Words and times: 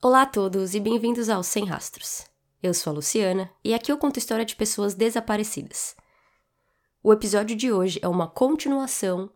Olá 0.00 0.22
a 0.22 0.26
todos 0.26 0.76
e 0.76 0.80
bem-vindos 0.80 1.28
ao 1.28 1.42
Sem 1.42 1.64
Rastros. 1.64 2.24
Eu 2.62 2.72
sou 2.72 2.92
a 2.92 2.94
Luciana 2.94 3.50
e 3.64 3.74
aqui 3.74 3.90
eu 3.90 3.98
conto 3.98 4.20
história 4.20 4.44
de 4.44 4.54
pessoas 4.54 4.94
desaparecidas. 4.94 5.96
O 7.02 7.12
episódio 7.12 7.56
de 7.56 7.72
hoje 7.72 7.98
é 8.00 8.06
uma 8.06 8.28
continuação 8.28 9.28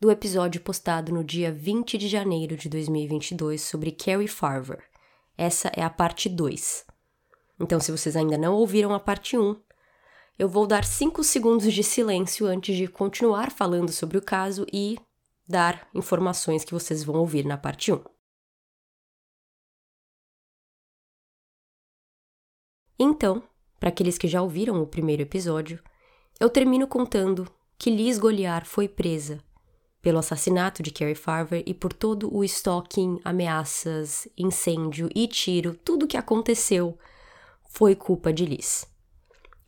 do 0.00 0.10
episódio 0.10 0.62
postado 0.62 1.12
no 1.12 1.22
dia 1.22 1.52
20 1.52 1.98
de 1.98 2.08
janeiro 2.08 2.56
de 2.56 2.70
2022 2.70 3.60
sobre 3.60 3.92
Carrie 3.92 4.26
Farver. 4.26 4.82
Essa 5.36 5.70
é 5.76 5.82
a 5.82 5.90
parte 5.90 6.26
2. 6.30 6.86
Então, 7.60 7.78
se 7.78 7.92
vocês 7.92 8.16
ainda 8.16 8.38
não 8.38 8.54
ouviram 8.54 8.94
a 8.94 9.00
parte 9.00 9.36
1, 9.36 9.60
eu 10.38 10.48
vou 10.48 10.66
dar 10.66 10.86
5 10.86 11.22
segundos 11.22 11.70
de 11.70 11.84
silêncio 11.84 12.46
antes 12.46 12.74
de 12.74 12.88
continuar 12.88 13.50
falando 13.50 13.92
sobre 13.92 14.16
o 14.16 14.22
caso 14.22 14.64
e 14.72 14.98
dar 15.46 15.86
informações 15.94 16.64
que 16.64 16.72
vocês 16.72 17.04
vão 17.04 17.16
ouvir 17.16 17.44
na 17.44 17.58
parte 17.58 17.92
1. 17.92 18.17
Então, 22.98 23.42
para 23.78 23.90
aqueles 23.90 24.18
que 24.18 24.26
já 24.26 24.42
ouviram 24.42 24.82
o 24.82 24.86
primeiro 24.86 25.22
episódio, 25.22 25.78
eu 26.40 26.50
termino 26.50 26.86
contando 26.86 27.48
que 27.78 27.90
Liz 27.90 28.18
Goliar 28.18 28.66
foi 28.66 28.88
presa 28.88 29.38
pelo 30.02 30.18
assassinato 30.18 30.82
de 30.82 30.90
Carrie 30.90 31.14
Farver 31.14 31.62
e 31.66 31.74
por 31.74 31.92
todo 31.92 32.34
o 32.34 32.42
stalking, 32.44 33.20
ameaças, 33.24 34.26
incêndio 34.36 35.08
e 35.14 35.26
tiro, 35.28 35.74
tudo 35.74 36.06
que 36.06 36.16
aconteceu 36.16 36.98
foi 37.68 37.94
culpa 37.94 38.32
de 38.32 38.44
Liz. 38.44 38.86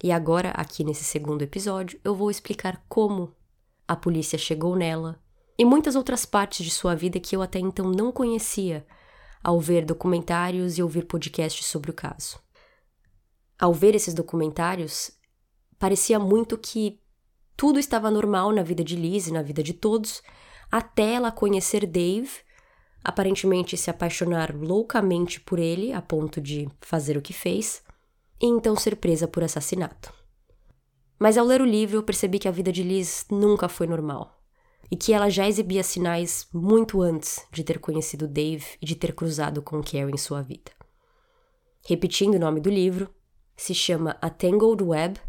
E 0.03 0.11
agora, 0.11 0.51
aqui 0.51 0.83
nesse 0.83 1.05
segundo 1.05 1.43
episódio, 1.43 2.01
eu 2.03 2.15
vou 2.15 2.31
explicar 2.31 2.83
como 2.89 3.35
a 3.87 3.95
polícia 3.95 4.39
chegou 4.39 4.75
nela, 4.75 5.21
e 5.59 5.65
muitas 5.65 5.95
outras 5.95 6.25
partes 6.25 6.65
de 6.65 6.71
sua 6.71 6.95
vida 6.95 7.21
que 7.21 7.37
eu 7.37 7.43
até 7.43 7.59
então 7.59 7.91
não 7.91 8.11
conhecia 8.11 8.87
ao 9.43 9.61
ver 9.61 9.85
documentários 9.85 10.79
e 10.79 10.83
ouvir 10.83 11.05
podcasts 11.05 11.67
sobre 11.67 11.91
o 11.91 11.95
caso. 11.95 12.39
Ao 13.61 13.75
ver 13.75 13.95
esses 13.95 14.15
documentários, 14.15 15.11
parecia 15.79 16.19
muito 16.19 16.57
que 16.57 16.99
tudo 17.55 17.79
estava 17.79 18.11
normal 18.11 18.53
na 18.53 18.63
vida 18.63 18.83
de 18.83 18.97
Liz 18.97 19.27
e 19.27 19.33
na 19.33 19.43
vida 19.43 19.63
de 19.63 19.75
todos, 19.75 20.23
até 20.73 21.13
ela 21.13 21.31
conhecer 21.31 21.85
Dave, 21.85 22.31
aparentemente 23.05 23.77
se 23.77 23.91
apaixonar 23.91 24.57
loucamente 24.57 25.39
por 25.39 25.59
ele 25.59 25.93
a 25.93 26.01
ponto 26.01 26.41
de 26.41 26.71
fazer 26.81 27.19
o 27.19 27.23
que 27.23 27.35
fez, 27.35 27.83
e 28.41 28.47
então 28.47 28.75
ser 28.75 28.97
presa 28.97 29.29
por 29.29 29.45
assassinato. 29.45 30.11
Mas 31.19 31.37
ao 31.37 31.45
ler 31.45 31.61
o 31.61 31.67
livro, 31.67 31.99
eu 31.99 32.03
percebi 32.03 32.39
que 32.39 32.49
a 32.49 32.53
vida 32.53 32.73
de 32.73 32.83
Liz 32.83 33.27
nunca 33.31 33.69
foi 33.69 33.87
normal 33.87 34.43
e 34.91 34.97
que 34.97 35.13
ela 35.13 35.29
já 35.29 35.47
exibia 35.47 35.85
sinais 35.85 36.49
muito 36.51 37.03
antes 37.03 37.47
de 37.53 37.63
ter 37.63 37.79
conhecido 37.79 38.27
Dave 38.27 38.65
e 38.81 38.87
de 38.87 38.97
ter 38.97 39.15
cruzado 39.15 39.61
com 39.61 39.83
Carrie 39.83 40.11
em 40.11 40.17
sua 40.17 40.41
vida. 40.41 40.73
Repetindo 41.87 42.37
o 42.37 42.39
nome 42.39 42.59
do 42.59 42.71
livro, 42.71 43.15
se 43.61 43.75
chama 43.75 44.17
A 44.23 44.31
Tangled 44.31 44.83
Web, 44.83 45.21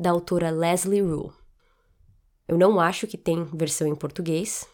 da 0.00 0.10
autora 0.10 0.50
Leslie 0.50 1.02
Rule. 1.02 1.32
Eu 2.48 2.56
não 2.56 2.80
acho 2.80 3.06
que 3.06 3.18
tem 3.18 3.44
versão 3.44 3.86
em 3.86 3.94
português, 3.94 4.66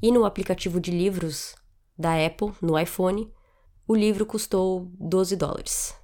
e 0.00 0.12
no 0.12 0.24
aplicativo 0.24 0.80
de 0.80 0.92
livros 0.92 1.56
da 1.98 2.24
Apple, 2.24 2.52
no 2.62 2.78
iPhone, 2.78 3.32
o 3.84 3.96
livro 3.96 4.24
custou 4.24 4.88
12 4.94 5.34
dólares. 5.34 5.96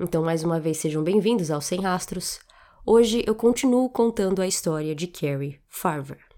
Então, 0.00 0.24
mais 0.24 0.42
uma 0.42 0.58
vez, 0.58 0.78
sejam 0.78 1.04
bem-vindos 1.04 1.50
ao 1.50 1.60
Sem 1.60 1.82
Rastros. 1.82 2.40
Hoje 2.86 3.22
eu 3.26 3.34
continuo 3.34 3.90
contando 3.90 4.40
a 4.40 4.46
história 4.46 4.94
de 4.94 5.06
Carrie 5.06 5.60
Farver. 5.68 6.33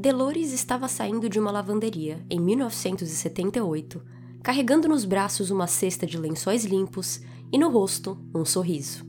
Delores 0.00 0.50
estava 0.54 0.88
saindo 0.88 1.28
de 1.28 1.38
uma 1.38 1.50
lavanderia 1.50 2.24
em 2.30 2.40
1978, 2.40 4.00
carregando 4.42 4.88
nos 4.88 5.04
braços 5.04 5.50
uma 5.50 5.66
cesta 5.66 6.06
de 6.06 6.16
lençóis 6.16 6.64
limpos 6.64 7.20
e 7.52 7.58
no 7.58 7.68
rosto 7.68 8.16
um 8.34 8.42
sorriso. 8.42 9.04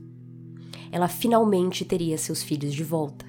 Ela 0.90 1.08
finalmente 1.08 1.82
teria 1.82 2.18
seus 2.18 2.42
filhos 2.42 2.74
de 2.74 2.84
volta. 2.84 3.24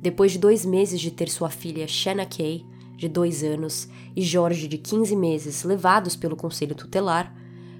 Depois 0.00 0.30
de 0.30 0.38
dois 0.38 0.64
meses 0.64 1.00
de 1.00 1.10
ter 1.10 1.28
sua 1.28 1.50
filha 1.50 1.88
Shanna 1.88 2.26
Kay, 2.26 2.64
de 2.96 3.08
dois 3.08 3.42
anos, 3.42 3.88
e 4.14 4.22
Jorge, 4.22 4.68
de 4.68 4.78
15 4.78 5.16
meses, 5.16 5.64
levados 5.64 6.14
pelo 6.14 6.36
conselho 6.36 6.76
tutelar, 6.76 7.34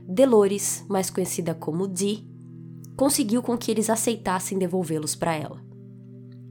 Delores, 0.09 0.85
mais 0.89 1.09
conhecida 1.09 1.55
como 1.55 1.87
Dee, 1.87 2.29
conseguiu 2.97 3.45
com 3.45 3.57
que 3.57 3.71
eles 3.71 3.89
aceitassem 3.89 4.59
devolvê-los 4.59 5.15
para 5.15 5.37
ela. 5.37 5.64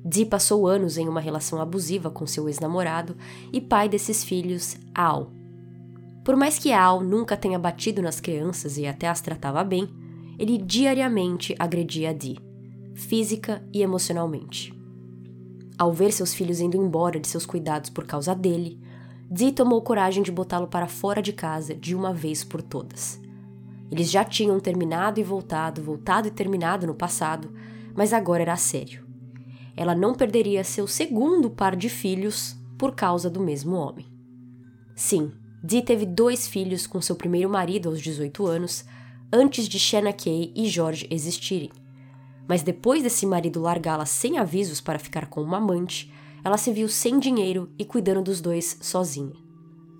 Dee 0.05 0.25
passou 0.25 0.67
anos 0.67 0.97
em 0.97 1.07
uma 1.07 1.21
relação 1.21 1.61
abusiva 1.61 2.11
com 2.11 2.27
seu 2.27 2.49
ex-namorado 2.49 3.15
e 3.53 3.61
pai 3.61 3.87
desses 3.87 4.21
filhos, 4.21 4.75
Al. 4.93 5.31
Por 6.25 6.35
mais 6.35 6.59
que 6.59 6.73
Al 6.73 7.01
nunca 7.01 7.37
tenha 7.37 7.57
batido 7.57 8.01
nas 8.01 8.19
crianças 8.19 8.77
e 8.77 8.85
até 8.85 9.07
as 9.07 9.21
tratava 9.21 9.63
bem, 9.63 9.87
ele 10.37 10.57
diariamente 10.57 11.55
agredia 11.57 12.13
Dee, 12.13 12.37
física 12.93 13.63
e 13.71 13.81
emocionalmente. 13.81 14.77
Ao 15.77 15.93
ver 15.93 16.11
seus 16.11 16.33
filhos 16.33 16.59
indo 16.59 16.75
embora 16.75 17.17
de 17.17 17.27
seus 17.27 17.45
cuidados 17.45 17.89
por 17.89 18.05
causa 18.05 18.35
dele, 18.35 18.81
Dee 19.31 19.53
tomou 19.53 19.81
coragem 19.81 20.21
de 20.21 20.33
botá-lo 20.33 20.67
para 20.67 20.87
fora 20.87 21.21
de 21.21 21.31
casa 21.31 21.73
de 21.73 21.95
uma 21.95 22.13
vez 22.13 22.43
por 22.43 22.61
todas. 22.61 23.21
Eles 23.89 24.11
já 24.11 24.25
tinham 24.25 24.59
terminado 24.59 25.19
e 25.19 25.23
voltado, 25.23 25.81
voltado 25.81 26.27
e 26.27 26.31
terminado 26.31 26.85
no 26.85 26.93
passado, 26.93 27.53
mas 27.95 28.11
agora 28.11 28.41
era 28.41 28.57
sério 28.57 29.02
ela 29.75 29.95
não 29.95 30.13
perderia 30.13 30.63
seu 30.63 30.87
segundo 30.87 31.49
par 31.49 31.75
de 31.75 31.89
filhos 31.89 32.55
por 32.77 32.93
causa 32.95 33.29
do 33.29 33.39
mesmo 33.39 33.75
homem. 33.75 34.05
Sim, 34.95 35.31
Dee 35.63 35.81
teve 35.81 36.05
dois 36.05 36.47
filhos 36.47 36.85
com 36.85 37.01
seu 37.01 37.15
primeiro 37.15 37.49
marido 37.49 37.89
aos 37.89 38.01
18 38.01 38.45
anos, 38.45 38.83
antes 39.31 39.67
de 39.67 39.79
Shanna 39.79 40.11
Kay 40.11 40.51
e 40.55 40.67
George 40.67 41.07
existirem. 41.09 41.71
Mas 42.47 42.61
depois 42.61 43.01
desse 43.01 43.25
marido 43.25 43.61
largá-la 43.61 44.05
sem 44.05 44.37
avisos 44.37 44.81
para 44.81 44.99
ficar 44.99 45.27
com 45.27 45.41
uma 45.41 45.57
amante, 45.57 46.13
ela 46.43 46.57
se 46.57 46.71
viu 46.73 46.89
sem 46.89 47.17
dinheiro 47.17 47.71
e 47.79 47.85
cuidando 47.85 48.21
dos 48.21 48.41
dois 48.41 48.77
sozinha. 48.81 49.33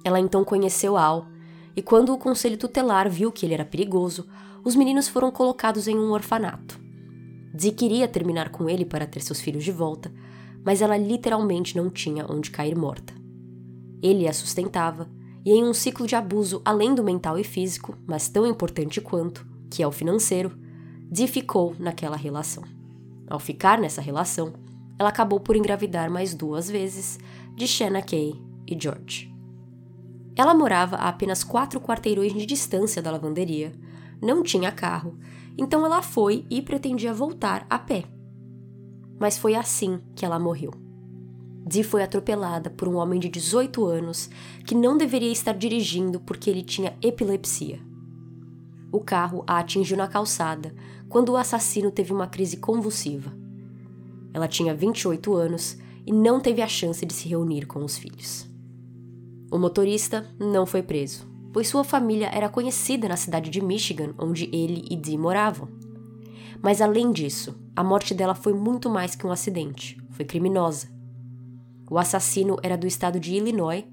Ela 0.03 0.19
então 0.19 0.43
conheceu 0.43 0.97
Al, 0.97 1.27
e 1.75 1.81
quando 1.81 2.13
o 2.13 2.17
conselho 2.17 2.57
tutelar 2.57 3.09
viu 3.09 3.31
que 3.31 3.45
ele 3.45 3.53
era 3.53 3.63
perigoso, 3.63 4.27
os 4.63 4.75
meninos 4.75 5.07
foram 5.07 5.31
colocados 5.31 5.87
em 5.87 5.97
um 5.97 6.11
orfanato. 6.11 6.82
Dee 7.53 7.71
queria 7.71 8.07
terminar 8.07 8.49
com 8.49 8.67
ele 8.67 8.83
para 8.83 9.05
ter 9.05 9.21
seus 9.21 9.39
filhos 9.39 9.63
de 9.63 9.71
volta, 9.71 10.11
mas 10.65 10.81
ela 10.81 10.97
literalmente 10.97 11.77
não 11.77 11.89
tinha 11.89 12.25
onde 12.27 12.49
cair 12.49 12.75
morta. 12.75 13.13
Ele 14.01 14.27
a 14.27 14.33
sustentava, 14.33 15.07
e 15.45 15.51
em 15.51 15.63
um 15.63 15.73
ciclo 15.73 16.07
de 16.07 16.15
abuso 16.15 16.61
além 16.63 16.95
do 16.95 17.03
mental 17.03 17.37
e 17.37 17.43
físico, 17.43 17.95
mas 18.07 18.29
tão 18.29 18.47
importante 18.47 19.01
quanto, 19.01 19.45
que 19.69 19.83
é 19.83 19.87
o 19.87 19.91
financeiro, 19.91 20.57
Dee 21.11 21.27
ficou 21.27 21.75
naquela 21.77 22.15
relação. 22.15 22.63
Ao 23.29 23.39
ficar 23.39 23.79
nessa 23.79 24.01
relação, 24.01 24.53
ela 24.97 25.09
acabou 25.09 25.39
por 25.39 25.55
engravidar 25.55 26.09
mais 26.09 26.33
duas 26.33 26.69
vezes 26.69 27.19
de 27.55 27.67
Shanna 27.67 28.01
Kay 28.01 28.33
e 28.65 28.77
George. 28.79 29.31
Ela 30.35 30.55
morava 30.55 30.95
a 30.95 31.09
apenas 31.09 31.43
quatro 31.43 31.79
quarteirões 31.79 32.33
de 32.33 32.45
distância 32.45 33.01
da 33.01 33.11
lavanderia, 33.11 33.71
não 34.21 34.41
tinha 34.41 34.71
carro 34.71 35.17
então 35.57 35.85
ela 35.85 36.01
foi 36.01 36.45
e 36.49 36.61
pretendia 36.61 37.13
voltar 37.13 37.65
a 37.69 37.77
pé. 37.77 38.05
Mas 39.19 39.37
foi 39.37 39.55
assim 39.55 39.99
que 40.15 40.25
ela 40.25 40.39
morreu. 40.39 40.71
Dee 41.65 41.83
foi 41.83 42.03
atropelada 42.03 42.69
por 42.69 42.87
um 42.87 42.95
homem 42.95 43.19
de 43.19 43.29
18 43.29 43.85
anos 43.85 44.29
que 44.65 44.75
não 44.75 44.97
deveria 44.97 45.31
estar 45.31 45.53
dirigindo 45.53 46.19
porque 46.19 46.49
ele 46.49 46.61
tinha 46.63 46.97
epilepsia. 47.01 47.79
O 48.91 48.99
carro 48.99 49.43
a 49.47 49.59
atingiu 49.59 49.95
na 49.95 50.07
calçada 50.07 50.75
quando 51.07 51.29
o 51.29 51.37
assassino 51.37 51.89
teve 51.89 52.11
uma 52.11 52.27
crise 52.27 52.57
convulsiva. 52.57 53.31
Ela 54.33 54.47
tinha 54.47 54.75
28 54.75 55.33
anos 55.35 55.77
e 56.05 56.11
não 56.11 56.39
teve 56.39 56.61
a 56.61 56.67
chance 56.67 57.05
de 57.05 57.13
se 57.13 57.29
reunir 57.29 57.65
com 57.65 57.83
os 57.83 57.97
filhos. 57.97 58.49
O 59.51 59.57
motorista 59.57 60.27
não 60.39 60.65
foi 60.65 60.83
preso 60.83 61.32
pois 61.53 61.67
sua 61.67 61.83
família 61.83 62.29
era 62.33 62.49
conhecida 62.49 63.07
na 63.07 63.15
cidade 63.15 63.51
de 63.51 63.61
Michigan, 63.63 64.15
onde 64.17 64.49
ele 64.51 64.83
e 64.89 64.95
Dee 64.95 65.17
moravam. 65.17 65.69
Mas 66.61 66.81
além 66.81 67.11
disso, 67.11 67.55
a 67.75 67.83
morte 67.83 68.13
dela 68.13 68.33
foi 68.33 68.53
muito 68.53 68.89
mais 68.89 69.15
que 69.15 69.27
um 69.27 69.31
acidente, 69.31 69.97
foi 70.09 70.25
criminosa. 70.25 70.87
O 71.89 71.99
assassino 71.99 72.57
era 72.63 72.75
do 72.75 72.87
estado 72.87 73.19
de 73.19 73.35
Illinois, 73.35 73.85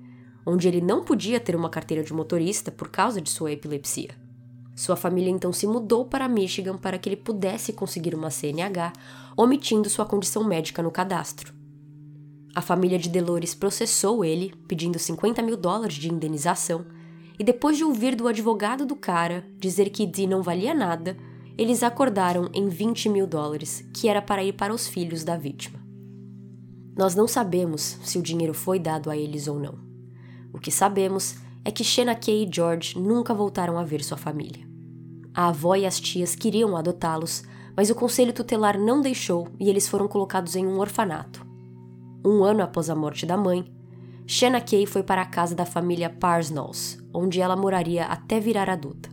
onde 0.47 0.67
ele 0.67 0.81
não 0.81 1.05
podia 1.05 1.39
ter 1.39 1.55
uma 1.55 1.69
carteira 1.69 2.03
de 2.03 2.15
motorista 2.15 2.73
por 2.73 2.89
causa 2.89 3.21
de 3.21 3.29
sua 3.29 3.53
epilepsia. 3.53 4.11
Sua 4.75 4.97
família 4.97 5.31
então 5.31 5.53
se 5.53 5.67
mudou 5.67 6.07
para 6.07 6.27
Michigan 6.29 6.79
para 6.79 6.97
que 6.97 7.11
ele 7.11 7.17
pudesse 7.17 7.75
conseguir 7.75 8.15
uma 8.15 8.31
CNH, 8.31 8.95
omitindo 9.37 9.91
sua 9.91 10.07
condição 10.07 10.43
médica 10.43 10.83
no 10.83 10.91
cadastro. 10.91 11.53
A 12.55 12.63
família 12.63 12.99
de 12.99 13.11
Delores 13.11 13.55
processou 13.55 14.25
ele, 14.25 14.55
pedindo 14.67 14.99
50 14.99 15.43
mil 15.43 15.57
dólares 15.57 15.97
de 15.97 16.11
indenização, 16.11 16.87
e 17.41 17.43
depois 17.43 17.79
de 17.79 17.85
ouvir 17.85 18.15
do 18.15 18.29
advogado 18.29 18.85
do 18.85 18.95
cara 18.95 19.47
dizer 19.57 19.89
que 19.89 20.05
Dee 20.05 20.27
não 20.27 20.43
valia 20.43 20.75
nada, 20.75 21.17
eles 21.57 21.83
acordaram 21.83 22.51
em 22.53 22.69
20 22.69 23.09
mil 23.09 23.27
dólares, 23.27 23.83
que 23.95 24.11
era 24.11 24.21
para 24.21 24.45
ir 24.45 24.53
para 24.53 24.75
os 24.75 24.87
filhos 24.87 25.25
da 25.25 25.39
vítima. 25.39 25.81
Nós 26.95 27.15
não 27.15 27.27
sabemos 27.27 27.99
se 28.03 28.19
o 28.19 28.23
dinheiro 28.23 28.53
foi 28.53 28.79
dado 28.79 29.09
a 29.09 29.17
eles 29.17 29.49
ou 29.49 29.59
não. 29.59 29.79
O 30.53 30.59
que 30.59 30.71
sabemos 30.71 31.37
é 31.65 31.71
que 31.71 31.83
Shena 31.83 32.15
Kay 32.15 32.45
e 32.45 32.55
George 32.55 32.99
nunca 32.99 33.33
voltaram 33.33 33.79
a 33.79 33.85
ver 33.85 34.05
sua 34.05 34.19
família. 34.19 34.69
A 35.33 35.49
avó 35.49 35.75
e 35.75 35.87
as 35.87 35.99
tias 35.99 36.35
queriam 36.35 36.77
adotá-los, 36.77 37.43
mas 37.75 37.89
o 37.89 37.95
conselho 37.95 38.35
tutelar 38.35 38.79
não 38.79 39.01
deixou 39.01 39.49
e 39.59 39.71
eles 39.71 39.89
foram 39.89 40.07
colocados 40.09 40.57
em 40.57 40.67
um 40.67 40.79
orfanato. 40.79 41.43
Um 42.23 42.45
ano 42.45 42.63
após 42.63 42.91
a 42.91 42.95
morte 42.95 43.25
da 43.25 43.39
mãe, 43.39 43.65
Shanna 44.27 44.61
Kay 44.61 44.85
foi 44.85 45.03
para 45.03 45.23
a 45.23 45.27
casa 45.27 45.55
da 45.55 45.65
família 45.65 46.11
Parsons, 46.11 47.00
onde 47.13 47.41
ela 47.41 47.57
moraria 47.57 48.05
até 48.05 48.39
virar 48.41 48.69
adulta. 48.69 49.11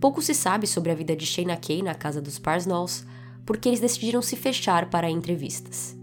Pouco 0.00 0.22
se 0.22 0.34
sabe 0.34 0.66
sobre 0.66 0.92
a 0.92 0.94
vida 0.94 1.16
de 1.16 1.26
Shayna 1.26 1.56
Kay 1.56 1.82
na 1.82 1.94
casa 1.94 2.22
dos 2.22 2.38
Parsons, 2.38 3.04
porque 3.44 3.68
eles 3.68 3.80
decidiram 3.80 4.22
se 4.22 4.36
fechar 4.36 4.90
para 4.90 5.10
entrevistas. 5.10 5.96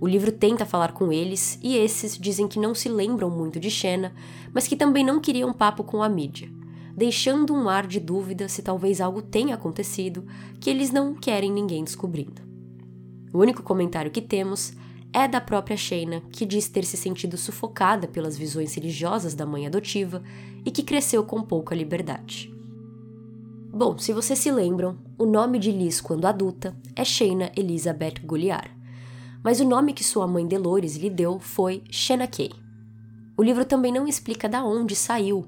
O 0.00 0.06
livro 0.06 0.30
tenta 0.30 0.66
falar 0.66 0.92
com 0.92 1.10
eles 1.10 1.58
e 1.62 1.76
esses 1.76 2.18
dizem 2.18 2.46
que 2.46 2.58
não 2.58 2.74
se 2.74 2.88
lembram 2.88 3.30
muito 3.30 3.58
de 3.58 3.70
Shanna, 3.70 4.12
mas 4.52 4.66
que 4.66 4.76
também 4.76 5.04
não 5.04 5.20
queriam 5.20 5.52
papo 5.52 5.82
com 5.82 6.02
a 6.02 6.08
mídia, 6.08 6.50
deixando 6.94 7.54
um 7.54 7.68
ar 7.68 7.86
de 7.86 7.98
dúvida 7.98 8.48
se 8.48 8.60
talvez 8.60 9.00
algo 9.00 9.22
tenha 9.22 9.54
acontecido 9.54 10.26
que 10.60 10.68
eles 10.68 10.90
não 10.90 11.14
querem 11.14 11.50
ninguém 11.50 11.82
descobrindo. 11.82 12.42
O 13.32 13.38
único 13.38 13.62
comentário 13.62 14.10
que 14.10 14.20
temos 14.20 14.74
é 15.14 15.28
da 15.28 15.40
própria 15.40 15.76
Shayna, 15.76 16.20
que 16.32 16.44
diz 16.44 16.68
ter 16.68 16.84
se 16.84 16.96
sentido 16.96 17.38
sufocada 17.38 18.08
pelas 18.08 18.36
visões 18.36 18.74
religiosas 18.74 19.32
da 19.32 19.46
mãe 19.46 19.64
adotiva 19.64 20.20
e 20.66 20.72
que 20.72 20.82
cresceu 20.82 21.22
com 21.22 21.40
pouca 21.40 21.72
liberdade. 21.72 22.52
Bom, 23.72 23.96
se 23.96 24.12
vocês 24.12 24.40
se 24.40 24.50
lembram, 24.50 24.98
o 25.16 25.24
nome 25.24 25.60
de 25.60 25.70
Liz 25.70 26.00
quando 26.00 26.26
adulta 26.26 26.76
é 26.96 27.04
Shayna 27.04 27.52
Elizabeth 27.56 28.14
Gulliard, 28.24 28.70
mas 29.42 29.60
o 29.60 29.64
nome 29.64 29.92
que 29.92 30.02
sua 30.02 30.26
mãe 30.26 30.46
Delores 30.46 30.96
lhe 30.96 31.08
deu 31.08 31.38
foi 31.38 31.84
Shayna 31.88 32.26
Kay. 32.26 32.50
O 33.36 33.42
livro 33.42 33.64
também 33.64 33.92
não 33.92 34.08
explica 34.08 34.48
da 34.48 34.64
onde 34.64 34.96
saiu 34.96 35.46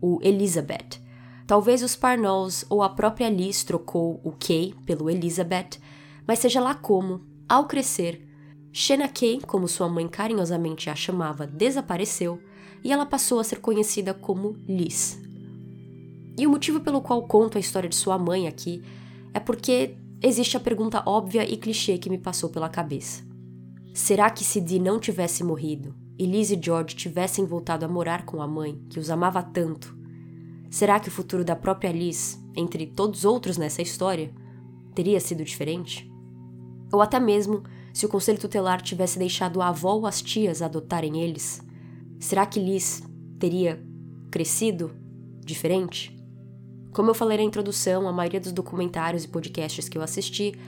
o 0.00 0.18
Elizabeth. 0.22 1.00
Talvez 1.46 1.82
os 1.82 1.94
Parnells 1.94 2.66
ou 2.68 2.82
a 2.82 2.88
própria 2.88 3.28
Liz 3.28 3.62
trocou 3.62 4.20
o 4.24 4.32
Kay 4.32 4.74
pelo 4.84 5.08
Elizabeth, 5.08 5.78
mas 6.26 6.40
seja 6.40 6.60
lá 6.60 6.74
como, 6.74 7.20
ao 7.48 7.66
crescer, 7.66 8.33
Shena 8.76 9.06
Kay, 9.06 9.40
como 9.46 9.68
sua 9.68 9.88
mãe 9.88 10.08
carinhosamente 10.08 10.90
a 10.90 10.96
chamava, 10.96 11.46
desapareceu 11.46 12.42
e 12.82 12.90
ela 12.90 13.06
passou 13.06 13.38
a 13.38 13.44
ser 13.44 13.60
conhecida 13.60 14.12
como 14.12 14.56
Liz. 14.66 15.16
E 16.36 16.44
o 16.44 16.50
motivo 16.50 16.80
pelo 16.80 17.00
qual 17.00 17.22
conto 17.22 17.56
a 17.56 17.60
história 17.60 17.88
de 17.88 17.94
sua 17.94 18.18
mãe 18.18 18.48
aqui 18.48 18.82
é 19.32 19.38
porque 19.38 19.96
existe 20.20 20.56
a 20.56 20.60
pergunta 20.60 21.04
óbvia 21.06 21.48
e 21.48 21.56
clichê 21.56 21.98
que 21.98 22.10
me 22.10 22.18
passou 22.18 22.50
pela 22.50 22.68
cabeça. 22.68 23.22
Será 23.94 24.28
que 24.28 24.42
se 24.42 24.60
Dee 24.60 24.80
não 24.80 24.98
tivesse 24.98 25.44
morrido 25.44 25.94
e 26.18 26.26
Liz 26.26 26.50
e 26.50 26.60
George 26.60 26.96
tivessem 26.96 27.46
voltado 27.46 27.84
a 27.84 27.88
morar 27.88 28.26
com 28.26 28.42
a 28.42 28.48
mãe, 28.48 28.84
que 28.90 28.98
os 28.98 29.08
amava 29.08 29.40
tanto, 29.40 29.96
será 30.68 30.98
que 30.98 31.08
o 31.08 31.12
futuro 31.12 31.44
da 31.44 31.54
própria 31.54 31.92
Liz, 31.92 32.42
entre 32.56 32.88
todos 32.88 33.20
os 33.20 33.24
outros 33.24 33.56
nessa 33.56 33.82
história, 33.82 34.34
teria 34.96 35.20
sido 35.20 35.44
diferente? 35.44 36.12
Ou 36.92 37.00
até 37.00 37.20
mesmo 37.20 37.62
se 37.94 38.04
o 38.04 38.08
conselho 38.08 38.40
tutelar 38.40 38.82
tivesse 38.82 39.20
deixado 39.20 39.62
a 39.62 39.68
avó 39.68 39.94
ou 39.94 40.04
as 40.04 40.20
tias 40.20 40.60
adotarem 40.60 41.22
eles, 41.22 41.62
será 42.18 42.44
que 42.44 42.58
Liz 42.58 43.04
teria 43.38 43.80
crescido 44.32 44.90
diferente? 45.46 46.12
Como 46.92 47.08
eu 47.08 47.14
falei 47.14 47.38
na 47.38 47.44
introdução, 47.44 48.08
a 48.08 48.12
maioria 48.12 48.40
dos 48.40 48.50
documentários 48.50 49.22
e 49.22 49.28
podcasts 49.28 49.88
que 49.88 49.96
eu 49.96 50.02
assisti 50.02 50.58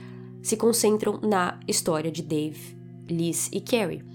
se 0.41 0.55
concentram 0.55 1.19
na 1.21 1.59
história 1.67 2.09
de 2.09 2.23
Dave, 2.23 2.77
Liz 3.09 3.49
e 3.51 3.59
Carrie, 3.59 4.05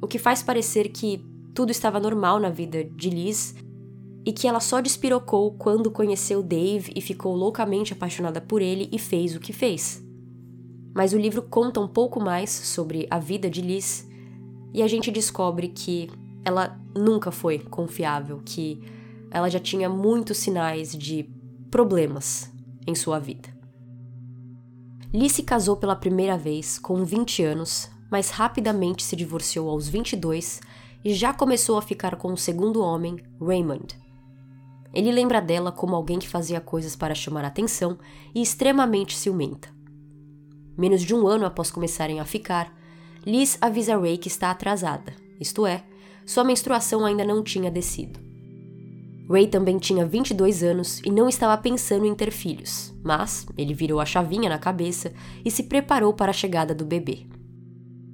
o 0.00 0.06
que 0.06 0.18
faz 0.18 0.42
parecer 0.42 0.88
que 0.88 1.22
tudo 1.54 1.70
estava 1.70 2.00
normal 2.00 2.40
na 2.40 2.48
vida 2.48 2.82
de 2.82 3.10
Liz 3.10 3.54
e 4.24 4.32
que 4.32 4.48
ela 4.48 4.60
só 4.60 4.80
despirocou 4.80 5.52
quando 5.52 5.90
conheceu 5.90 6.42
Dave 6.42 6.90
e 6.96 7.02
ficou 7.02 7.36
loucamente 7.36 7.92
apaixonada 7.92 8.40
por 8.40 8.62
ele 8.62 8.88
e 8.90 8.98
fez 8.98 9.36
o 9.36 9.40
que 9.40 9.52
fez 9.52 10.03
mas 10.94 11.12
o 11.12 11.18
livro 11.18 11.42
conta 11.42 11.80
um 11.80 11.88
pouco 11.88 12.20
mais 12.20 12.50
sobre 12.50 13.06
a 13.10 13.18
vida 13.18 13.50
de 13.50 13.60
Liz 13.60 14.08
e 14.72 14.82
a 14.82 14.86
gente 14.86 15.10
descobre 15.10 15.68
que 15.68 16.08
ela 16.44 16.78
nunca 16.94 17.32
foi 17.32 17.58
confiável, 17.58 18.40
que 18.44 18.80
ela 19.30 19.50
já 19.50 19.58
tinha 19.58 19.88
muitos 19.88 20.38
sinais 20.38 20.96
de 20.96 21.28
problemas 21.70 22.52
em 22.86 22.94
sua 22.94 23.18
vida. 23.18 23.52
Liz 25.12 25.32
se 25.32 25.42
casou 25.42 25.76
pela 25.76 25.96
primeira 25.96 26.36
vez 26.36 26.78
com 26.78 27.04
20 27.04 27.42
anos, 27.42 27.90
mas 28.10 28.30
rapidamente 28.30 29.02
se 29.02 29.16
divorciou 29.16 29.68
aos 29.68 29.88
22 29.88 30.60
e 31.04 31.12
já 31.12 31.32
começou 31.32 31.76
a 31.76 31.82
ficar 31.82 32.16
com 32.16 32.32
o 32.32 32.36
segundo 32.36 32.80
homem, 32.80 33.16
Raymond. 33.40 33.98
Ele 34.92 35.10
lembra 35.10 35.40
dela 35.40 35.72
como 35.72 35.96
alguém 35.96 36.18
que 36.18 36.28
fazia 36.28 36.60
coisas 36.60 36.94
para 36.94 37.14
chamar 37.14 37.44
atenção 37.44 37.98
e 38.32 38.40
extremamente 38.40 39.16
ciumenta. 39.16 39.68
Menos 40.76 41.02
de 41.02 41.14
um 41.14 41.26
ano 41.26 41.46
após 41.46 41.70
começarem 41.70 42.20
a 42.20 42.24
ficar, 42.24 42.72
Liz 43.26 43.56
avisa 43.60 43.96
Ray 43.96 44.18
que 44.18 44.28
está 44.28 44.50
atrasada, 44.50 45.12
isto 45.40 45.66
é, 45.66 45.82
sua 46.26 46.44
menstruação 46.44 47.04
ainda 47.04 47.24
não 47.24 47.42
tinha 47.42 47.70
descido. 47.70 48.20
Ray 49.28 49.46
também 49.46 49.78
tinha 49.78 50.04
22 50.04 50.62
anos 50.62 51.00
e 51.04 51.10
não 51.10 51.28
estava 51.28 51.56
pensando 51.60 52.04
em 52.04 52.14
ter 52.14 52.30
filhos, 52.30 52.94
mas 53.02 53.46
ele 53.56 53.72
virou 53.72 54.00
a 54.00 54.04
chavinha 54.04 54.50
na 54.50 54.58
cabeça 54.58 55.12
e 55.44 55.50
se 55.50 55.62
preparou 55.62 56.12
para 56.12 56.30
a 56.30 56.34
chegada 56.34 56.74
do 56.74 56.84
bebê. 56.84 57.26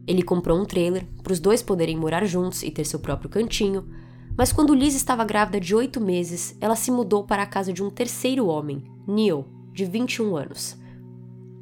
Ele 0.06 0.22
comprou 0.22 0.58
um 0.58 0.64
trailer 0.64 1.06
para 1.22 1.32
os 1.32 1.40
dois 1.40 1.62
poderem 1.62 1.96
morar 1.96 2.24
juntos 2.24 2.62
e 2.62 2.70
ter 2.70 2.84
seu 2.84 3.00
próprio 3.00 3.28
cantinho, 3.28 3.88
mas 4.36 4.52
quando 4.52 4.74
Liz 4.74 4.94
estava 4.94 5.24
grávida 5.24 5.60
de 5.60 5.74
oito 5.74 6.00
meses, 6.00 6.56
ela 6.60 6.76
se 6.76 6.90
mudou 6.90 7.24
para 7.24 7.42
a 7.42 7.46
casa 7.46 7.72
de 7.72 7.82
um 7.82 7.90
terceiro 7.90 8.46
homem, 8.46 8.84
Neil, 9.06 9.44
de 9.72 9.84
21 9.84 10.36
anos. 10.36 10.79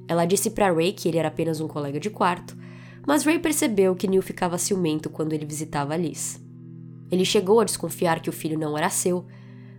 Ela 0.09 0.25
disse 0.25 0.51
para 0.51 0.73
Ray 0.73 0.93
que 0.93 1.07
ele 1.07 1.19
era 1.19 1.29
apenas 1.29 1.61
um 1.61 1.69
colega 1.69 2.01
de 2.01 2.09
quarto, 2.09 2.57
mas 3.07 3.25
Ray 3.25 3.39
percebeu 3.39 3.95
que 3.95 4.09
Neil 4.09 4.23
ficava 4.23 4.57
ciumento 4.57 5.11
quando 5.11 5.35
ele 5.35 5.45
visitava 5.45 5.97
Liz. 5.97 6.43
Ele 7.11 7.25
chegou 7.25 7.61
a 7.61 7.65
desconfiar 7.65 8.21
que 8.21 8.31
o 8.31 8.33
filho 8.33 8.59
não 8.59 8.77
era 8.77 8.91
seu, 8.91 9.27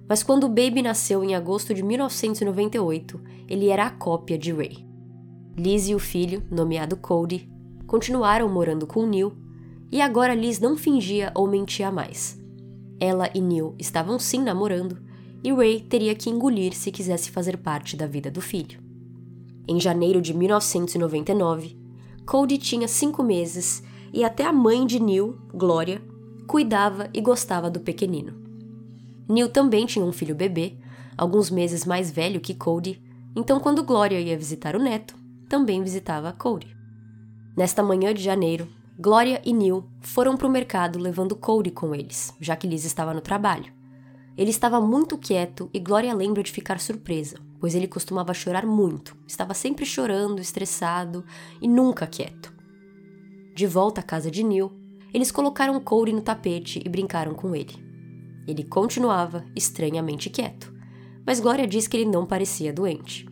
mas 0.08 0.24
quando 0.24 0.46
o 0.46 0.50
baby 0.50 0.82
nasceu 0.82 1.24
em 1.24 1.36
agosto 1.36 1.74
de 1.74 1.84
1998, 1.84 3.20
ele 3.48 3.70
era 3.70 3.86
a 3.86 3.92
cópia 3.92 4.38
de 4.38 4.51
Ray. 4.51 4.86
Liz 5.58 5.89
e 5.89 5.96
o 5.96 6.00
filho, 6.00 6.44
nomeado 6.50 6.96
Cody, 6.96 7.50
continuaram 7.86 8.48
morando 8.48 8.88
com 8.88 9.06
Neil, 9.06 9.36
e 9.92 10.01
agora 10.01 10.36
Liz 10.36 10.60
não 10.60 10.77
fingia 10.77 11.32
ou 11.36 11.48
mentia 11.48 11.92
mais. 11.92 12.39
Ela 13.00 13.30
e 13.34 13.42
Neil 13.42 13.75
estavam 13.77 14.20
sim 14.20 14.42
namorando, 14.42 14.98
e 15.44 15.51
Ray 15.51 15.82
teria 15.82 16.15
que 16.15 16.30
engolir 16.30 16.74
se 16.74 16.92
quisesse 16.92 17.32
fazer 17.32 17.58
parte 17.58 17.96
da 17.96 18.06
vida 18.06 18.30
do 18.30 18.42
filho. 18.42 18.88
Em 19.68 19.80
janeiro 19.80 20.22
de 20.22 20.34
1999, 20.34 21.78
Cody 22.25 22.58
tinha 22.58 22.88
cinco 22.88 23.24
meses 23.24 23.84
e 24.13 24.24
até 24.24 24.46
a 24.46 24.54
mãe 24.54 24.86
de 24.86 25.00
Neil, 25.00 25.38
Gloria, 25.54 26.01
cuidava 26.48 27.10
e 27.13 27.22
gostava 27.22 27.70
do 27.70 27.80
pequenino. 27.80 28.34
Neil 29.28 29.50
também 29.50 29.86
tinha 29.86 30.04
um 30.04 30.12
filho 30.12 30.34
bebê, 30.34 30.75
alguns 31.18 31.50
meses 31.50 31.86
mais 31.86 32.10
velho 32.10 32.39
que 32.39 32.56
Cody, 32.56 33.01
então 33.36 33.60
quando 33.60 33.84
Gloria 33.84 34.20
ia 34.20 34.38
visitar 34.38 34.75
o 34.75 34.80
neto, 34.80 35.16
também 35.48 35.84
visitava 35.84 36.32
Cody. 36.32 36.75
Nesta 37.56 37.84
manhã 37.84 38.13
de 38.13 38.24
janeiro, 38.24 38.68
Gloria 38.98 39.42
e 39.46 39.54
Neil 39.54 39.86
foram 40.01 40.36
para 40.36 40.48
o 40.48 40.51
mercado 40.51 41.00
levando 41.00 41.36
Cody 41.36 41.72
com 41.72 41.94
eles, 41.96 42.34
já 42.39 42.56
que 42.56 42.68
Liz 42.68 42.86
estava 42.86 43.13
no 43.13 43.22
trabalho. 43.22 43.72
Ele 44.38 44.50
estava 44.50 44.80
muito 44.82 45.18
quieto 45.18 45.70
e 45.74 45.80
Gloria 45.80 46.13
lembra 46.13 46.42
de 46.42 46.51
ficar 46.51 46.80
surpresa, 46.80 47.38
pois 47.60 47.75
ele 47.75 47.88
costumava 47.88 48.34
chorar 48.34 48.66
muito, 48.66 49.16
estava 49.28 49.54
sempre 49.54 49.86
chorando, 49.86 50.39
estressado 50.39 51.25
e 51.62 51.68
nunca 51.68 52.08
quieto. 52.08 52.54
De 53.56 53.68
volta 53.68 54.01
à 54.01 54.04
casa 54.04 54.32
de 54.32 54.44
Neil, 54.44 54.72
eles 55.13 55.32
colocaram 55.32 55.80
Corey 55.82 56.13
no 56.13 56.22
tapete 56.22 56.82
e 56.84 56.89
brincaram 56.89 57.34
com 57.34 57.56
ele. 57.56 57.75
Ele 58.48 58.63
continuava 58.63 59.46
estranhamente 59.56 60.30
quieto, 60.30 60.74
mas 61.25 61.39
Gloria 61.39 61.68
diz 61.68 61.88
que 61.88 61.98
ele 61.98 62.10
não 62.10 62.25
parecia 62.25 62.74
doente. 62.74 63.28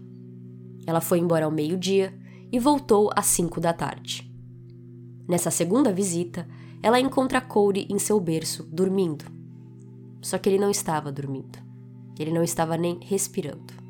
Ela 0.85 1.01
foi 1.01 1.19
embora 1.19 1.45
ao 1.45 1.51
meio-dia 1.51 2.13
e 2.51 2.59
voltou 2.59 3.09
às 3.15 3.25
cinco 3.25 3.59
da 3.59 3.73
tarde. 3.73 4.29
Nessa 5.27 5.51
segunda 5.51 5.91
visita, 5.91 6.47
ela 6.81 6.99
encontra 6.99 7.41
Corey 7.41 7.87
em 7.89 7.99
seu 7.99 8.19
berço, 8.19 8.63
dormindo. 8.63 9.25
Só 10.21 10.37
que 10.37 10.49
ele 10.49 10.59
não 10.59 10.69
estava 10.69 11.11
dormindo. 11.11 11.59
Ele 12.19 12.31
não 12.31 12.43
estava 12.43 12.77
nem 12.77 12.99
respirando. 13.01 13.86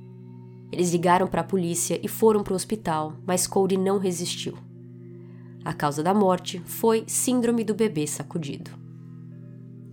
Eles 0.71 0.91
ligaram 0.91 1.27
para 1.27 1.41
a 1.41 1.45
polícia 1.45 1.99
e 2.03 2.07
foram 2.07 2.43
para 2.43 2.53
o 2.53 2.55
hospital, 2.55 3.13
mas 3.25 3.47
Cody 3.47 3.77
não 3.77 3.97
resistiu. 3.97 4.57
A 5.63 5.73
causa 5.73 6.03
da 6.03 6.13
morte 6.13 6.61
foi 6.65 7.03
síndrome 7.07 7.63
do 7.63 7.73
bebê 7.73 8.05
sacudido. 8.05 8.71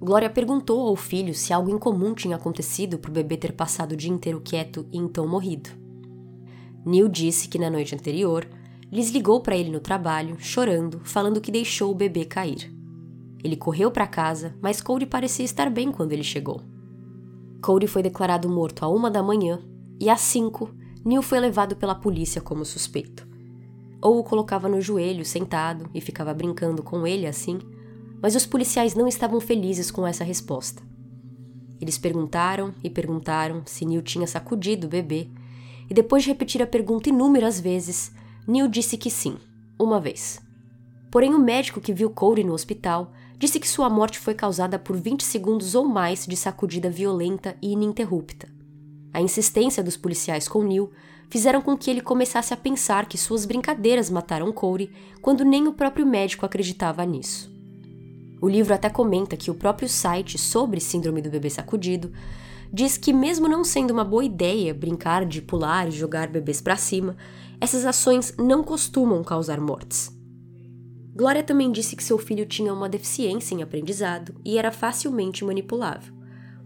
Glória 0.00 0.28
perguntou 0.28 0.86
ao 0.86 0.96
filho 0.96 1.32
se 1.32 1.52
algo 1.52 1.70
incomum 1.70 2.14
tinha 2.14 2.36
acontecido 2.36 2.98
para 2.98 3.10
o 3.10 3.14
bebê 3.14 3.36
ter 3.36 3.52
passado 3.52 3.92
o 3.92 3.96
dia 3.96 4.10
inteiro 4.10 4.40
quieto 4.40 4.86
e 4.92 4.98
então 4.98 5.26
morrido. 5.26 5.70
Neil 6.84 7.08
disse 7.08 7.48
que 7.48 7.58
na 7.58 7.70
noite 7.70 7.94
anterior, 7.94 8.46
Liz 8.92 9.10
ligou 9.10 9.40
para 9.40 9.56
ele 9.56 9.70
no 9.70 9.80
trabalho, 9.80 10.36
chorando, 10.38 11.00
falando 11.02 11.40
que 11.40 11.50
deixou 11.50 11.90
o 11.90 11.94
bebê 11.94 12.24
cair. 12.24 12.72
Ele 13.42 13.56
correu 13.56 13.90
para 13.90 14.06
casa, 14.06 14.54
mas 14.60 14.80
Cody 14.80 15.06
parecia 15.06 15.44
estar 15.44 15.70
bem 15.70 15.90
quando 15.90 16.12
ele 16.12 16.22
chegou. 16.22 16.60
Cody 17.62 17.86
foi 17.86 18.02
declarado 18.02 18.48
morto 18.48 18.84
à 18.84 18.88
uma 18.88 19.10
da 19.10 19.22
manhã 19.22 19.60
e 20.00 20.10
às 20.10 20.20
cinco, 20.20 20.70
Neil 21.04 21.22
foi 21.22 21.38
levado 21.38 21.76
pela 21.76 21.94
polícia 21.94 22.40
como 22.40 22.64
suspeito. 22.64 23.26
Ou 24.00 24.18
o 24.18 24.24
colocava 24.24 24.68
no 24.68 24.80
joelho, 24.80 25.24
sentado, 25.24 25.88
e 25.94 26.00
ficava 26.00 26.34
brincando 26.34 26.82
com 26.82 27.06
ele 27.06 27.26
assim, 27.26 27.58
mas 28.22 28.34
os 28.34 28.46
policiais 28.46 28.94
não 28.94 29.06
estavam 29.06 29.40
felizes 29.40 29.90
com 29.90 30.06
essa 30.06 30.24
resposta. 30.24 30.82
Eles 31.80 31.98
perguntaram 31.98 32.74
e 32.82 32.88
perguntaram 32.88 33.62
se 33.66 33.84
Neil 33.84 34.02
tinha 34.02 34.26
sacudido 34.26 34.86
o 34.86 34.90
bebê, 34.90 35.28
e 35.90 35.92
depois 35.92 36.22
de 36.22 36.30
repetir 36.30 36.62
a 36.62 36.66
pergunta 36.66 37.10
inúmeras 37.10 37.60
vezes, 37.60 38.12
Neil 38.46 38.68
disse 38.68 38.96
que 38.96 39.10
sim, 39.10 39.36
uma 39.78 40.00
vez. 40.00 40.40
Porém, 41.10 41.34
o 41.34 41.38
médico 41.38 41.80
que 41.80 41.92
viu 41.92 42.10
Cody 42.10 42.42
no 42.42 42.54
hospital 42.54 43.12
disse 43.38 43.60
que 43.60 43.68
sua 43.68 43.90
morte 43.90 44.18
foi 44.18 44.34
causada 44.34 44.78
por 44.78 44.96
20 44.96 45.22
segundos 45.22 45.74
ou 45.74 45.84
mais 45.84 46.26
de 46.26 46.36
sacudida 46.36 46.88
violenta 46.88 47.56
e 47.60 47.72
ininterrupta. 47.72 48.53
A 49.14 49.21
insistência 49.21 49.83
dos 49.83 49.97
policiais 49.97 50.49
com 50.49 50.64
Neil 50.64 50.90
fizeram 51.30 51.62
com 51.62 51.76
que 51.76 51.88
ele 51.88 52.00
começasse 52.00 52.52
a 52.52 52.56
pensar 52.56 53.06
que 53.06 53.16
suas 53.16 53.47
brincadeiras 53.47 54.11
mataram 54.11 54.52
Corey 54.52 54.90
quando 55.23 55.44
nem 55.44 55.68
o 55.68 55.73
próprio 55.73 56.04
médico 56.04 56.44
acreditava 56.44 57.04
nisso. 57.06 57.49
O 58.42 58.49
livro 58.49 58.75
até 58.75 58.90
comenta 58.90 59.37
que 59.37 59.50
o 59.50 59.54
próprio 59.54 59.88
site 59.88 60.37
sobre 60.37 60.80
síndrome 60.80 61.23
do 61.23 61.30
bebê 61.30 61.49
sacudido 61.49 62.12
diz 62.73 62.99
que, 62.99 63.12
mesmo 63.12 63.49
não 63.49 63.62
sendo 63.62 63.92
uma 63.92 64.04
boa 64.04 64.25
ideia 64.25 64.75
brincar 64.75 65.25
de 65.25 65.40
pular 65.40 65.88
e 65.88 65.92
jogar 65.92 66.26
bebês 66.26 66.61
para 66.61 66.76
cima, 66.76 67.16
essas 67.61 67.87
ações 67.87 68.35
não 68.37 68.64
costumam 68.64 69.23
causar 69.23 69.61
mortes. 69.61 70.12
Glória 71.14 71.44
também 71.44 71.71
disse 71.71 71.94
que 71.94 72.02
seu 72.02 72.18
filho 72.18 72.44
tinha 72.44 72.75
uma 72.75 72.88
deficiência 72.88 73.54
em 73.54 73.62
aprendizado 73.62 74.35
e 74.44 74.59
era 74.59 74.73
facilmente 74.73 75.44
manipulável, 75.44 76.12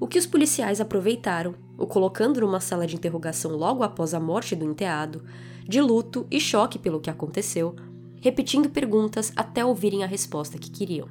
o 0.00 0.07
que 0.07 0.19
os 0.19 0.26
policiais 0.26 0.81
aproveitaram, 0.81 1.55
o 1.76 1.87
colocando 1.87 2.40
numa 2.40 2.61
sala 2.61 2.87
de 2.87 2.95
interrogação 2.95 3.52
logo 3.52 3.83
após 3.83 4.14
a 4.14 4.21
morte 4.21 4.55
do 4.55 4.64
enteado, 4.64 5.25
de 5.67 5.81
luto 5.81 6.26
e 6.31 6.40
choque 6.40 6.78
pelo 6.78 7.00
que 7.00 7.11
aconteceu, 7.11 7.75
repetindo 8.21 8.71
perguntas 8.71 9.33
até 9.37 9.64
ouvirem 9.64 10.05
a 10.05 10.07
resposta 10.07 10.59
que 10.59 10.71
queriam. 10.71 11.09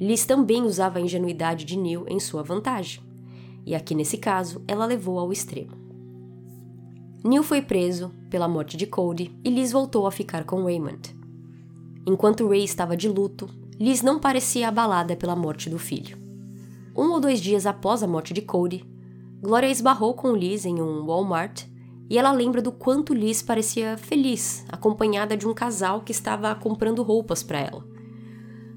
Liz 0.00 0.24
também 0.24 0.62
usava 0.62 0.98
a 0.98 1.02
ingenuidade 1.02 1.64
de 1.64 1.76
Neil 1.76 2.04
em 2.08 2.20
sua 2.20 2.42
vantagem, 2.42 3.02
e 3.66 3.74
aqui 3.74 3.94
nesse 3.94 4.16
caso 4.16 4.62
ela 4.66 4.86
levou 4.86 5.18
ao 5.18 5.32
extremo. 5.32 5.76
Neil 7.24 7.42
foi 7.42 7.60
preso 7.60 8.12
pela 8.30 8.46
morte 8.46 8.76
de 8.76 8.86
Cody 8.86 9.36
e 9.44 9.50
Liz 9.50 9.72
voltou 9.72 10.06
a 10.06 10.12
ficar 10.12 10.44
com 10.44 10.62
Raymond. 10.62 11.16
Enquanto 12.06 12.48
Ray 12.48 12.62
estava 12.62 12.96
de 12.96 13.08
luto, 13.08 13.48
Liz 13.78 14.02
não 14.02 14.20
parecia 14.20 14.68
abalada 14.68 15.16
pela 15.16 15.36
morte 15.36 15.68
do 15.68 15.78
filho. 15.78 16.27
Um 16.98 17.12
ou 17.12 17.20
dois 17.20 17.40
dias 17.40 17.64
após 17.64 18.02
a 18.02 18.08
morte 18.08 18.34
de 18.34 18.42
Cody, 18.42 18.84
Gloria 19.40 19.70
esbarrou 19.70 20.14
com 20.14 20.34
Liz 20.34 20.66
em 20.66 20.82
um 20.82 21.06
Walmart 21.06 21.62
e 22.10 22.18
ela 22.18 22.32
lembra 22.32 22.60
do 22.60 22.72
quanto 22.72 23.14
Liz 23.14 23.40
parecia 23.40 23.96
feliz, 23.96 24.64
acompanhada 24.68 25.36
de 25.36 25.46
um 25.46 25.54
casal 25.54 26.00
que 26.00 26.10
estava 26.10 26.52
comprando 26.56 27.04
roupas 27.04 27.40
para 27.40 27.60
ela. 27.60 27.86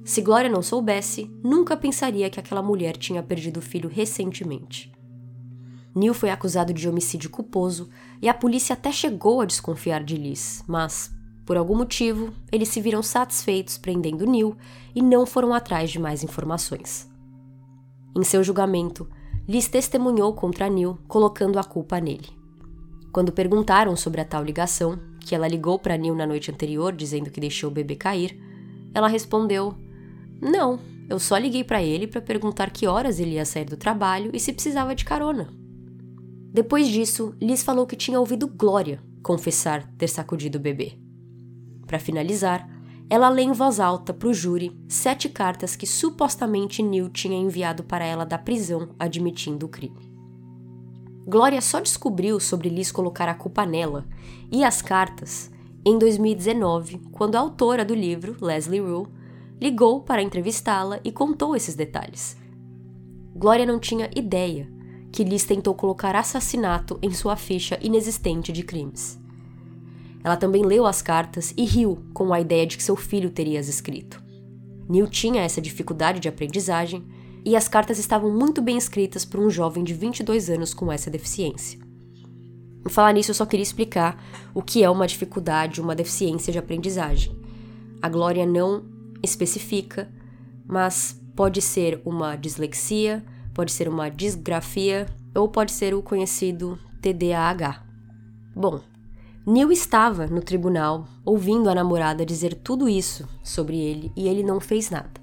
Se 0.03 0.21
Gloria 0.21 0.51
não 0.51 0.61
soubesse, 0.61 1.31
nunca 1.43 1.75
pensaria 1.75 2.29
que 2.29 2.39
aquela 2.39 2.61
mulher 2.61 2.95
tinha 2.95 3.23
perdido 3.23 3.57
o 3.57 3.61
filho 3.61 3.89
recentemente. 3.89 4.91
Neil 5.95 6.13
foi 6.13 6.29
acusado 6.29 6.71
de 6.71 6.87
homicídio 6.87 7.31
culposo 7.31 7.89
e 8.21 8.29
a 8.29 8.35
polícia 8.35 8.73
até 8.73 8.91
chegou 8.91 9.41
a 9.41 9.45
desconfiar 9.45 10.03
de 10.03 10.15
Liz, 10.15 10.63
mas 10.67 11.11
por 11.43 11.57
algum 11.57 11.75
motivo, 11.75 12.31
eles 12.51 12.69
se 12.69 12.79
viram 12.79 13.01
satisfeitos 13.01 13.79
prendendo 13.79 14.27
Neil 14.27 14.55
e 14.93 15.01
não 15.01 15.25
foram 15.25 15.55
atrás 15.55 15.89
de 15.89 15.97
mais 15.97 16.23
informações. 16.23 17.10
Em 18.15 18.23
seu 18.23 18.43
julgamento, 18.43 19.07
Liz 19.47 19.67
testemunhou 19.67 20.33
contra 20.33 20.69
Neil, 20.69 20.97
colocando 21.07 21.57
a 21.57 21.63
culpa 21.63 21.99
nele. 21.99 22.29
Quando 23.11 23.31
perguntaram 23.31 23.95
sobre 23.95 24.21
a 24.21 24.25
tal 24.25 24.43
ligação, 24.43 24.99
que 25.19 25.35
ela 25.35 25.47
ligou 25.47 25.77
para 25.77 25.97
Neil 25.97 26.15
na 26.15 26.25
noite 26.25 26.51
anterior 26.51 26.93
dizendo 26.93 27.29
que 27.29 27.39
deixou 27.39 27.69
o 27.69 27.73
bebê 27.73 27.95
cair, 27.95 28.37
ela 28.93 29.07
respondeu: 29.07 29.73
Não, 30.41 30.79
eu 31.09 31.19
só 31.19 31.37
liguei 31.37 31.63
para 31.63 31.83
ele 31.83 32.07
para 32.07 32.21
perguntar 32.21 32.69
que 32.71 32.87
horas 32.87 33.19
ele 33.19 33.31
ia 33.31 33.45
sair 33.45 33.65
do 33.65 33.77
trabalho 33.77 34.31
e 34.33 34.39
se 34.39 34.53
precisava 34.53 34.95
de 34.95 35.05
carona. 35.05 35.49
Depois 36.53 36.87
disso, 36.87 37.33
Liz 37.41 37.63
falou 37.63 37.85
que 37.85 37.95
tinha 37.95 38.19
ouvido 38.19 38.47
Glória 38.47 39.01
confessar 39.21 39.85
ter 39.97 40.07
sacudido 40.07 40.57
o 40.57 40.61
bebê. 40.61 40.93
Para 41.85 41.99
finalizar, 41.99 42.67
ela 43.11 43.27
lê 43.27 43.41
em 43.41 43.51
voz 43.51 43.77
alta 43.77 44.13
para 44.13 44.29
o 44.29 44.33
júri 44.33 44.73
sete 44.87 45.27
cartas 45.27 45.75
que 45.75 45.85
supostamente 45.85 46.81
Neil 46.81 47.09
tinha 47.09 47.37
enviado 47.37 47.83
para 47.83 48.05
ela 48.05 48.25
da 48.25 48.37
prisão 48.37 48.95
admitindo 48.97 49.65
o 49.65 49.69
crime. 49.69 50.09
Glória 51.27 51.59
só 51.59 51.81
descobriu 51.81 52.39
sobre 52.39 52.69
Liz 52.69 52.89
colocar 52.89 53.27
a 53.27 53.33
culpa 53.33 53.65
nela 53.65 54.07
e 54.49 54.63
as 54.63 54.81
cartas 54.81 55.51
em 55.83 55.99
2019, 55.99 56.99
quando 57.11 57.35
a 57.35 57.39
autora 57.39 57.83
do 57.83 57.93
livro, 57.93 58.37
Leslie 58.39 58.79
Rule, 58.79 59.09
ligou 59.59 59.99
para 59.99 60.21
entrevistá-la 60.21 61.01
e 61.03 61.11
contou 61.11 61.53
esses 61.53 61.75
detalhes. 61.75 62.37
Glória 63.35 63.65
não 63.65 63.77
tinha 63.77 64.09
ideia 64.15 64.71
que 65.11 65.25
Liz 65.25 65.43
tentou 65.43 65.75
colocar 65.75 66.15
assassinato 66.15 66.97
em 67.01 67.11
sua 67.11 67.35
ficha 67.35 67.77
inexistente 67.81 68.53
de 68.53 68.63
crimes. 68.63 69.20
Ela 70.23 70.37
também 70.37 70.63
leu 70.63 70.85
as 70.85 71.01
cartas 71.01 71.53
e 71.57 71.65
riu 71.65 72.03
com 72.13 72.33
a 72.33 72.39
ideia 72.39 72.65
de 72.65 72.77
que 72.77 72.83
seu 72.83 72.95
filho 72.95 73.29
teria 73.29 73.59
as 73.59 73.67
escrito. 73.67 74.21
Neil 74.87 75.07
tinha 75.07 75.41
essa 75.41 75.61
dificuldade 75.61 76.19
de 76.19 76.27
aprendizagem 76.27 77.03
e 77.43 77.55
as 77.55 77.67
cartas 77.67 77.97
estavam 77.97 78.29
muito 78.31 78.61
bem 78.61 78.77
escritas 78.77 79.25
por 79.25 79.39
um 79.39 79.49
jovem 79.49 79.83
de 79.83 79.93
22 79.93 80.49
anos 80.49 80.73
com 80.73 80.91
essa 80.91 81.09
deficiência. 81.09 81.79
Em 82.85 82.89
falar 82.89 83.13
nisso, 83.13 83.31
eu 83.31 83.35
só 83.35 83.45
queria 83.45 83.63
explicar 83.63 84.23
o 84.53 84.61
que 84.61 84.83
é 84.83 84.89
uma 84.89 85.07
dificuldade, 85.07 85.81
uma 85.81 85.95
deficiência 85.95 86.51
de 86.51 86.59
aprendizagem. 86.59 87.35
A 88.01 88.09
Glória 88.09 88.45
não 88.45 88.83
especifica, 89.23 90.09
mas 90.65 91.19
pode 91.35 91.61
ser 91.61 92.01
uma 92.03 92.35
dislexia, 92.35 93.23
pode 93.53 93.71
ser 93.71 93.87
uma 93.87 94.09
disgrafia 94.09 95.07
ou 95.35 95.47
pode 95.47 95.71
ser 95.71 95.93
o 95.93 96.01
conhecido 96.01 96.77
TDAH. 97.01 97.83
Bom, 98.55 98.81
Neil 99.43 99.71
estava 99.71 100.27
no 100.27 100.39
tribunal 100.39 101.07
ouvindo 101.25 101.67
a 101.67 101.73
namorada 101.73 102.23
dizer 102.23 102.53
tudo 102.53 102.87
isso 102.87 103.27
sobre 103.43 103.75
ele 103.75 104.11
e 104.15 104.27
ele 104.27 104.43
não 104.43 104.59
fez 104.59 104.91
nada. 104.91 105.19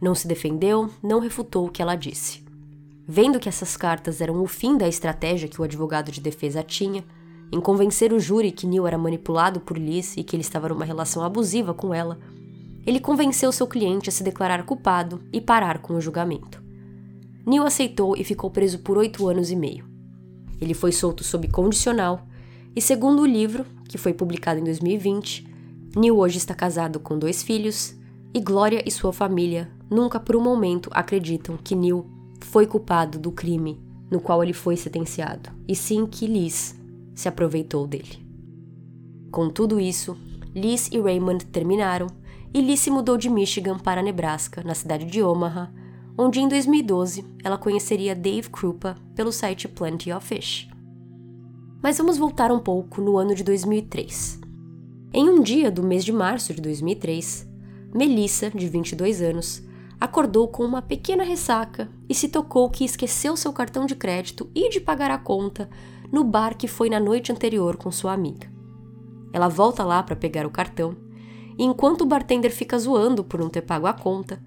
Não 0.00 0.14
se 0.14 0.28
defendeu, 0.28 0.88
não 1.02 1.18
refutou 1.18 1.66
o 1.66 1.70
que 1.70 1.82
ela 1.82 1.96
disse. 1.96 2.44
Vendo 3.08 3.40
que 3.40 3.48
essas 3.48 3.76
cartas 3.76 4.20
eram 4.20 4.40
o 4.40 4.46
fim 4.46 4.78
da 4.78 4.86
estratégia 4.86 5.48
que 5.48 5.60
o 5.60 5.64
advogado 5.64 6.12
de 6.12 6.20
defesa 6.20 6.62
tinha, 6.62 7.04
em 7.50 7.60
convencer 7.60 8.12
o 8.12 8.20
júri 8.20 8.52
que 8.52 8.68
Neil 8.68 8.86
era 8.86 8.96
manipulado 8.96 9.58
por 9.58 9.76
Liz 9.76 10.16
e 10.16 10.22
que 10.22 10.36
ele 10.36 10.42
estava 10.42 10.68
numa 10.68 10.84
relação 10.84 11.24
abusiva 11.24 11.74
com 11.74 11.92
ela, 11.92 12.20
ele 12.86 13.00
convenceu 13.00 13.50
seu 13.50 13.66
cliente 13.66 14.08
a 14.08 14.12
se 14.12 14.22
declarar 14.22 14.64
culpado 14.64 15.20
e 15.32 15.40
parar 15.40 15.78
com 15.78 15.94
o 15.94 16.00
julgamento. 16.00 16.62
Neil 17.44 17.64
aceitou 17.64 18.16
e 18.16 18.22
ficou 18.22 18.48
preso 18.48 18.78
por 18.78 18.96
oito 18.96 19.26
anos 19.28 19.50
e 19.50 19.56
meio. 19.56 19.84
Ele 20.60 20.72
foi 20.72 20.92
solto 20.92 21.24
sob 21.24 21.48
condicional 21.48 22.26
e 22.76 22.80
segundo 22.82 23.22
o 23.22 23.26
livro, 23.26 23.64
que 23.88 23.96
foi 23.96 24.12
publicado 24.12 24.60
em 24.60 24.64
2020, 24.64 25.48
Neil 25.96 26.18
hoje 26.18 26.36
está 26.36 26.54
casado 26.54 27.00
com 27.00 27.18
dois 27.18 27.42
filhos 27.42 27.96
e 28.34 28.38
Glória 28.38 28.82
e 28.86 28.90
sua 28.90 29.14
família 29.14 29.70
nunca 29.90 30.20
por 30.20 30.36
um 30.36 30.42
momento 30.42 30.90
acreditam 30.92 31.56
que 31.56 31.74
Neil 31.74 32.06
foi 32.42 32.66
culpado 32.66 33.18
do 33.18 33.32
crime 33.32 33.80
no 34.10 34.20
qual 34.20 34.42
ele 34.42 34.52
foi 34.52 34.76
sentenciado, 34.76 35.50
e 35.66 35.74
sim 35.74 36.06
que 36.06 36.26
Liz 36.26 36.78
se 37.14 37.28
aproveitou 37.28 37.86
dele. 37.86 38.24
Com 39.32 39.48
tudo 39.48 39.80
isso, 39.80 40.16
Liz 40.54 40.88
e 40.92 41.00
Raymond 41.00 41.46
terminaram 41.46 42.06
e 42.52 42.60
Liz 42.60 42.80
se 42.80 42.90
mudou 42.90 43.16
de 43.16 43.28
Michigan 43.28 43.78
para 43.78 44.02
Nebraska, 44.02 44.62
na 44.62 44.74
cidade 44.74 45.06
de 45.06 45.22
Omaha, 45.22 45.72
onde 46.16 46.40
em 46.40 46.48
2012 46.48 47.24
ela 47.42 47.58
conheceria 47.58 48.14
Dave 48.14 48.48
Krupa 48.50 48.96
pelo 49.14 49.32
site 49.32 49.66
Plenty 49.66 50.12
of 50.12 50.26
Fish. 50.26 50.68
Mas 51.82 51.98
vamos 51.98 52.16
voltar 52.16 52.50
um 52.50 52.58
pouco 52.58 53.00
no 53.00 53.18
ano 53.18 53.34
de 53.34 53.44
2003. 53.44 54.40
Em 55.12 55.28
um 55.28 55.42
dia 55.42 55.70
do 55.70 55.82
mês 55.82 56.04
de 56.04 56.12
março 56.12 56.52
de 56.54 56.60
2003, 56.60 57.48
Melissa, 57.94 58.50
de 58.50 58.66
22 58.68 59.22
anos, 59.22 59.62
acordou 60.00 60.48
com 60.48 60.64
uma 60.64 60.82
pequena 60.82 61.22
ressaca 61.22 61.88
e 62.08 62.14
se 62.14 62.28
tocou 62.28 62.68
que 62.70 62.84
esqueceu 62.84 63.36
seu 63.36 63.52
cartão 63.52 63.86
de 63.86 63.94
crédito 63.94 64.50
e 64.54 64.68
de 64.70 64.80
pagar 64.80 65.10
a 65.10 65.18
conta 65.18 65.68
no 66.10 66.24
bar 66.24 66.56
que 66.56 66.66
foi 66.66 66.88
na 66.88 67.00
noite 67.00 67.30
anterior 67.30 67.76
com 67.76 67.90
sua 67.90 68.12
amiga. 68.12 68.50
Ela 69.32 69.48
volta 69.48 69.84
lá 69.84 70.02
para 70.02 70.16
pegar 70.16 70.46
o 70.46 70.50
cartão 70.50 70.96
e 71.58 71.64
enquanto 71.64 72.02
o 72.02 72.06
bartender 72.06 72.52
fica 72.52 72.78
zoando 72.78 73.22
por 73.22 73.38
não 73.40 73.48
ter 73.48 73.62
pago 73.62 73.86
a 73.86 73.92
conta, 73.92 74.42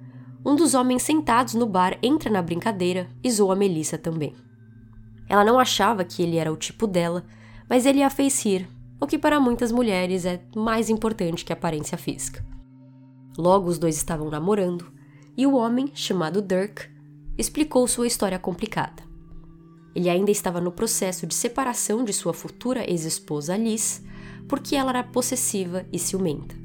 um 0.45 0.55
dos 0.55 0.73
homens 0.73 1.03
sentados 1.03 1.53
no 1.53 1.65
bar 1.65 1.97
entra 2.01 2.29
na 2.29 2.41
brincadeira 2.41 3.07
e 3.23 3.31
zoa 3.31 3.55
Melissa 3.55 3.97
também. 3.97 4.33
Ela 5.29 5.45
não 5.45 5.59
achava 5.59 6.03
que 6.03 6.23
ele 6.23 6.37
era 6.37 6.51
o 6.51 6.57
tipo 6.57 6.87
dela, 6.87 7.23
mas 7.69 7.85
ele 7.85 8.01
a 8.01 8.09
fez 8.09 8.43
rir, 8.43 8.67
o 8.99 9.05
que 9.05 9.17
para 9.17 9.39
muitas 9.39 9.71
mulheres 9.71 10.25
é 10.25 10.41
mais 10.55 10.89
importante 10.89 11.45
que 11.45 11.53
a 11.53 11.55
aparência 11.55 11.97
física. 11.97 12.43
Logo 13.37 13.69
os 13.69 13.77
dois 13.77 13.95
estavam 13.95 14.29
namorando, 14.29 14.91
e 15.37 15.45
o 15.45 15.55
homem, 15.55 15.91
chamado 15.93 16.41
Dirk, 16.41 16.89
explicou 17.37 17.87
sua 17.87 18.07
história 18.07 18.37
complicada. 18.39 19.03
Ele 19.95 20.09
ainda 20.09 20.31
estava 20.31 20.59
no 20.59 20.71
processo 20.71 21.25
de 21.25 21.33
separação 21.33 22.03
de 22.03 22.11
sua 22.11 22.33
futura 22.33 22.89
ex-esposa 22.89 23.55
Liz, 23.55 24.03
porque 24.47 24.75
ela 24.75 24.89
era 24.89 25.03
possessiva 25.03 25.85
e 25.93 25.99
ciumenta. 25.99 26.55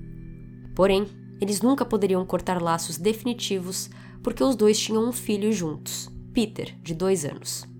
Porém, 0.75 1.06
eles 1.40 1.61
nunca 1.61 1.85
poderiam 1.85 2.25
cortar 2.25 2.61
laços 2.61 2.97
definitivos 2.97 3.90
porque 4.23 4.42
os 4.42 4.56
dois 4.56 4.78
tinham 4.78 5.06
um 5.06 5.12
filho 5.12 5.52
juntos, 5.52 6.11
Peter, 6.33 6.75
de 6.83 6.94
dois 6.94 7.25
anos. 7.25 7.74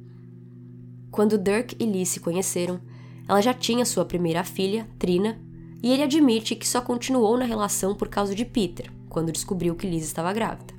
Quando 1.14 1.38
Dirk 1.38 1.76
e 1.78 1.87
Liz 1.87 2.09
se 2.09 2.18
conheceram, 2.18 2.80
ela 3.28 3.40
já 3.40 3.54
tinha 3.54 3.85
sua 3.85 4.04
primeira 4.04 4.42
filha, 4.42 4.85
Trina, 4.99 5.40
e 5.80 5.92
ele 5.92 6.02
admite 6.02 6.56
que 6.56 6.66
só 6.66 6.80
continuou 6.80 7.38
na 7.38 7.44
relação 7.44 7.94
por 7.94 8.09
causa 8.09 8.35
de 8.35 8.44
Peter, 8.44 8.90
quando 9.09 9.30
descobriu 9.30 9.76
que 9.76 9.87
Liz 9.87 10.02
estava 10.02 10.33
grávida. 10.33 10.75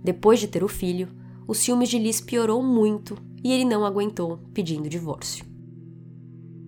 Depois 0.00 0.38
de 0.38 0.46
ter 0.46 0.62
o 0.62 0.68
filho, 0.68 1.08
o 1.44 1.54
ciúmes 1.54 1.88
de 1.88 1.98
Liz 1.98 2.20
piorou 2.20 2.62
muito 2.62 3.18
e 3.42 3.52
ele 3.52 3.64
não 3.64 3.84
aguentou, 3.84 4.38
pedindo 4.54 4.88
divórcio. 4.88 5.44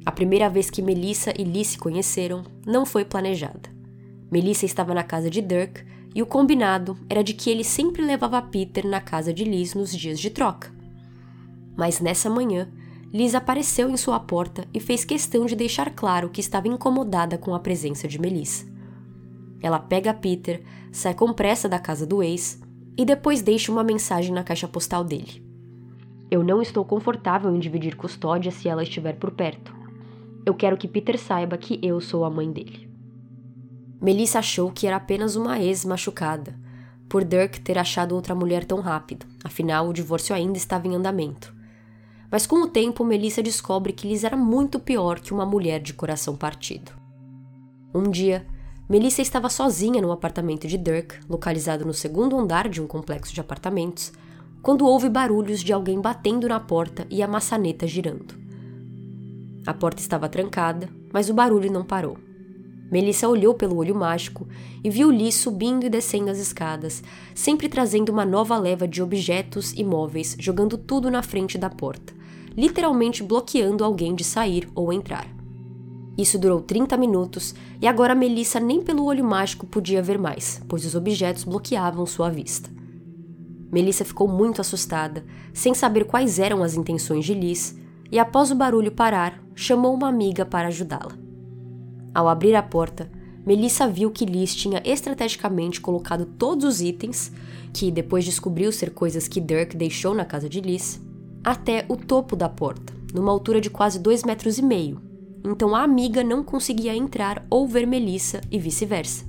A 0.04 0.10
primeira 0.10 0.50
vez 0.50 0.68
que 0.68 0.82
Melissa 0.82 1.32
e 1.38 1.44
Liz 1.44 1.68
se 1.68 1.78
conheceram 1.78 2.42
não 2.66 2.84
foi 2.84 3.04
planejada. 3.04 3.70
Melissa 4.32 4.66
estava 4.66 4.92
na 4.92 5.04
casa 5.04 5.30
de 5.30 5.40
Dirk 5.40 5.84
e 6.12 6.20
o 6.20 6.26
combinado 6.26 6.98
era 7.08 7.22
de 7.22 7.34
que 7.34 7.50
ele 7.50 7.62
sempre 7.62 8.02
levava 8.02 8.42
Peter 8.42 8.84
na 8.84 9.00
casa 9.00 9.32
de 9.32 9.44
Liz 9.44 9.74
nos 9.74 9.96
dias 9.96 10.18
de 10.18 10.28
troca. 10.28 10.72
Mas 11.76 12.00
nessa 12.00 12.28
manhã, 12.28 12.68
Liz 13.12 13.34
apareceu 13.34 13.90
em 13.90 13.96
sua 13.96 14.20
porta 14.20 14.64
e 14.72 14.78
fez 14.78 15.04
questão 15.04 15.44
de 15.44 15.56
deixar 15.56 15.90
claro 15.90 16.30
que 16.30 16.40
estava 16.40 16.68
incomodada 16.68 17.36
com 17.36 17.54
a 17.54 17.58
presença 17.58 18.06
de 18.06 18.20
Melissa. 18.20 18.64
Ela 19.60 19.80
pega 19.80 20.14
Peter, 20.14 20.62
sai 20.92 21.12
com 21.14 21.32
pressa 21.32 21.68
da 21.68 21.78
casa 21.78 22.06
do 22.06 22.22
ex 22.22 22.60
e 22.96 23.04
depois 23.04 23.42
deixa 23.42 23.72
uma 23.72 23.82
mensagem 23.82 24.32
na 24.32 24.44
caixa 24.44 24.68
postal 24.68 25.02
dele. 25.02 25.44
Eu 26.30 26.44
não 26.44 26.62
estou 26.62 26.84
confortável 26.84 27.54
em 27.54 27.58
dividir 27.58 27.96
custódia 27.96 28.52
se 28.52 28.68
ela 28.68 28.84
estiver 28.84 29.16
por 29.16 29.32
perto. 29.32 29.74
Eu 30.46 30.54
quero 30.54 30.76
que 30.76 30.86
Peter 30.86 31.18
saiba 31.18 31.58
que 31.58 31.80
eu 31.82 32.00
sou 32.00 32.24
a 32.24 32.30
mãe 32.30 32.50
dele. 32.52 32.88
Melissa 34.00 34.38
achou 34.38 34.70
que 34.70 34.86
era 34.86 34.96
apenas 34.96 35.34
uma 35.34 35.58
ex 35.60 35.84
machucada, 35.84 36.56
por 37.08 37.24
Dirk 37.24 37.60
ter 37.60 37.76
achado 37.76 38.14
outra 38.14 38.36
mulher 38.36 38.64
tão 38.64 38.80
rápido, 38.80 39.26
afinal 39.42 39.88
o 39.88 39.92
divórcio 39.92 40.34
ainda 40.34 40.56
estava 40.56 40.86
em 40.86 40.94
andamento. 40.94 41.52
Mas 42.30 42.46
com 42.46 42.62
o 42.62 42.68
tempo, 42.68 43.04
Melissa 43.04 43.42
descobre 43.42 43.92
que 43.92 44.06
Liz 44.06 44.22
era 44.22 44.36
muito 44.36 44.78
pior 44.78 45.18
que 45.20 45.34
uma 45.34 45.44
mulher 45.44 45.80
de 45.80 45.92
coração 45.92 46.36
partido. 46.36 46.92
Um 47.92 48.08
dia, 48.08 48.46
Melissa 48.88 49.20
estava 49.20 49.48
sozinha 49.48 50.00
no 50.00 50.12
apartamento 50.12 50.68
de 50.68 50.78
Dirk, 50.78 51.16
localizado 51.28 51.84
no 51.84 51.92
segundo 51.92 52.38
andar 52.38 52.68
de 52.68 52.80
um 52.80 52.86
complexo 52.86 53.34
de 53.34 53.40
apartamentos, 53.40 54.12
quando 54.62 54.86
ouve 54.86 55.08
barulhos 55.08 55.60
de 55.60 55.72
alguém 55.72 56.00
batendo 56.00 56.48
na 56.48 56.60
porta 56.60 57.06
e 57.10 57.22
a 57.22 57.28
maçaneta 57.28 57.86
girando. 57.86 58.34
A 59.66 59.74
porta 59.74 60.00
estava 60.00 60.28
trancada, 60.28 60.88
mas 61.12 61.28
o 61.28 61.34
barulho 61.34 61.70
não 61.70 61.84
parou. 61.84 62.16
Melissa 62.90 63.28
olhou 63.28 63.54
pelo 63.54 63.76
olho 63.76 63.94
mágico 63.94 64.48
e 64.82 64.90
viu 64.90 65.10
Lee 65.10 65.30
subindo 65.30 65.86
e 65.86 65.88
descendo 65.88 66.30
as 66.30 66.38
escadas, 66.38 67.02
sempre 67.34 67.68
trazendo 67.68 68.10
uma 68.10 68.24
nova 68.24 68.58
leva 68.58 68.88
de 68.88 69.00
objetos 69.00 69.72
e 69.72 69.84
móveis, 69.84 70.36
jogando 70.40 70.76
tudo 70.76 71.10
na 71.10 71.22
frente 71.22 71.56
da 71.56 71.70
porta, 71.70 72.12
literalmente 72.60 73.22
bloqueando 73.22 73.82
alguém 73.82 74.14
de 74.14 74.22
sair 74.22 74.68
ou 74.74 74.92
entrar. 74.92 75.26
Isso 76.18 76.38
durou 76.38 76.60
30 76.60 76.94
minutos 76.98 77.54
e 77.80 77.86
agora 77.86 78.14
Melissa 78.14 78.60
nem 78.60 78.82
pelo 78.82 79.06
olho 79.06 79.24
mágico 79.24 79.66
podia 79.66 80.02
ver 80.02 80.18
mais, 80.18 80.60
pois 80.68 80.84
os 80.84 80.94
objetos 80.94 81.44
bloqueavam 81.44 82.04
sua 82.04 82.28
vista. 82.28 82.68
Melissa 83.72 84.04
ficou 84.04 84.28
muito 84.28 84.60
assustada, 84.60 85.24
sem 85.54 85.72
saber 85.72 86.04
quais 86.04 86.38
eram 86.38 86.62
as 86.62 86.74
intenções 86.74 87.24
de 87.24 87.32
Liz, 87.32 87.78
e 88.12 88.18
após 88.18 88.50
o 88.50 88.54
barulho 88.54 88.92
parar, 88.92 89.42
chamou 89.54 89.94
uma 89.94 90.08
amiga 90.08 90.44
para 90.44 90.68
ajudá-la. 90.68 91.16
Ao 92.14 92.28
abrir 92.28 92.54
a 92.54 92.62
porta, 92.62 93.10
Melissa 93.46 93.88
viu 93.88 94.10
que 94.10 94.26
Liz 94.26 94.54
tinha 94.54 94.82
estrategicamente 94.84 95.80
colocado 95.80 96.26
todos 96.26 96.66
os 96.66 96.82
itens, 96.82 97.32
que 97.72 97.90
depois 97.90 98.22
descobriu 98.26 98.70
ser 98.70 98.90
coisas 98.90 99.26
que 99.26 99.40
Dirk 99.40 99.74
deixou 99.76 100.14
na 100.14 100.26
casa 100.26 100.46
de 100.46 100.60
Liz, 100.60 101.00
até 101.42 101.84
o 101.88 101.96
topo 101.96 102.36
da 102.36 102.48
porta, 102.48 102.92
numa 103.12 103.32
altura 103.32 103.60
de 103.60 103.70
quase 103.70 103.98
dois 103.98 104.24
metros 104.24 104.58
e 104.58 104.62
meio. 104.62 105.00
Então 105.44 105.74
a 105.74 105.82
amiga 105.82 106.22
não 106.22 106.44
conseguia 106.44 106.94
entrar 106.94 107.46
ou 107.48 107.66
ver 107.66 107.86
Melissa 107.86 108.40
e 108.50 108.58
vice-versa. 108.58 109.24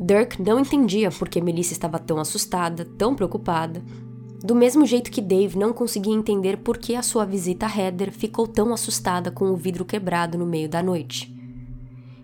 Dirk 0.00 0.40
não 0.40 0.60
entendia 0.60 1.10
por 1.10 1.28
que 1.28 1.40
Melissa 1.40 1.72
estava 1.72 1.98
tão 1.98 2.18
assustada, 2.18 2.84
tão 2.84 3.14
preocupada, 3.14 3.82
do 4.42 4.54
mesmo 4.54 4.86
jeito 4.86 5.10
que 5.10 5.20
Dave 5.20 5.58
não 5.58 5.72
conseguia 5.72 6.14
entender 6.14 6.58
por 6.58 6.78
que 6.78 6.94
a 6.94 7.02
sua 7.02 7.24
visita 7.24 7.66
a 7.66 7.76
Heather 7.76 8.12
ficou 8.12 8.46
tão 8.46 8.72
assustada 8.72 9.30
com 9.30 9.50
o 9.50 9.56
vidro 9.56 9.84
quebrado 9.84 10.38
no 10.38 10.46
meio 10.46 10.68
da 10.68 10.82
noite. 10.82 11.34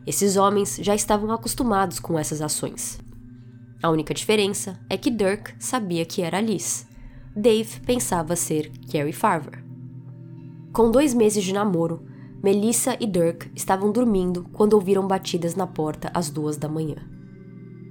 Esses 0.06 0.36
homens 0.36 0.78
já 0.80 0.94
estavam 0.94 1.32
acostumados 1.32 1.98
com 1.98 2.16
essas 2.18 2.40
ações. 2.40 3.00
A 3.82 3.90
única 3.90 4.14
diferença 4.14 4.78
é 4.88 4.96
que 4.96 5.10
Dirk 5.10 5.54
sabia 5.58 6.04
que 6.04 6.22
era 6.22 6.40
Liz. 6.40 6.86
Dave 7.36 7.80
pensava 7.80 8.36
ser 8.36 8.70
Carrie 8.90 9.12
Farver. 9.12 9.64
Com 10.72 10.88
dois 10.88 11.12
meses 11.12 11.42
de 11.42 11.52
namoro, 11.52 12.06
Melissa 12.40 12.96
e 13.00 13.06
Dirk 13.06 13.50
estavam 13.56 13.90
dormindo 13.90 14.44
quando 14.52 14.74
ouviram 14.74 15.04
batidas 15.08 15.56
na 15.56 15.66
porta 15.66 16.12
às 16.14 16.30
duas 16.30 16.56
da 16.56 16.68
manhã. 16.68 16.96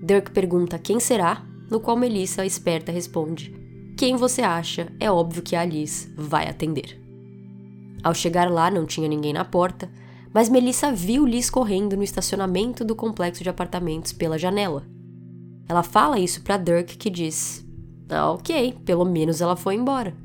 Dirk 0.02 0.32
pergunta 0.32 0.80
quem 0.80 0.98
será, 0.98 1.44
no 1.70 1.82
qual 1.82 1.98
Melissa, 1.98 2.46
esperta, 2.46 2.90
responde: 2.90 3.54
Quem 3.98 4.16
você 4.16 4.42
acha? 4.42 4.94
É 4.98 5.12
óbvio 5.12 5.44
que 5.44 5.58
a 5.58 5.66
Liz 5.66 6.10
vai 6.16 6.48
atender. 6.48 7.02
Ao 8.02 8.14
chegar 8.14 8.50
lá, 8.50 8.72
não 8.72 8.86
tinha 8.86 9.10
ninguém 9.10 9.34
na 9.34 9.44
porta, 9.44 9.92
mas 10.34 10.48
Melissa 10.48 10.90
viu 10.92 11.26
Liz 11.26 11.50
correndo 11.50 11.98
no 11.98 12.04
estacionamento 12.04 12.86
do 12.86 12.96
complexo 12.96 13.44
de 13.44 13.50
apartamentos 13.50 14.14
pela 14.14 14.38
janela. 14.38 14.86
Ela 15.68 15.84
fala 15.84 16.20
isso 16.20 16.42
para 16.44 16.58
Dirk, 16.58 16.98
que 16.98 17.10
diz: 17.10 17.63
ok, 18.22 18.78
pelo 18.86 19.06
menos 19.06 19.42
ela 19.42 19.56
foi 19.56 19.76
embora. 19.76 20.16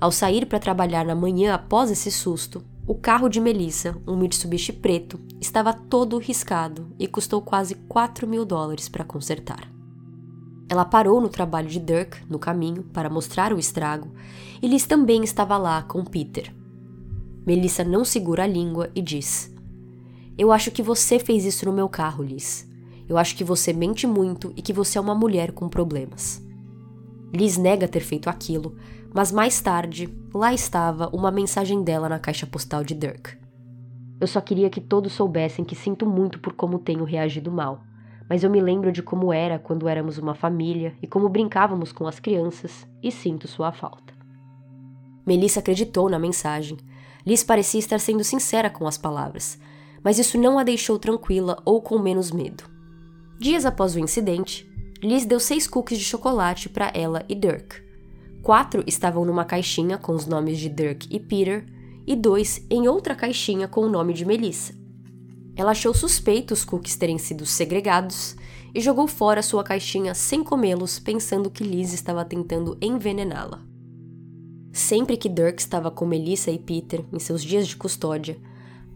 Ao 0.00 0.10
sair 0.10 0.46
para 0.46 0.58
trabalhar 0.58 1.04
na 1.04 1.14
manhã 1.14 1.54
após 1.54 1.90
esse 1.90 2.10
susto, 2.10 2.64
o 2.86 2.94
carro 2.94 3.28
de 3.28 3.40
Melissa, 3.40 3.96
um 4.06 4.16
Mitsubishi 4.16 4.72
preto, 4.72 5.18
estava 5.40 5.72
todo 5.72 6.18
riscado 6.18 6.88
e 6.98 7.06
custou 7.06 7.40
quase 7.40 7.74
4 7.74 8.26
mil 8.26 8.44
dólares 8.44 8.88
para 8.88 9.04
consertar. 9.04 9.70
Ela 10.68 10.84
parou 10.84 11.20
no 11.20 11.28
trabalho 11.28 11.68
de 11.68 11.78
Dirk, 11.78 12.18
no 12.28 12.38
caminho, 12.38 12.82
para 12.84 13.10
mostrar 13.10 13.52
o 13.52 13.58
estrago, 13.58 14.12
e 14.62 14.66
Liz 14.66 14.86
também 14.86 15.22
estava 15.24 15.56
lá 15.56 15.82
com 15.82 16.04
Peter, 16.04 16.52
Melissa 17.46 17.84
não 17.84 18.04
segura 18.04 18.44
a 18.44 18.46
língua 18.46 18.90
e 18.94 19.02
diz: 19.02 19.52
Eu 20.38 20.50
acho 20.50 20.70
que 20.70 20.82
você 20.82 21.18
fez 21.18 21.44
isso 21.44 21.66
no 21.66 21.72
meu 21.72 21.88
carro, 21.88 22.24
Liz. 22.24 22.66
Eu 23.06 23.18
acho 23.18 23.36
que 23.36 23.44
você 23.44 23.72
mente 23.72 24.06
muito 24.06 24.52
e 24.56 24.62
que 24.62 24.72
você 24.72 24.96
é 24.96 25.00
uma 25.00 25.14
mulher 25.14 25.52
com 25.52 25.68
problemas. 25.68 26.42
Liz 27.34 27.56
nega 27.56 27.88
ter 27.88 28.00
feito 28.00 28.30
aquilo, 28.30 28.76
mas 29.12 29.32
mais 29.32 29.60
tarde, 29.60 30.08
lá 30.32 30.54
estava 30.54 31.08
uma 31.08 31.30
mensagem 31.30 31.82
dela 31.82 32.08
na 32.08 32.18
caixa 32.18 32.46
postal 32.46 32.84
de 32.84 32.94
Dirk. 32.94 33.36
Eu 34.20 34.26
só 34.26 34.40
queria 34.40 34.70
que 34.70 34.80
todos 34.80 35.12
soubessem 35.12 35.64
que 35.64 35.74
sinto 35.74 36.06
muito 36.06 36.38
por 36.38 36.52
como 36.52 36.78
tenho 36.78 37.04
reagido 37.04 37.50
mal, 37.50 37.82
mas 38.30 38.44
eu 38.44 38.50
me 38.50 38.60
lembro 38.60 38.92
de 38.92 39.02
como 39.02 39.32
era 39.32 39.58
quando 39.58 39.88
éramos 39.88 40.16
uma 40.16 40.34
família 40.34 40.94
e 41.02 41.06
como 41.06 41.28
brincávamos 41.28 41.92
com 41.92 42.06
as 42.06 42.20
crianças 42.20 42.86
e 43.02 43.10
sinto 43.10 43.48
sua 43.48 43.72
falta. 43.72 44.14
Melissa 45.26 45.60
acreditou 45.60 46.08
na 46.08 46.18
mensagem 46.18 46.76
Liz 47.26 47.42
parecia 47.42 47.80
estar 47.80 47.98
sendo 47.98 48.22
sincera 48.22 48.68
com 48.68 48.86
as 48.86 48.98
palavras, 48.98 49.58
mas 50.02 50.18
isso 50.18 50.36
não 50.36 50.58
a 50.58 50.62
deixou 50.62 50.98
tranquila 50.98 51.56
ou 51.64 51.80
com 51.80 51.98
menos 51.98 52.30
medo. 52.30 52.64
Dias 53.38 53.64
após 53.64 53.94
o 53.94 53.98
incidente, 53.98 54.70
Liz 55.04 55.26
deu 55.26 55.38
seis 55.38 55.66
cookies 55.66 55.98
de 55.98 56.04
chocolate 56.06 56.66
para 56.70 56.90
ela 56.94 57.26
e 57.28 57.34
Dirk. 57.34 57.76
Quatro 58.42 58.82
estavam 58.86 59.22
numa 59.22 59.44
caixinha 59.44 59.98
com 59.98 60.12
os 60.12 60.24
nomes 60.24 60.58
de 60.58 60.70
Dirk 60.70 61.06
e 61.10 61.20
Peter, 61.20 61.66
e 62.06 62.16
dois 62.16 62.64
em 62.70 62.88
outra 62.88 63.14
caixinha 63.14 63.68
com 63.68 63.82
o 63.82 63.88
nome 63.90 64.14
de 64.14 64.24
Melissa. 64.24 64.72
Ela 65.54 65.72
achou 65.72 65.92
suspeito 65.92 66.54
os 66.54 66.64
cookies 66.64 66.96
terem 66.96 67.18
sido 67.18 67.44
segregados 67.44 68.34
e 68.74 68.80
jogou 68.80 69.06
fora 69.06 69.42
sua 69.42 69.62
caixinha 69.62 70.14
sem 70.14 70.42
comê-los, 70.42 70.98
pensando 70.98 71.50
que 71.50 71.64
Liz 71.64 71.92
estava 71.92 72.24
tentando 72.24 72.78
envenená-la. 72.80 73.60
Sempre 74.72 75.18
que 75.18 75.28
Dirk 75.28 75.60
estava 75.60 75.90
com 75.90 76.06
Melissa 76.06 76.50
e 76.50 76.58
Peter 76.58 77.04
em 77.12 77.18
seus 77.18 77.44
dias 77.44 77.68
de 77.68 77.76
custódia, 77.76 78.38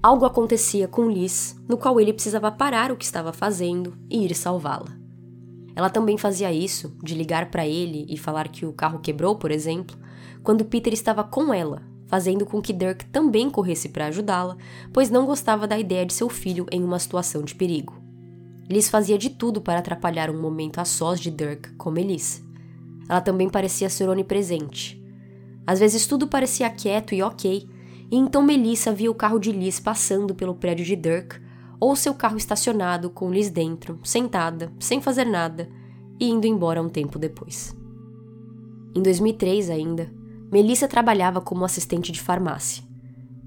algo 0.03 0.25
acontecia 0.25 0.89
com 0.89 1.11
Liz, 1.11 1.55
no 1.69 1.77
qual 1.77 2.01
ele 2.01 2.15
precisava 2.15 2.51
parar 2.51 2.91
o 2.91 2.97
que 2.97 3.05
estava 3.05 3.31
fazendo 3.31 3.95
e 4.09 4.25
ir 4.25 4.35
salvá-la. 4.35 4.98
Ela 5.79 5.89
também 5.89 6.19
fazia 6.19 6.53
isso, 6.53 6.93
de 7.05 7.15
ligar 7.15 7.53
para 7.53 7.65
ele 7.65 8.05
e 8.09 8.17
falar 8.19 8.49
que 8.49 8.67
o 8.67 8.73
carro 8.73 8.99
quebrou, 8.99 9.37
por 9.37 9.53
exemplo, 9.53 9.97
quando 10.43 10.65
Peter 10.65 10.93
estava 10.93 11.23
com 11.23 11.55
ela, 11.55 11.85
fazendo 12.09 12.45
com 12.45 12.61
que 12.61 12.73
Dirk 12.73 13.05
também 13.13 13.49
corresse 13.49 13.89
para 13.89 14.07
ajudá-la, 14.07 14.57
pois 14.93 15.09
não 15.09 15.25
gostava 15.25 15.69
da 15.69 15.79
ideia 15.79 16.05
de 16.05 16.15
seu 16.15 16.29
filho 16.29 16.67
em 16.73 16.83
uma 16.83 16.99
situação 16.99 17.45
de 17.45 17.55
perigo. 17.55 17.95
Liz 18.69 18.89
fazia 18.89 19.17
de 19.17 19.31
tudo 19.31 19.61
para 19.61 19.79
atrapalhar 19.79 20.31
um 20.31 20.43
momento 20.43 20.81
a 20.81 20.85
sós 20.85 21.21
de 21.21 21.31
Dirk 21.31 21.73
com 21.77 21.93
Melissa. 21.93 22.43
Ela 23.09 23.21
também 23.21 23.49
parecia 23.49 23.89
ser 23.89 24.09
onipresente. 24.09 25.01
Às 25.65 25.79
vezes 25.79 26.09
tudo 26.09 26.27
parecia 26.27 26.69
quieto 26.71 27.15
e 27.15 27.23
ok, 27.23 27.69
e 28.11 28.17
então 28.17 28.43
Melissa 28.43 28.91
via 28.93 29.13
o 29.13 29.15
carro 29.15 29.39
de 29.39 29.53
Liz 29.53 29.79
passando 29.79 30.35
pelo 30.35 30.57
prédio 30.57 30.85
de 30.85 30.97
Dirk, 30.97 31.41
ou 31.81 31.95
seu 31.95 32.15
carro 32.15 32.37
estacionado 32.37 33.11
com 33.11 33.31
Liz 33.31 33.51
dentro, 33.51 33.99
sentada, 34.03 34.73
sem 34.79 35.01
fazer 35.01 35.25
nada, 35.25 35.69
e 36.19 36.29
indo 36.29 36.47
embora 36.47 36.83
um 36.83 36.89
tempo 36.89 37.19
depois. 37.19 37.77
Em 38.95 39.03
2003 39.03 39.71
ainda, 39.71 40.11
Melissa 40.51 40.89
trabalhava 40.89 41.41
como 41.41 41.65
assistente 41.65 42.11
de 42.11 42.21
farmácia. 42.21 42.83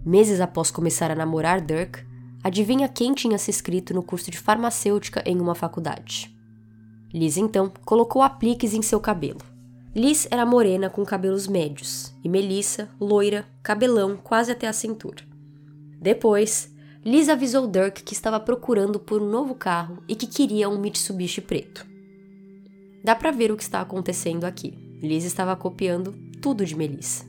Meses 0.06 0.40
após 0.40 0.72
começar 0.72 1.12
a 1.12 1.16
namorar 1.16 1.60
Dirk, 1.60 2.00
adivinha 2.44 2.88
quem 2.88 3.14
tinha 3.14 3.38
se 3.38 3.52
inscrito 3.52 3.94
no 3.94 4.04
curso 4.04 4.32
de 4.32 4.38
farmacêutica 4.38 5.22
em 5.26 5.40
uma 5.40 5.56
faculdade? 5.56 6.36
Liz 7.14 7.38
então 7.38 7.72
colocou 7.84 8.22
apliques 8.22 8.74
em 8.74 8.82
seu 8.82 9.00
cabelo. 9.00 9.42
Liz 9.94 10.28
era 10.32 10.46
morena 10.46 10.90
com 10.90 11.04
cabelos 11.04 11.48
médios 11.48 12.14
e 12.24 12.30
Melissa, 12.30 12.88
loira, 13.00 13.46
cabelão 13.62 14.16
quase 14.16 14.52
até 14.52 14.68
a 14.68 14.74
cintura. 14.74 15.22
Depois, 16.00 16.71
Liz 17.04 17.30
avisou 17.30 17.66
Dirk 17.66 18.04
que 18.04 18.14
estava 18.14 18.40
procurando 18.40 19.00
por 19.00 19.24
um 19.24 19.28
novo 19.28 19.56
carro 19.56 20.04
e 20.08 20.16
que 20.16 20.28
queria 20.28 20.70
um 20.70 20.80
Mitsubishi 20.80 21.42
preto. 21.42 21.84
Dá 23.04 23.16
para 23.16 23.32
ver 23.32 23.52
o 23.52 23.58
que 23.58 23.64
está 23.64 23.82
acontecendo 23.82 24.44
aqui. 24.44 25.00
Liz 25.02 25.24
estava 25.24 25.56
copiando 25.56 26.14
tudo 26.40 26.64
de 26.64 26.76
Melissa. 26.76 27.26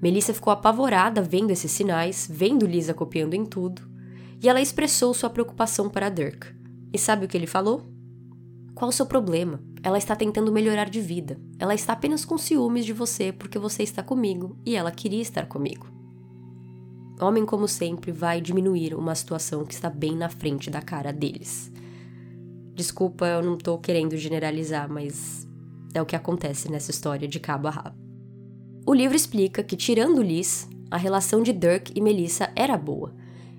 Melissa 0.00 0.32
ficou 0.32 0.52
apavorada 0.52 1.20
vendo 1.20 1.50
esses 1.50 1.72
sinais, 1.72 2.28
vendo 2.30 2.64
Lisa 2.64 2.94
copiando 2.94 3.34
em 3.34 3.44
tudo, 3.44 3.82
e 4.40 4.48
ela 4.48 4.60
expressou 4.60 5.12
sua 5.12 5.30
preocupação 5.30 5.90
para 5.90 6.08
Dirk. 6.08 6.46
E 6.92 6.98
sabe 6.98 7.26
o 7.26 7.28
que 7.28 7.36
ele 7.36 7.48
falou? 7.48 7.82
Qual 8.72 8.90
o 8.90 8.92
seu 8.92 9.06
problema? 9.06 9.60
Ela 9.82 9.98
está 9.98 10.14
tentando 10.14 10.52
melhorar 10.52 10.88
de 10.88 11.00
vida. 11.00 11.40
Ela 11.58 11.74
está 11.74 11.92
apenas 11.92 12.24
com 12.24 12.38
ciúmes 12.38 12.86
de 12.86 12.92
você 12.92 13.32
porque 13.32 13.58
você 13.58 13.82
está 13.82 14.00
comigo 14.00 14.56
e 14.64 14.76
ela 14.76 14.92
queria 14.92 15.22
estar 15.22 15.46
comigo. 15.46 15.95
Homem, 17.20 17.46
como 17.46 17.66
sempre, 17.66 18.12
vai 18.12 18.40
diminuir 18.40 18.94
uma 18.94 19.14
situação 19.14 19.64
que 19.64 19.72
está 19.72 19.88
bem 19.88 20.14
na 20.14 20.28
frente 20.28 20.70
da 20.70 20.82
cara 20.82 21.12
deles. 21.12 21.72
Desculpa, 22.74 23.26
eu 23.26 23.42
não 23.42 23.54
estou 23.54 23.78
querendo 23.78 24.16
generalizar, 24.16 24.90
mas 24.90 25.48
é 25.94 26.02
o 26.02 26.06
que 26.06 26.14
acontece 26.14 26.70
nessa 26.70 26.90
história 26.90 27.26
de 27.26 27.40
cabo 27.40 27.68
a 27.68 27.70
rabo. 27.70 27.96
O 28.86 28.92
livro 28.92 29.16
explica 29.16 29.62
que, 29.62 29.76
tirando 29.76 30.22
Liz, 30.22 30.68
a 30.90 30.96
relação 30.96 31.42
de 31.42 31.52
Dirk 31.52 31.92
e 31.94 32.00
Melissa 32.00 32.52
era 32.54 32.76
boa, 32.76 33.14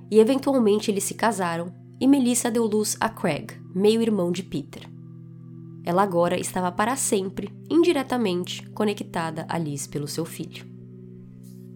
e 0.10 0.20
eventualmente 0.20 0.91
eles 0.91 1.04
se 1.04 1.15
casaram, 1.15 1.74
e 2.00 2.08
Melissa 2.08 2.52
deu 2.52 2.65
luz 2.65 2.96
a 3.00 3.10
Craig, 3.10 3.54
meio-irmão 3.74 4.32
de 4.32 4.43
Peter 4.43 4.88
ela 5.88 6.04
agora 6.04 6.38
estava 6.38 6.70
para 6.70 6.98
sempre, 6.98 7.50
indiretamente, 7.70 8.62
conectada 8.72 9.46
a 9.48 9.58
Liz 9.58 9.88
pelo 9.88 10.06
seu 10.06 10.26
filho. 10.26 10.77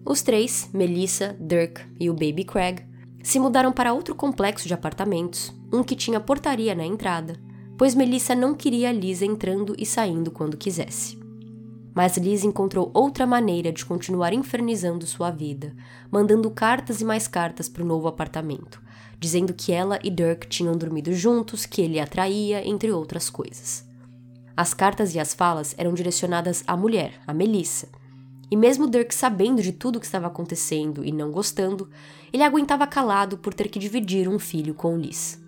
Os 0.04 0.20
três, 0.20 0.68
Melissa, 0.72 1.36
Dirk 1.38 1.80
e 1.98 2.10
o 2.10 2.12
baby 2.12 2.44
Craig, 2.44 2.82
se 3.22 3.38
mudaram 3.38 3.72
para 3.72 3.92
outro 3.92 4.14
complexo 4.14 4.66
de 4.66 4.74
apartamentos, 4.74 5.54
um 5.72 5.82
que 5.82 5.94
tinha 5.94 6.18
portaria 6.18 6.74
na 6.74 6.84
entrada, 6.84 7.38
pois 7.78 7.94
Melissa 7.94 8.34
não 8.34 8.54
queria 8.54 8.92
Liz 8.92 9.22
entrando 9.22 9.74
e 9.78 9.86
saindo 9.86 10.30
quando 10.30 10.56
quisesse. 10.56 11.20
Mas 11.94 12.16
Liz 12.16 12.42
encontrou 12.42 12.90
outra 12.92 13.26
maneira 13.26 13.70
de 13.70 13.84
continuar 13.84 14.32
infernizando 14.32 15.06
sua 15.06 15.30
vida, 15.30 15.74
mandando 16.10 16.50
cartas 16.50 17.00
e 17.00 17.04
mais 17.04 17.28
cartas 17.28 17.68
para 17.68 17.82
o 17.82 17.86
novo 17.86 18.08
apartamento, 18.08 18.82
dizendo 19.20 19.54
que 19.54 19.72
ela 19.72 20.00
e 20.02 20.10
Dirk 20.10 20.48
tinham 20.48 20.76
dormido 20.76 21.12
juntos, 21.12 21.64
que 21.64 21.80
ele 21.80 22.00
a 22.00 22.06
traía, 22.06 22.66
entre 22.66 22.90
outras 22.90 23.30
coisas. 23.30 23.86
As 24.56 24.74
cartas 24.74 25.14
e 25.14 25.20
as 25.20 25.32
falas 25.32 25.74
eram 25.78 25.94
direcionadas 25.94 26.64
à 26.66 26.76
mulher, 26.76 27.20
a 27.26 27.32
Melissa. 27.32 27.88
E 28.52 28.56
mesmo 28.56 28.86
Dirk 28.86 29.14
sabendo 29.14 29.62
de 29.62 29.72
tudo 29.72 29.96
o 29.96 29.98
que 29.98 30.04
estava 30.04 30.26
acontecendo 30.26 31.02
e 31.02 31.10
não 31.10 31.32
gostando, 31.32 31.88
ele 32.30 32.42
aguentava 32.42 32.86
calado 32.86 33.38
por 33.38 33.54
ter 33.54 33.66
que 33.70 33.78
dividir 33.78 34.28
um 34.28 34.38
filho 34.38 34.74
com 34.74 34.94
Liz. 34.94 35.42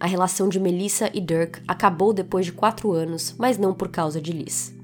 A 0.00 0.08
relação 0.08 0.48
de 0.48 0.58
Melissa 0.58 1.08
e 1.14 1.20
Dirk 1.20 1.62
acabou 1.68 2.12
depois 2.12 2.46
de 2.46 2.50
quatro 2.50 2.90
anos, 2.90 3.36
mas 3.38 3.58
não 3.58 3.72
por 3.72 3.90
causa 3.90 4.20
de 4.20 4.32
Liz. 4.32 4.74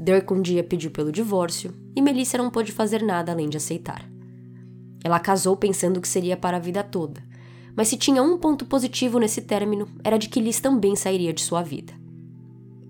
Dirk 0.00 0.32
um 0.32 0.40
dia 0.40 0.64
pediu 0.64 0.90
pelo 0.90 1.12
divórcio 1.12 1.74
e 1.94 2.00
Melissa 2.00 2.38
não 2.38 2.48
pôde 2.48 2.72
fazer 2.72 3.02
nada 3.02 3.30
além 3.30 3.50
de 3.50 3.58
aceitar. 3.58 4.10
Ela 5.04 5.20
casou 5.20 5.54
pensando 5.54 6.00
que 6.00 6.08
seria 6.08 6.34
para 6.34 6.56
a 6.56 6.60
vida 6.60 6.82
toda, 6.82 7.22
mas 7.76 7.88
se 7.88 7.98
tinha 7.98 8.22
um 8.22 8.38
ponto 8.38 8.64
positivo 8.64 9.18
nesse 9.18 9.42
término 9.42 9.86
era 10.02 10.16
de 10.16 10.30
que 10.30 10.40
Liz 10.40 10.60
também 10.60 10.96
sairia 10.96 11.34
de 11.34 11.42
sua 11.42 11.60
vida. 11.60 11.92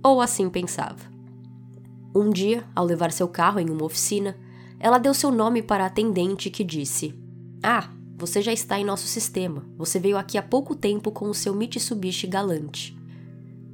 Ou 0.01 0.21
assim 0.21 0.49
pensava. 0.49 1.17
Um 2.18 2.31
dia, 2.31 2.64
ao 2.74 2.85
levar 2.85 3.12
seu 3.12 3.28
carro 3.28 3.61
em 3.61 3.70
uma 3.70 3.85
oficina, 3.85 4.37
ela 4.81 4.98
deu 4.98 5.14
seu 5.14 5.31
nome 5.31 5.62
para 5.62 5.85
a 5.85 5.87
atendente 5.87 6.50
que 6.50 6.64
disse: 6.64 7.14
Ah, 7.62 7.90
você 8.16 8.42
já 8.42 8.52
está 8.52 8.76
em 8.76 8.85
nosso 8.85 9.07
sistema. 9.07 9.64
Você 9.76 10.00
veio 10.00 10.18
aqui 10.18 10.37
há 10.37 10.42
pouco 10.42 10.74
tempo 10.74 11.12
com 11.12 11.31
o 11.31 11.35
seu 11.35 11.54
Mitsubishi 11.54 12.26
galante. 12.26 12.98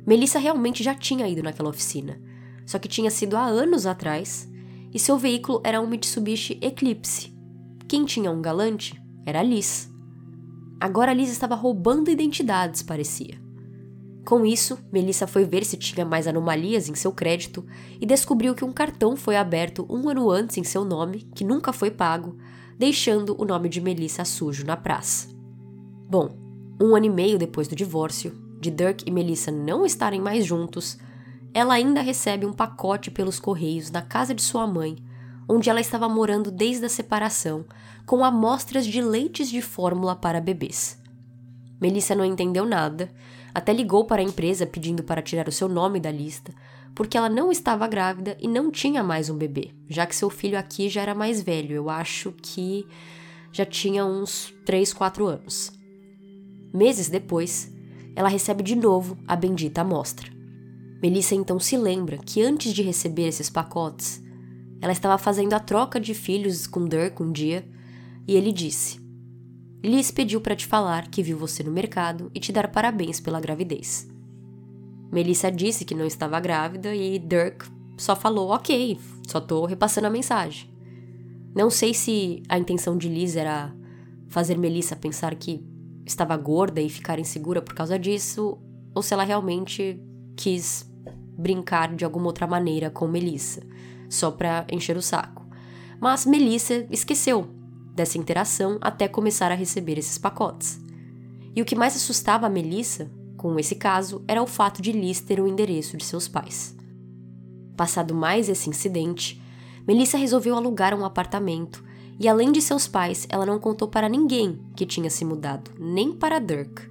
Melissa 0.06 0.38
realmente 0.38 0.82
já 0.82 0.94
tinha 0.94 1.26
ido 1.26 1.42
naquela 1.42 1.70
oficina, 1.70 2.20
só 2.66 2.78
que 2.78 2.86
tinha 2.86 3.10
sido 3.10 3.34
há 3.34 3.46
anos 3.46 3.86
atrás, 3.86 4.46
e 4.92 4.98
seu 4.98 5.16
veículo 5.16 5.62
era 5.64 5.80
um 5.80 5.86
Mitsubishi 5.86 6.58
Eclipse. 6.60 7.34
Quem 7.88 8.04
tinha 8.04 8.30
um 8.30 8.42
galante 8.42 9.02
era 9.24 9.42
Liz. 9.42 9.90
Agora 10.78 11.14
Liz 11.14 11.30
estava 11.30 11.54
roubando 11.54 12.10
identidades, 12.10 12.82
parecia. 12.82 13.43
Com 14.24 14.46
isso, 14.46 14.78
Melissa 14.90 15.26
foi 15.26 15.44
ver 15.44 15.64
se 15.64 15.76
tinha 15.76 16.04
mais 16.04 16.26
anomalias 16.26 16.88
em 16.88 16.94
seu 16.94 17.12
crédito 17.12 17.64
e 18.00 18.06
descobriu 18.06 18.54
que 18.54 18.64
um 18.64 18.72
cartão 18.72 19.16
foi 19.16 19.36
aberto 19.36 19.86
um 19.90 20.08
ano 20.08 20.30
antes 20.30 20.56
em 20.56 20.64
seu 20.64 20.82
nome, 20.82 21.28
que 21.34 21.44
nunca 21.44 21.74
foi 21.74 21.90
pago, 21.90 22.38
deixando 22.78 23.36
o 23.38 23.44
nome 23.44 23.68
de 23.68 23.82
Melissa 23.82 24.24
sujo 24.24 24.64
na 24.64 24.76
praça. 24.76 25.28
Bom, 26.08 26.30
um 26.80 26.96
ano 26.96 27.06
e 27.06 27.10
meio 27.10 27.38
depois 27.38 27.68
do 27.68 27.76
divórcio, 27.76 28.32
de 28.60 28.70
Dirk 28.70 29.04
e 29.06 29.10
Melissa 29.10 29.50
não 29.50 29.84
estarem 29.84 30.22
mais 30.22 30.46
juntos, 30.46 30.96
ela 31.52 31.74
ainda 31.74 32.00
recebe 32.00 32.46
um 32.46 32.52
pacote 32.52 33.10
pelos 33.10 33.38
correios 33.38 33.90
na 33.90 34.00
casa 34.00 34.34
de 34.34 34.40
sua 34.40 34.66
mãe, 34.66 34.96
onde 35.46 35.68
ela 35.68 35.80
estava 35.80 36.08
morando 36.08 36.50
desde 36.50 36.86
a 36.86 36.88
separação, 36.88 37.66
com 38.06 38.24
amostras 38.24 38.86
de 38.86 39.02
leites 39.02 39.50
de 39.50 39.60
fórmula 39.60 40.16
para 40.16 40.40
bebês. 40.40 40.98
Melissa 41.78 42.14
não 42.14 42.24
entendeu 42.24 42.64
nada 42.64 43.10
até 43.54 43.72
ligou 43.72 44.04
para 44.04 44.20
a 44.20 44.24
empresa 44.24 44.66
pedindo 44.66 45.04
para 45.04 45.22
tirar 45.22 45.48
o 45.48 45.52
seu 45.52 45.68
nome 45.68 46.00
da 46.00 46.10
lista, 46.10 46.52
porque 46.94 47.16
ela 47.16 47.28
não 47.28 47.52
estava 47.52 47.86
grávida 47.86 48.36
e 48.40 48.48
não 48.48 48.70
tinha 48.70 49.02
mais 49.02 49.30
um 49.30 49.36
bebê, 49.36 49.70
já 49.88 50.04
que 50.06 50.16
seu 50.16 50.28
filho 50.28 50.58
aqui 50.58 50.88
já 50.88 51.02
era 51.02 51.14
mais 51.14 51.40
velho, 51.40 51.74
eu 51.74 51.88
acho 51.88 52.32
que 52.42 52.86
já 53.52 53.64
tinha 53.64 54.04
uns 54.04 54.52
3, 54.64 54.92
4 54.92 55.26
anos. 55.26 55.72
Meses 56.72 57.08
depois, 57.08 57.72
ela 58.16 58.28
recebe 58.28 58.62
de 58.62 58.74
novo 58.74 59.16
a 59.26 59.36
bendita 59.36 59.82
amostra. 59.82 60.28
Melissa 61.00 61.34
então 61.34 61.60
se 61.60 61.76
lembra 61.76 62.18
que 62.18 62.42
antes 62.42 62.72
de 62.72 62.82
receber 62.82 63.28
esses 63.28 63.50
pacotes, 63.50 64.22
ela 64.80 64.92
estava 64.92 65.18
fazendo 65.18 65.52
a 65.52 65.60
troca 65.60 66.00
de 66.00 66.14
filhos 66.14 66.66
com 66.66 66.86
Dirk 66.86 67.22
um 67.22 67.30
dia 67.30 67.64
e 68.26 68.34
ele 68.34 68.50
disse: 68.50 69.03
Liz 69.84 70.10
pediu 70.10 70.40
para 70.40 70.56
te 70.56 70.66
falar 70.66 71.08
que 71.08 71.22
viu 71.22 71.36
você 71.36 71.62
no 71.62 71.70
mercado 71.70 72.30
e 72.34 72.40
te 72.40 72.50
dar 72.50 72.68
parabéns 72.68 73.20
pela 73.20 73.38
gravidez. 73.38 74.08
Melissa 75.12 75.52
disse 75.52 75.84
que 75.84 75.94
não 75.94 76.06
estava 76.06 76.40
grávida 76.40 76.94
e 76.94 77.18
Dirk 77.18 77.66
só 77.98 78.16
falou: 78.16 78.48
Ok, 78.48 78.98
só 79.28 79.42
tô 79.42 79.66
repassando 79.66 80.06
a 80.06 80.10
mensagem. 80.10 80.72
Não 81.54 81.68
sei 81.68 81.92
se 81.92 82.42
a 82.48 82.58
intenção 82.58 82.96
de 82.96 83.10
Liz 83.10 83.36
era 83.36 83.76
fazer 84.26 84.56
Melissa 84.56 84.96
pensar 84.96 85.34
que 85.34 85.62
estava 86.06 86.34
gorda 86.34 86.80
e 86.80 86.88
ficar 86.88 87.18
insegura 87.18 87.60
por 87.60 87.74
causa 87.74 87.98
disso, 87.98 88.56
ou 88.94 89.02
se 89.02 89.12
ela 89.12 89.22
realmente 89.22 90.00
quis 90.34 90.90
brincar 91.36 91.94
de 91.94 92.06
alguma 92.06 92.28
outra 92.28 92.46
maneira 92.46 92.88
com 92.88 93.06
Melissa, 93.06 93.60
só 94.08 94.30
para 94.30 94.66
encher 94.72 94.96
o 94.96 95.02
saco. 95.02 95.46
Mas 96.00 96.24
Melissa 96.24 96.86
esqueceu 96.90 97.63
dessa 97.94 98.18
interação 98.18 98.78
até 98.80 99.06
começar 99.06 99.50
a 99.52 99.54
receber 99.54 99.98
esses 99.98 100.18
pacotes. 100.18 100.80
E 101.54 101.62
o 101.62 101.64
que 101.64 101.76
mais 101.76 101.94
assustava 101.94 102.46
a 102.46 102.50
Melissa, 102.50 103.10
com 103.36 103.58
esse 103.58 103.76
caso, 103.76 104.24
era 104.26 104.42
o 104.42 104.46
fato 104.46 104.82
de 104.82 104.90
Liz 104.90 105.20
ter 105.20 105.38
o 105.40 105.46
endereço 105.46 105.96
de 105.96 106.04
seus 106.04 106.26
pais. 106.26 106.76
Passado 107.76 108.14
mais 108.14 108.48
esse 108.48 108.68
incidente, 108.68 109.40
Melissa 109.86 110.16
resolveu 110.16 110.56
alugar 110.56 110.94
um 110.94 111.04
apartamento 111.04 111.84
e 112.18 112.28
além 112.28 112.52
de 112.52 112.62
seus 112.62 112.86
pais, 112.86 113.26
ela 113.28 113.44
não 113.44 113.58
contou 113.58 113.88
para 113.88 114.08
ninguém 114.08 114.60
que 114.76 114.86
tinha 114.86 115.10
se 115.10 115.24
mudado, 115.24 115.70
nem 115.78 116.12
para 116.12 116.38
Dirk. 116.38 116.88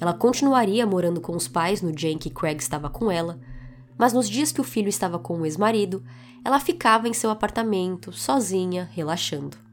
Ela 0.00 0.12
continuaria 0.12 0.86
morando 0.86 1.20
com 1.20 1.34
os 1.34 1.48
pais 1.48 1.80
no 1.80 1.92
dia 1.92 2.10
em 2.10 2.18
que 2.18 2.30
Craig 2.30 2.58
estava 2.60 2.90
com 2.90 3.10
ela, 3.10 3.40
mas 3.96 4.12
nos 4.12 4.28
dias 4.28 4.52
que 4.52 4.60
o 4.60 4.64
filho 4.64 4.88
estava 4.88 5.18
com 5.18 5.40
o 5.40 5.46
ex-marido, 5.46 6.02
ela 6.44 6.60
ficava 6.60 7.08
em 7.08 7.14
seu 7.14 7.30
apartamento, 7.30 8.12
sozinha, 8.12 8.88
relaxando. 8.92 9.63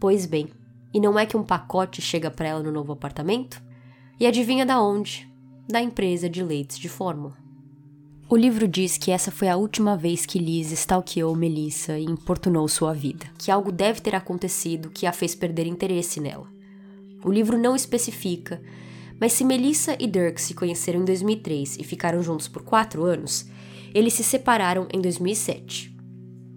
Pois 0.00 0.24
bem, 0.24 0.48
e 0.94 0.98
não 0.98 1.18
é 1.18 1.26
que 1.26 1.36
um 1.36 1.42
pacote 1.42 2.00
chega 2.00 2.30
para 2.30 2.48
ela 2.48 2.62
no 2.62 2.72
novo 2.72 2.90
apartamento? 2.90 3.62
E 4.18 4.26
adivinha 4.26 4.64
da 4.64 4.82
onde? 4.82 5.30
Da 5.68 5.78
empresa 5.82 6.26
de 6.26 6.42
leites 6.42 6.78
de 6.78 6.88
fórmula. 6.88 7.36
O 8.26 8.34
livro 8.34 8.66
diz 8.66 8.96
que 8.96 9.10
essa 9.10 9.30
foi 9.30 9.48
a 9.48 9.56
última 9.56 9.98
vez 9.98 10.24
que 10.24 10.38
Liz 10.38 10.72
stalkeou 10.72 11.36
Melissa 11.36 11.98
e 11.98 12.04
importunou 12.04 12.66
sua 12.66 12.94
vida, 12.94 13.26
que 13.36 13.50
algo 13.50 13.70
deve 13.70 14.00
ter 14.00 14.14
acontecido 14.14 14.88
que 14.88 15.04
a 15.04 15.12
fez 15.12 15.34
perder 15.34 15.66
interesse 15.66 16.18
nela. 16.18 16.48
O 17.22 17.30
livro 17.30 17.58
não 17.58 17.76
especifica, 17.76 18.62
mas 19.20 19.34
se 19.34 19.44
Melissa 19.44 19.96
e 20.00 20.06
Dirk 20.06 20.40
se 20.40 20.54
conheceram 20.54 21.02
em 21.02 21.04
2003 21.04 21.76
e 21.78 21.84
ficaram 21.84 22.22
juntos 22.22 22.48
por 22.48 22.62
quatro 22.62 23.04
anos, 23.04 23.46
eles 23.92 24.14
se 24.14 24.24
separaram 24.24 24.88
em 24.94 24.98
2007. 24.98 25.94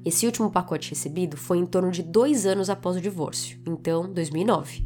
Esse 0.05 0.25
último 0.25 0.51
pacote 0.51 0.89
recebido 0.89 1.37
foi 1.37 1.57
em 1.57 1.65
torno 1.65 1.89
de 1.89 2.03
dois 2.03 2.45
anos 2.45 2.69
após 2.69 2.97
o 2.97 3.01
divórcio, 3.01 3.57
então 3.65 4.11
2009. 4.11 4.85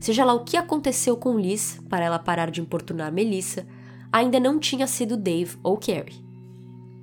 Seja 0.00 0.24
lá 0.24 0.32
o 0.32 0.44
que 0.44 0.56
aconteceu 0.56 1.16
com 1.16 1.38
Liz 1.38 1.80
para 1.88 2.04
ela 2.04 2.18
parar 2.18 2.50
de 2.50 2.60
importunar 2.60 3.12
Melissa, 3.12 3.66
ainda 4.12 4.40
não 4.40 4.58
tinha 4.58 4.86
sido 4.86 5.16
Dave 5.16 5.56
ou 5.62 5.76
Carrie. 5.76 6.24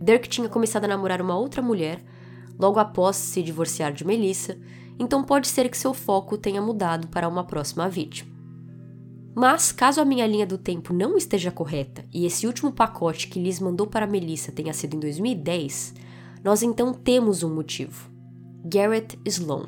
Dirk 0.01 0.27
tinha 0.27 0.49
começado 0.49 0.85
a 0.85 0.87
namorar 0.87 1.21
uma 1.21 1.37
outra 1.37 1.61
mulher 1.61 2.03
logo 2.59 2.79
após 2.79 3.15
se 3.15 3.41
divorciar 3.41 3.93
de 3.93 4.05
Melissa, 4.05 4.57
então 4.99 5.23
pode 5.23 5.47
ser 5.47 5.69
que 5.69 5.77
seu 5.77 5.93
foco 5.93 6.37
tenha 6.37 6.61
mudado 6.61 7.07
para 7.07 7.27
uma 7.27 7.43
próxima 7.43 7.89
vítima. 7.89 8.33
Mas, 9.33 9.71
caso 9.73 9.99
a 9.99 10.05
minha 10.05 10.25
linha 10.25 10.45
do 10.45 10.57
tempo 10.57 10.93
não 10.93 11.17
esteja 11.17 11.51
correta 11.51 12.05
e 12.13 12.25
esse 12.25 12.47
último 12.47 12.71
pacote 12.71 13.27
que 13.27 13.39
Liz 13.39 13.59
mandou 13.59 13.85
para 13.85 14.07
Melissa 14.07 14.51
tenha 14.51 14.73
sido 14.73 14.95
em 14.95 14.99
2010, 14.99 15.93
nós 16.45 16.61
então 16.61 16.93
temos 16.93 17.41
um 17.41 17.51
motivo. 17.51 18.07
Garrett 18.63 19.17
Sloan. 19.25 19.65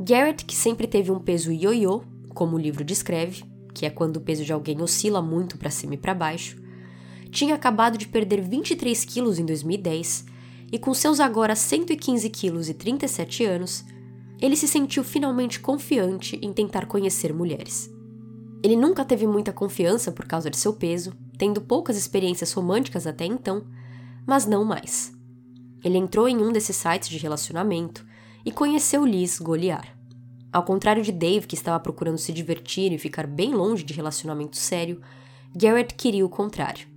Garrett, 0.00 0.44
que 0.44 0.56
sempre 0.56 0.84
teve 0.84 1.12
um 1.12 1.20
peso 1.20 1.52
ioiô, 1.52 2.02
como 2.34 2.56
o 2.56 2.58
livro 2.58 2.82
descreve, 2.82 3.44
que 3.72 3.86
é 3.86 3.90
quando 3.90 4.16
o 4.16 4.20
peso 4.20 4.44
de 4.44 4.52
alguém 4.52 4.82
oscila 4.82 5.22
muito 5.22 5.56
para 5.56 5.70
cima 5.70 5.94
e 5.94 5.96
para 5.96 6.12
baixo, 6.12 6.60
tinha 7.30 7.54
acabado 7.54 7.96
de 7.96 8.08
perder 8.08 8.40
23 8.40 9.04
quilos 9.04 9.38
em 9.38 9.46
2010 9.46 10.24
e 10.72 10.76
com 10.76 10.92
seus 10.92 11.20
agora 11.20 11.54
115 11.54 12.28
quilos 12.30 12.68
e 12.68 12.74
37 12.74 13.44
anos, 13.44 13.84
ele 14.42 14.56
se 14.56 14.66
sentiu 14.66 15.04
finalmente 15.04 15.60
confiante 15.60 16.36
em 16.42 16.52
tentar 16.52 16.86
conhecer 16.86 17.32
mulheres. 17.32 17.88
Ele 18.60 18.74
nunca 18.74 19.04
teve 19.04 19.24
muita 19.24 19.52
confiança 19.52 20.10
por 20.10 20.26
causa 20.26 20.50
de 20.50 20.56
seu 20.56 20.72
peso, 20.72 21.12
tendo 21.38 21.60
poucas 21.60 21.96
experiências 21.96 22.52
românticas 22.52 23.06
até 23.06 23.24
então, 23.24 23.64
mas 24.26 24.46
não 24.46 24.64
mais. 24.64 25.15
Ele 25.86 25.98
entrou 25.98 26.28
em 26.28 26.36
um 26.38 26.50
desses 26.50 26.74
sites 26.74 27.08
de 27.08 27.16
relacionamento 27.16 28.04
e 28.44 28.50
conheceu 28.50 29.06
Liz 29.06 29.38
Goliar. 29.38 29.96
Ao 30.52 30.64
contrário 30.64 31.00
de 31.00 31.12
Dave, 31.12 31.46
que 31.46 31.54
estava 31.54 31.78
procurando 31.78 32.18
se 32.18 32.32
divertir 32.32 32.90
e 32.90 32.98
ficar 32.98 33.24
bem 33.24 33.54
longe 33.54 33.84
de 33.84 33.94
relacionamento 33.94 34.56
sério, 34.56 35.00
Garrett 35.54 35.94
queria 35.94 36.26
o 36.26 36.28
contrário. 36.28 36.88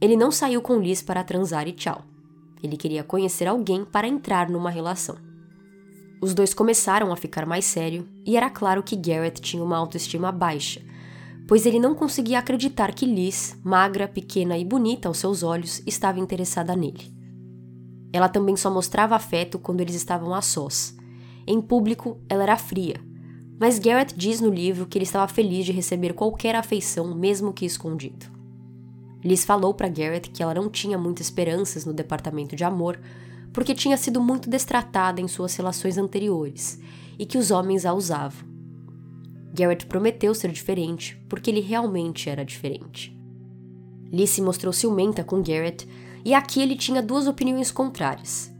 Ele 0.00 0.16
não 0.16 0.32
saiu 0.32 0.60
com 0.60 0.80
Liz 0.80 1.00
para 1.00 1.22
transar 1.22 1.68
e 1.68 1.72
tchau. 1.72 2.02
Ele 2.60 2.76
queria 2.76 3.04
conhecer 3.04 3.46
alguém 3.46 3.84
para 3.84 4.08
entrar 4.08 4.50
numa 4.50 4.70
relação. 4.70 5.14
Os 6.20 6.34
dois 6.34 6.52
começaram 6.52 7.12
a 7.12 7.16
ficar 7.16 7.46
mais 7.46 7.64
sério 7.64 8.08
e 8.26 8.36
era 8.36 8.50
claro 8.50 8.82
que 8.82 8.96
Garrett 8.96 9.40
tinha 9.40 9.62
uma 9.62 9.76
autoestima 9.76 10.32
baixa 10.32 10.82
pois 11.46 11.66
ele 11.66 11.78
não 11.78 11.94
conseguia 11.94 12.38
acreditar 12.38 12.94
que 12.94 13.04
Liz, 13.04 13.58
magra, 13.62 14.08
pequena 14.08 14.56
e 14.56 14.64
bonita 14.64 15.08
aos 15.08 15.18
seus 15.18 15.42
olhos, 15.42 15.82
estava 15.86 16.18
interessada 16.18 16.74
nele. 16.74 17.21
Ela 18.12 18.28
também 18.28 18.56
só 18.56 18.70
mostrava 18.70 19.16
afeto 19.16 19.58
quando 19.58 19.80
eles 19.80 19.94
estavam 19.94 20.34
a 20.34 20.42
sós. 20.42 20.96
Em 21.46 21.60
público, 21.60 22.20
ela 22.28 22.42
era 22.42 22.56
fria, 22.56 23.00
mas 23.62 23.78
Garrett 23.78 24.14
diz 24.16 24.40
no 24.40 24.50
livro 24.50 24.86
que 24.86 24.98
ele 24.98 25.04
estava 25.04 25.32
feliz 25.32 25.64
de 25.64 25.70
receber 25.70 26.14
qualquer 26.14 26.56
afeição, 26.56 27.14
mesmo 27.14 27.52
que 27.52 27.64
escondido. 27.64 28.26
Liz 29.24 29.44
falou 29.44 29.72
para 29.72 29.88
Garrett 29.88 30.30
que 30.30 30.42
ela 30.42 30.54
não 30.54 30.68
tinha 30.68 30.98
muitas 30.98 31.26
esperanças 31.26 31.84
no 31.84 31.92
departamento 31.92 32.56
de 32.56 32.64
amor, 32.64 32.98
porque 33.52 33.72
tinha 33.72 33.96
sido 33.96 34.20
muito 34.20 34.50
destratada 34.50 35.20
em 35.20 35.28
suas 35.28 35.54
relações 35.54 35.96
anteriores 35.96 36.80
e 37.16 37.24
que 37.24 37.38
os 37.38 37.52
homens 37.52 37.86
a 37.86 37.94
usavam. 37.94 38.48
Garrett 39.54 39.86
prometeu 39.86 40.34
ser 40.34 40.50
diferente, 40.50 41.16
porque 41.28 41.48
ele 41.48 41.60
realmente 41.60 42.28
era 42.28 42.44
diferente. 42.44 43.16
Lee 44.10 44.26
se 44.26 44.42
mostrou 44.42 44.72
ciumenta 44.72 45.22
com 45.22 45.40
Garrett, 45.40 45.86
e 46.24 46.34
aqui 46.34 46.60
ele 46.60 46.76
tinha 46.76 47.02
duas 47.02 47.26
opiniões 47.26 47.70
contrárias. 47.70 48.52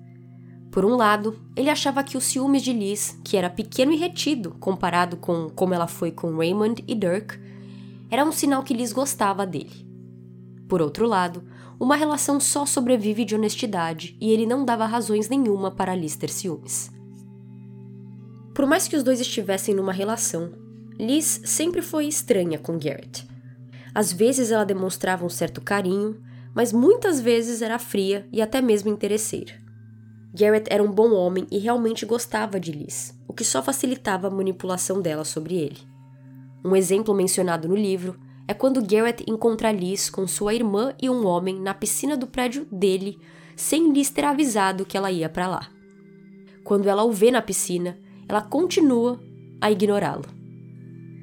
Por 0.70 0.84
um 0.84 0.96
lado, 0.96 1.38
ele 1.54 1.68
achava 1.68 2.02
que 2.02 2.16
os 2.16 2.24
ciúmes 2.24 2.62
de 2.62 2.72
Liz, 2.72 3.18
que 3.22 3.36
era 3.36 3.50
pequeno 3.50 3.92
e 3.92 3.96
retido 3.96 4.52
comparado 4.58 5.18
com 5.18 5.50
como 5.50 5.74
ela 5.74 5.86
foi 5.86 6.10
com 6.10 6.36
Raymond 6.36 6.82
e 6.88 6.94
Dirk, 6.94 7.38
era 8.10 8.24
um 8.24 8.32
sinal 8.32 8.62
que 8.62 8.74
Liz 8.74 8.92
gostava 8.92 9.46
dele. 9.46 9.86
Por 10.68 10.80
outro 10.80 11.06
lado, 11.06 11.44
uma 11.78 11.96
relação 11.96 12.40
só 12.40 12.64
sobrevive 12.64 13.24
de 13.24 13.34
honestidade 13.34 14.16
e 14.20 14.30
ele 14.30 14.46
não 14.46 14.64
dava 14.64 14.86
razões 14.86 15.28
nenhuma 15.28 15.70
para 15.70 15.94
Liz 15.94 16.16
ter 16.16 16.30
ciúmes. 16.30 16.90
Por 18.54 18.66
mais 18.66 18.88
que 18.88 18.96
os 18.96 19.02
dois 19.02 19.20
estivessem 19.20 19.74
numa 19.74 19.92
relação, 19.92 20.52
Liz 20.98 21.42
sempre 21.44 21.82
foi 21.82 22.06
estranha 22.06 22.58
com 22.58 22.78
Garrett. 22.78 23.26
Às 23.94 24.12
vezes 24.12 24.50
ela 24.50 24.64
demonstrava 24.64 25.24
um 25.26 25.28
certo 25.28 25.60
carinho, 25.60 26.16
mas 26.54 26.72
muitas 26.72 27.20
vezes 27.20 27.62
era 27.62 27.78
fria 27.78 28.26
e 28.32 28.42
até 28.42 28.60
mesmo 28.60 28.90
interesseira. 28.90 29.54
Garrett 30.34 30.72
era 30.72 30.82
um 30.82 30.90
bom 30.90 31.12
homem 31.12 31.46
e 31.50 31.58
realmente 31.58 32.06
gostava 32.06 32.58
de 32.58 32.72
Liz, 32.72 33.14
o 33.28 33.32
que 33.32 33.44
só 33.44 33.62
facilitava 33.62 34.28
a 34.28 34.30
manipulação 34.30 35.00
dela 35.00 35.24
sobre 35.24 35.56
ele. 35.56 35.78
Um 36.64 36.74
exemplo 36.74 37.14
mencionado 37.14 37.68
no 37.68 37.76
livro 37.76 38.18
é 38.46 38.54
quando 38.54 38.84
Garrett 38.84 39.24
encontra 39.26 39.72
Liz 39.72 40.08
com 40.08 40.26
sua 40.26 40.54
irmã 40.54 40.94
e 41.00 41.08
um 41.10 41.26
homem 41.26 41.60
na 41.60 41.74
piscina 41.74 42.16
do 42.16 42.26
prédio 42.26 42.66
dele, 42.70 43.18
sem 43.56 43.92
Liz 43.92 44.10
ter 44.10 44.24
avisado 44.24 44.84
que 44.84 44.96
ela 44.96 45.10
ia 45.10 45.28
para 45.28 45.48
lá. 45.48 45.68
Quando 46.64 46.88
ela 46.88 47.04
o 47.04 47.12
vê 47.12 47.30
na 47.30 47.42
piscina, 47.42 47.98
ela 48.28 48.40
continua 48.40 49.20
a 49.60 49.70
ignorá-lo. 49.70 50.41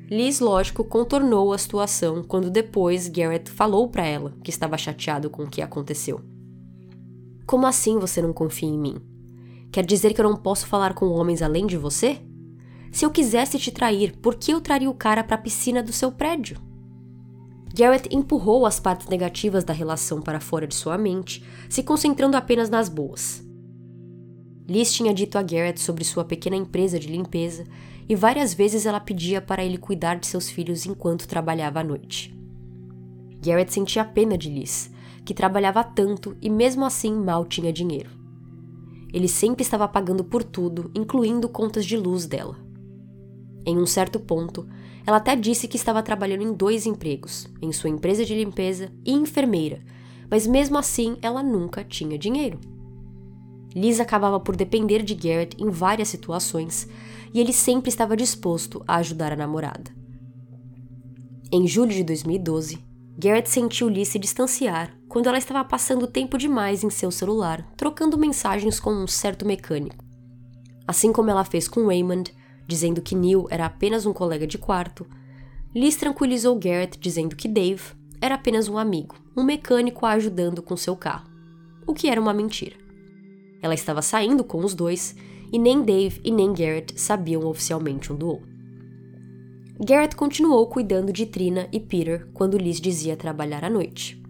Liz, 0.09 0.39
lógico, 0.39 0.83
contornou 0.83 1.53
a 1.53 1.57
situação 1.57 2.23
quando 2.23 2.49
depois 2.49 3.07
Garrett 3.07 3.51
falou 3.51 3.87
para 3.87 4.07
ela 4.07 4.33
que 4.43 4.49
estava 4.49 4.75
chateado 4.75 5.29
com 5.29 5.43
o 5.43 5.49
que 5.49 5.61
aconteceu. 5.61 6.19
Como 7.45 7.67
assim 7.67 7.99
você 7.99 8.19
não 8.19 8.33
confia 8.33 8.67
em 8.67 8.79
mim? 8.79 8.95
Quer 9.71 9.85
dizer 9.85 10.15
que 10.15 10.19
eu 10.19 10.27
não 10.27 10.35
posso 10.35 10.65
falar 10.65 10.95
com 10.95 11.09
homens 11.09 11.43
além 11.43 11.67
de 11.67 11.77
você? 11.77 12.19
Se 12.91 13.05
eu 13.05 13.11
quisesse 13.11 13.59
te 13.59 13.69
trair, 13.69 14.17
por 14.17 14.33
que 14.33 14.51
eu 14.51 14.59
traria 14.59 14.89
o 14.89 14.95
cara 14.95 15.23
para 15.23 15.35
a 15.35 15.39
piscina 15.39 15.83
do 15.83 15.93
seu 15.93 16.11
prédio? 16.11 16.59
Garrett 17.71 18.09
empurrou 18.11 18.65
as 18.65 18.79
partes 18.79 19.07
negativas 19.07 19.63
da 19.63 19.73
relação 19.73 20.23
para 20.23 20.39
fora 20.39 20.65
de 20.65 20.73
sua 20.73 20.97
mente, 20.97 21.45
se 21.69 21.83
concentrando 21.83 22.35
apenas 22.35 22.67
nas 22.67 22.89
boas. 22.89 23.47
Liz 24.69 24.93
tinha 24.93 25.11
dito 25.11 25.35
a 25.35 25.41
Garrett 25.41 25.81
sobre 25.81 26.03
sua 26.03 26.23
pequena 26.23 26.55
empresa 26.55 26.99
de 26.99 27.07
limpeza 27.07 27.63
e 28.07 28.15
várias 28.15 28.53
vezes 28.53 28.85
ela 28.85 28.99
pedia 28.99 29.41
para 29.41 29.65
ele 29.65 29.79
cuidar 29.79 30.19
de 30.19 30.27
seus 30.27 30.47
filhos 30.47 30.85
enquanto 30.85 31.27
trabalhava 31.27 31.79
à 31.79 31.83
noite. 31.83 32.37
Garrett 33.41 33.73
sentia 33.73 34.05
pena 34.05 34.37
de 34.37 34.47
Liz, 34.47 34.91
que 35.25 35.33
trabalhava 35.33 35.83
tanto 35.83 36.37
e 36.39 36.51
mesmo 36.51 36.85
assim 36.85 37.11
mal 37.11 37.45
tinha 37.45 37.73
dinheiro. 37.73 38.11
Ele 39.11 39.27
sempre 39.27 39.63
estava 39.63 39.87
pagando 39.87 40.23
por 40.23 40.43
tudo, 40.43 40.91
incluindo 40.93 41.49
contas 41.49 41.83
de 41.83 41.97
luz 41.97 42.27
dela. 42.27 42.55
Em 43.65 43.75
um 43.75 43.87
certo 43.87 44.19
ponto, 44.19 44.67
ela 45.03 45.17
até 45.17 45.35
disse 45.35 45.67
que 45.67 45.77
estava 45.77 46.03
trabalhando 46.03 46.43
em 46.43 46.53
dois 46.53 46.85
empregos, 46.85 47.47
em 47.59 47.71
sua 47.71 47.89
empresa 47.89 48.23
de 48.23 48.35
limpeza 48.35 48.91
e 49.03 49.13
enfermeira, 49.13 49.81
mas 50.29 50.45
mesmo 50.45 50.77
assim 50.77 51.17
ela 51.23 51.41
nunca 51.41 51.83
tinha 51.83 52.19
dinheiro. 52.19 52.59
Liz 53.75 53.99
acabava 53.99 54.39
por 54.39 54.55
depender 54.55 55.03
de 55.03 55.13
Garrett 55.13 55.55
em 55.61 55.69
várias 55.69 56.07
situações, 56.07 56.87
e 57.33 57.39
ele 57.39 57.53
sempre 57.53 57.89
estava 57.89 58.17
disposto 58.17 58.83
a 58.87 58.95
ajudar 58.97 59.31
a 59.31 59.35
namorada. 59.35 59.91
Em 61.51 61.67
julho 61.67 61.91
de 61.91 62.03
2012, 62.03 62.83
Garrett 63.17 63.49
sentiu 63.49 63.89
Liz 63.89 64.07
se 64.07 64.17
distanciar 64.17 64.95
quando 65.07 65.27
ela 65.27 65.37
estava 65.37 65.63
passando 65.67 66.07
tempo 66.07 66.37
demais 66.37 66.83
em 66.83 66.89
seu 66.89 67.11
celular, 67.11 67.67
trocando 67.75 68.17
mensagens 68.17 68.79
com 68.79 68.91
um 68.91 69.07
certo 69.07 69.45
mecânico. 69.45 70.03
Assim 70.87 71.11
como 71.11 71.29
ela 71.29 71.43
fez 71.43 71.67
com 71.67 71.85
Raymond, 71.85 72.33
dizendo 72.67 73.01
que 73.01 73.15
Neil 73.15 73.47
era 73.49 73.65
apenas 73.65 74.05
um 74.05 74.13
colega 74.13 74.47
de 74.47 74.57
quarto, 74.57 75.05
Liz 75.75 75.95
tranquilizou 75.95 76.57
Garrett 76.57 76.97
dizendo 76.99 77.35
que 77.35 77.47
Dave 77.47 77.81
era 78.21 78.35
apenas 78.35 78.67
um 78.67 78.77
amigo, 78.77 79.15
um 79.35 79.43
mecânico 79.43 80.05
a 80.05 80.11
ajudando 80.11 80.61
com 80.61 80.75
seu 80.75 80.95
carro, 80.95 81.29
o 81.85 81.93
que 81.93 82.09
era 82.09 82.21
uma 82.21 82.33
mentira. 82.33 82.75
Ela 83.61 83.73
estava 83.73 84.01
saindo 84.01 84.43
com 84.43 84.63
os 84.63 84.73
dois 84.73 85.15
e 85.51 85.59
nem 85.59 85.83
Dave 85.83 86.21
e 86.23 86.31
nem 86.31 86.53
Garrett 86.53 86.99
sabiam 86.99 87.45
oficialmente 87.45 88.11
um 88.11 88.15
do 88.15 88.27
outro. 88.27 88.49
Garrett 89.79 90.15
continuou 90.15 90.67
cuidando 90.67 91.13
de 91.13 91.25
Trina 91.25 91.67
e 91.71 91.79
Peter 91.79 92.27
quando 92.33 92.57
Liz 92.57 92.81
dizia 92.81 93.15
trabalhar 93.15 93.63
à 93.63 93.69
noite. 93.69 94.21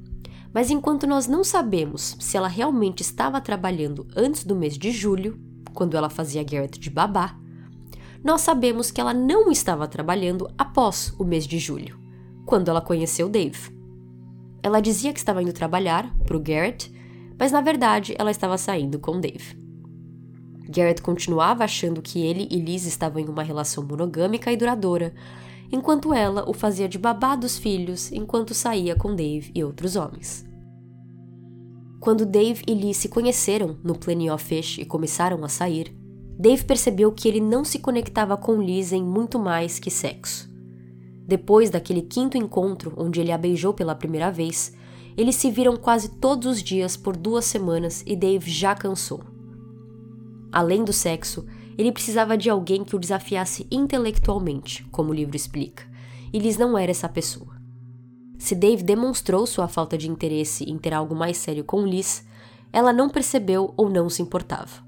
Mas 0.54 0.70
enquanto 0.72 1.06
nós 1.06 1.28
não 1.28 1.44
sabemos 1.44 2.15
se 2.20 2.38
ela 2.38 2.48
realmente 2.48 3.02
estava 3.02 3.42
trabalhando 3.42 4.08
antes 4.15 4.44
do 4.44 4.56
mês 4.56 4.78
de 4.78 4.92
julho, 4.92 5.39
quando 5.74 5.96
ela 5.96 6.10
fazia 6.10 6.44
Garrett 6.44 6.80
de 6.80 6.89
babá, 6.89 7.36
nós 8.24 8.42
sabemos 8.42 8.92
que 8.92 9.00
ela 9.00 9.13
não 9.13 9.52
estava 9.52 9.88
trabalhando 9.88 10.50
após 10.58 11.13
o 11.18 11.24
mês 11.24 11.48
de 11.48 11.58
julho, 11.58 11.98
quando 12.46 12.70
ela 12.70 12.82
conheceu 12.82 13.30
Dave. 13.30 13.72
Ela 14.62 14.82
dizia 14.82 15.13
que 15.13 15.20
estava 15.20 15.42
indo 15.42 15.54
trabalhar 15.54 16.13
para 16.26 16.36
o 16.36 16.39
Garrett, 16.39 16.92
mas 17.39 17.52
na 17.54 17.62
verdade 17.62 18.13
ela 18.19 18.30
estava 18.30 18.58
saindo 18.58 18.99
com 18.99 19.19
Dave. 19.19 19.58
Garrett 20.69 21.02
continuava 21.02 21.63
achando 21.63 22.02
que 22.02 22.19
ele 22.19 22.47
e 22.52 22.60
Liz 22.60 22.86
estavam 22.86 23.19
em 23.19 23.28
uma 23.28 23.41
relação 23.41 23.84
monogâmica 23.84 24.52
e 24.52 24.58
duradoura, 24.58 25.13
enquanto 25.71 26.13
ela 26.13 26.47
o 26.47 26.54
fazia 26.54 26.88
de 26.88 26.99
babá 26.99 27.36
dos 27.36 27.58
filhos 27.58 28.12
enquanto 28.12 28.54
saía 28.54 28.95
com 28.95 29.15
Dave 29.15 29.52
e 29.56 29.63
outros 29.63 29.95
homens. 29.95 30.45
Quando 31.99 32.25
Dave 32.25 32.63
e 32.67 32.73
Liz 32.73 32.97
se 32.97 33.10
conheceram 33.10 33.78
no 33.84 33.97
Plenty 33.97 34.30
of 34.30 34.43
Fish 34.43 34.78
e 34.78 34.86
começaram 34.86 35.43
a 35.43 35.49
sair, 35.49 35.93
Dave 36.38 36.63
percebeu 36.63 37.12
que 37.12 37.28
ele 37.28 37.41
não 37.41 37.65
se 37.65 37.80
conectava 37.80 38.38
com 38.38 38.62
Liz 38.62 38.93
em 38.93 39.04
muito 39.04 39.38
mais 39.38 39.80
que 39.80 39.91
sexo. 39.91 40.49
Depois 41.28 41.69
daquele 41.69 42.02
quinto 42.02 42.38
encontro 42.38 42.93
onde 42.95 43.19
ele 43.19 43.32
a 43.32 43.38
beijou 43.38 43.73
pela 43.73 43.93
primeira 43.93 44.32
vez, 44.32 44.73
eles 45.17 45.36
se 45.36 45.52
viram 45.52 45.76
quase 45.76 46.10
todos 46.10 46.48
os 46.48 46.63
dias 46.63 46.95
por 46.95 47.15
duas 47.15 47.45
semanas 47.45 48.04
e 48.06 48.15
Dave 48.15 48.50
já 48.50 48.76
cansou. 48.76 49.22
Além 50.52 50.84
do 50.84 50.93
sexo, 50.93 51.45
ele 51.78 51.91
precisava 51.91 52.38
de 52.38 52.50
alguém 52.50 52.84
que 52.84 52.95
o 52.95 53.00
desafiasse 53.00 53.67
intelectualmente, 53.72 54.84
como 54.91 55.12
o 55.12 55.13
livro 55.13 55.36
explica, 55.36 55.84
e 56.34 56.39
Liz 56.39 56.58
não 56.58 56.78
era 56.78 56.91
essa 56.91 57.08
pessoa. 57.08 57.60
Se 58.38 58.56
Dave 58.56 58.84
demonstrou 58.84 59.45
sua 59.45 59.67
falta 59.67 59.98
de 59.98 60.10
interesse 60.10 60.63
em 60.63 60.78
ter 60.78 60.93
algo 60.93 61.15
mais 61.15 61.38
sério 61.38 61.63
com 61.63 61.86
Liz, 61.86 62.26
ela 62.72 62.93
não 62.93 63.10
percebeu 63.10 63.74
ou 63.76 63.89
não 63.89 64.10
se 64.10 64.22
importava. 64.22 64.88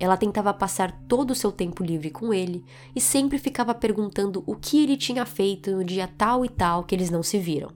Ela 0.00 0.16
tentava 0.16 0.54
passar 0.54 0.92
todo 1.08 1.32
o 1.32 1.34
seu 1.34 1.50
tempo 1.50 1.82
livre 1.82 2.10
com 2.10 2.32
ele 2.32 2.64
e 2.94 3.00
sempre 3.00 3.36
ficava 3.38 3.74
perguntando 3.74 4.44
o 4.46 4.54
que 4.54 4.82
ele 4.82 4.96
tinha 4.96 5.26
feito 5.26 5.72
no 5.72 5.84
dia 5.84 6.08
tal 6.16 6.44
e 6.44 6.48
tal 6.48 6.84
que 6.84 6.94
eles 6.94 7.10
não 7.10 7.22
se 7.22 7.38
viram, 7.38 7.70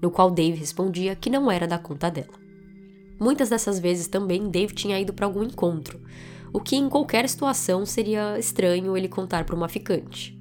no 0.00 0.10
qual 0.10 0.30
Dave 0.30 0.58
respondia 0.58 1.16
que 1.16 1.30
não 1.30 1.50
era 1.50 1.66
da 1.66 1.78
conta 1.78 2.10
dela. 2.10 2.34
Muitas 3.18 3.48
dessas 3.48 3.78
vezes 3.78 4.06
também 4.06 4.50
Dave 4.50 4.74
tinha 4.74 5.00
ido 5.00 5.12
para 5.12 5.26
algum 5.26 5.42
encontro, 5.42 6.00
o 6.52 6.60
que 6.60 6.76
em 6.76 6.88
qualquer 6.88 7.28
situação 7.28 7.84
seria 7.86 8.38
estranho 8.38 8.96
ele 8.96 9.08
contar 9.08 9.44
para 9.44 9.56
uma 9.56 9.68
ficante. 9.68 10.36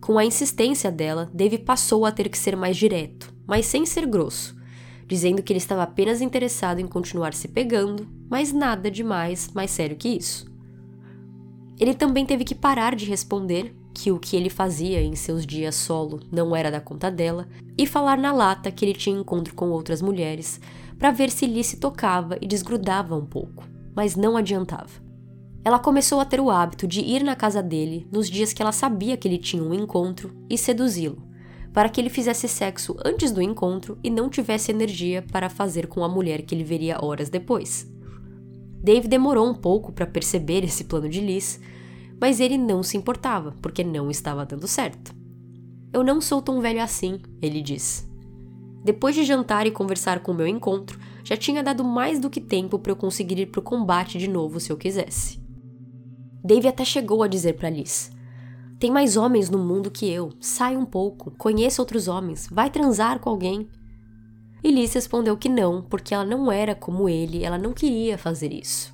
Com 0.00 0.18
a 0.18 0.24
insistência 0.24 0.90
dela, 0.90 1.30
Dave 1.32 1.58
passou 1.58 2.04
a 2.04 2.12
ter 2.12 2.28
que 2.28 2.38
ser 2.38 2.56
mais 2.56 2.76
direto, 2.76 3.34
mas 3.46 3.66
sem 3.66 3.86
ser 3.86 4.06
grosso, 4.06 4.54
dizendo 5.06 5.42
que 5.42 5.52
ele 5.52 5.58
estava 5.58 5.82
apenas 5.82 6.20
interessado 6.20 6.78
em 6.78 6.86
continuar 6.86 7.32
se 7.34 7.48
pegando, 7.48 8.06
mas 8.28 8.52
nada 8.52 8.90
de 8.90 9.02
mais, 9.02 9.50
mais 9.52 9.70
sério 9.70 9.96
que 9.96 10.08
isso. 10.08 10.52
Ele 11.78 11.94
também 11.94 12.24
teve 12.24 12.44
que 12.44 12.54
parar 12.54 12.94
de 12.94 13.04
responder 13.04 13.74
que 13.94 14.10
o 14.10 14.18
que 14.18 14.36
ele 14.36 14.50
fazia 14.50 15.00
em 15.00 15.14
seus 15.14 15.46
dias 15.46 15.76
solo 15.76 16.20
não 16.30 16.54
era 16.54 16.70
da 16.70 16.80
conta 16.80 17.10
dela 17.10 17.46
e 17.78 17.86
falar 17.86 18.18
na 18.18 18.32
lata 18.32 18.72
que 18.72 18.84
ele 18.84 18.92
tinha 18.92 19.18
encontro 19.18 19.54
com 19.54 19.70
outras 19.70 20.02
mulheres 20.02 20.60
para 20.98 21.12
ver 21.12 21.30
se 21.30 21.46
Lee 21.46 21.62
se 21.62 21.76
tocava 21.76 22.36
e 22.40 22.46
desgrudava 22.46 23.16
um 23.16 23.24
pouco, 23.24 23.64
mas 23.94 24.16
não 24.16 24.36
adiantava. 24.36 25.02
Ela 25.64 25.78
começou 25.78 26.20
a 26.20 26.24
ter 26.24 26.40
o 26.40 26.50
hábito 26.50 26.86
de 26.86 27.00
ir 27.00 27.22
na 27.22 27.34
casa 27.34 27.62
dele 27.62 28.06
nos 28.12 28.28
dias 28.28 28.52
que 28.52 28.60
ela 28.60 28.72
sabia 28.72 29.16
que 29.16 29.26
ele 29.26 29.38
tinha 29.38 29.62
um 29.62 29.72
encontro 29.72 30.34
e 30.50 30.58
seduzi-lo, 30.58 31.22
para 31.72 31.88
que 31.88 32.00
ele 32.00 32.10
fizesse 32.10 32.46
sexo 32.46 32.96
antes 33.04 33.32
do 33.32 33.40
encontro 33.40 33.98
e 34.04 34.10
não 34.10 34.28
tivesse 34.28 34.70
energia 34.70 35.24
para 35.32 35.48
fazer 35.48 35.86
com 35.86 36.04
a 36.04 36.08
mulher 36.08 36.42
que 36.42 36.54
ele 36.54 36.64
veria 36.64 37.02
horas 37.02 37.30
depois. 37.30 37.90
Dave 38.82 39.08
demorou 39.08 39.48
um 39.48 39.54
pouco 39.54 39.90
para 39.90 40.06
perceber 40.06 40.62
esse 40.62 40.84
plano 40.84 41.08
de 41.08 41.20
Liz, 41.20 41.58
mas 42.20 42.40
ele 42.40 42.56
não 42.56 42.82
se 42.82 42.96
importava, 42.96 43.54
porque 43.60 43.84
não 43.84 44.10
estava 44.10 44.46
dando 44.46 44.66
certo. 44.66 45.14
Eu 45.92 46.02
não 46.02 46.20
sou 46.20 46.42
tão 46.42 46.60
velho 46.60 46.82
assim, 46.82 47.20
ele 47.40 47.62
diz. 47.62 48.08
Depois 48.84 49.14
de 49.14 49.24
jantar 49.24 49.66
e 49.66 49.70
conversar 49.70 50.20
com 50.20 50.32
o 50.32 50.34
meu 50.34 50.46
encontro, 50.46 50.98
já 51.24 51.36
tinha 51.36 51.62
dado 51.62 51.82
mais 51.82 52.20
do 52.20 52.28
que 52.28 52.40
tempo 52.40 52.78
para 52.78 52.92
eu 52.92 52.96
conseguir 52.96 53.38
ir 53.38 53.46
para 53.46 53.60
o 53.60 53.62
combate 53.62 54.18
de 54.18 54.28
novo 54.28 54.60
se 54.60 54.70
eu 54.70 54.76
quisesse. 54.76 55.40
Dave 56.44 56.68
até 56.68 56.84
chegou 56.84 57.22
a 57.22 57.28
dizer 57.28 57.54
para 57.54 57.70
Liz: 57.70 58.10
Tem 58.78 58.90
mais 58.90 59.16
homens 59.16 59.48
no 59.48 59.58
mundo 59.58 59.90
que 59.90 60.06
eu. 60.10 60.30
Sai 60.38 60.76
um 60.76 60.84
pouco, 60.84 61.30
conheça 61.38 61.80
outros 61.80 62.08
homens, 62.08 62.46
vai 62.52 62.68
transar 62.68 63.18
com 63.20 63.30
alguém. 63.30 63.70
E 64.62 64.70
Liz 64.70 64.92
respondeu 64.92 65.36
que 65.36 65.48
não, 65.48 65.82
porque 65.82 66.14
ela 66.14 66.24
não 66.24 66.52
era 66.52 66.74
como 66.74 67.08
ele, 67.08 67.42
ela 67.42 67.56
não 67.56 67.72
queria 67.72 68.18
fazer 68.18 68.52
isso. 68.52 68.93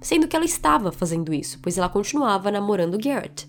Sendo 0.00 0.28
que 0.28 0.36
ela 0.36 0.44
estava 0.44 0.92
fazendo 0.92 1.32
isso, 1.34 1.58
pois 1.60 1.76
ela 1.76 1.88
continuava 1.88 2.50
namorando 2.50 2.98
Garrett. 2.98 3.48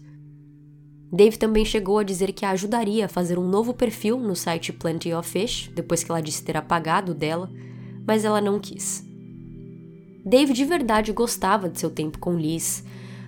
Dave 1.12 1.38
também 1.38 1.65
chegou 1.65 1.97
a 1.97 2.03
dizer 2.03 2.31
que 2.33 2.45
a 2.45 2.51
ajudaria 2.51 3.05
a 3.05 3.09
fazer 3.09 3.39
um 3.39 3.47
novo 3.47 3.73
perfil 3.73 4.19
no 4.19 4.35
site 4.35 4.71
Plenty 4.71 5.13
of 5.13 5.27
Fish, 5.27 5.71
depois 5.73 6.03
que 6.03 6.12
ela 6.12 6.21
disse 6.21 6.43
ter 6.43 6.55
apagado 6.55 7.13
dela, 7.13 7.49
mas 8.05 8.25
ela 8.25 8.39
não 8.39 8.59
quis. 8.59 9.03
Dave 10.23 10.53
de 10.53 10.65
verdade 10.65 11.12
gostava 11.12 11.69
de 11.69 11.79
seu 11.79 11.89
tempo 11.89 12.19
com 12.19 12.38
Liz, 12.38 12.83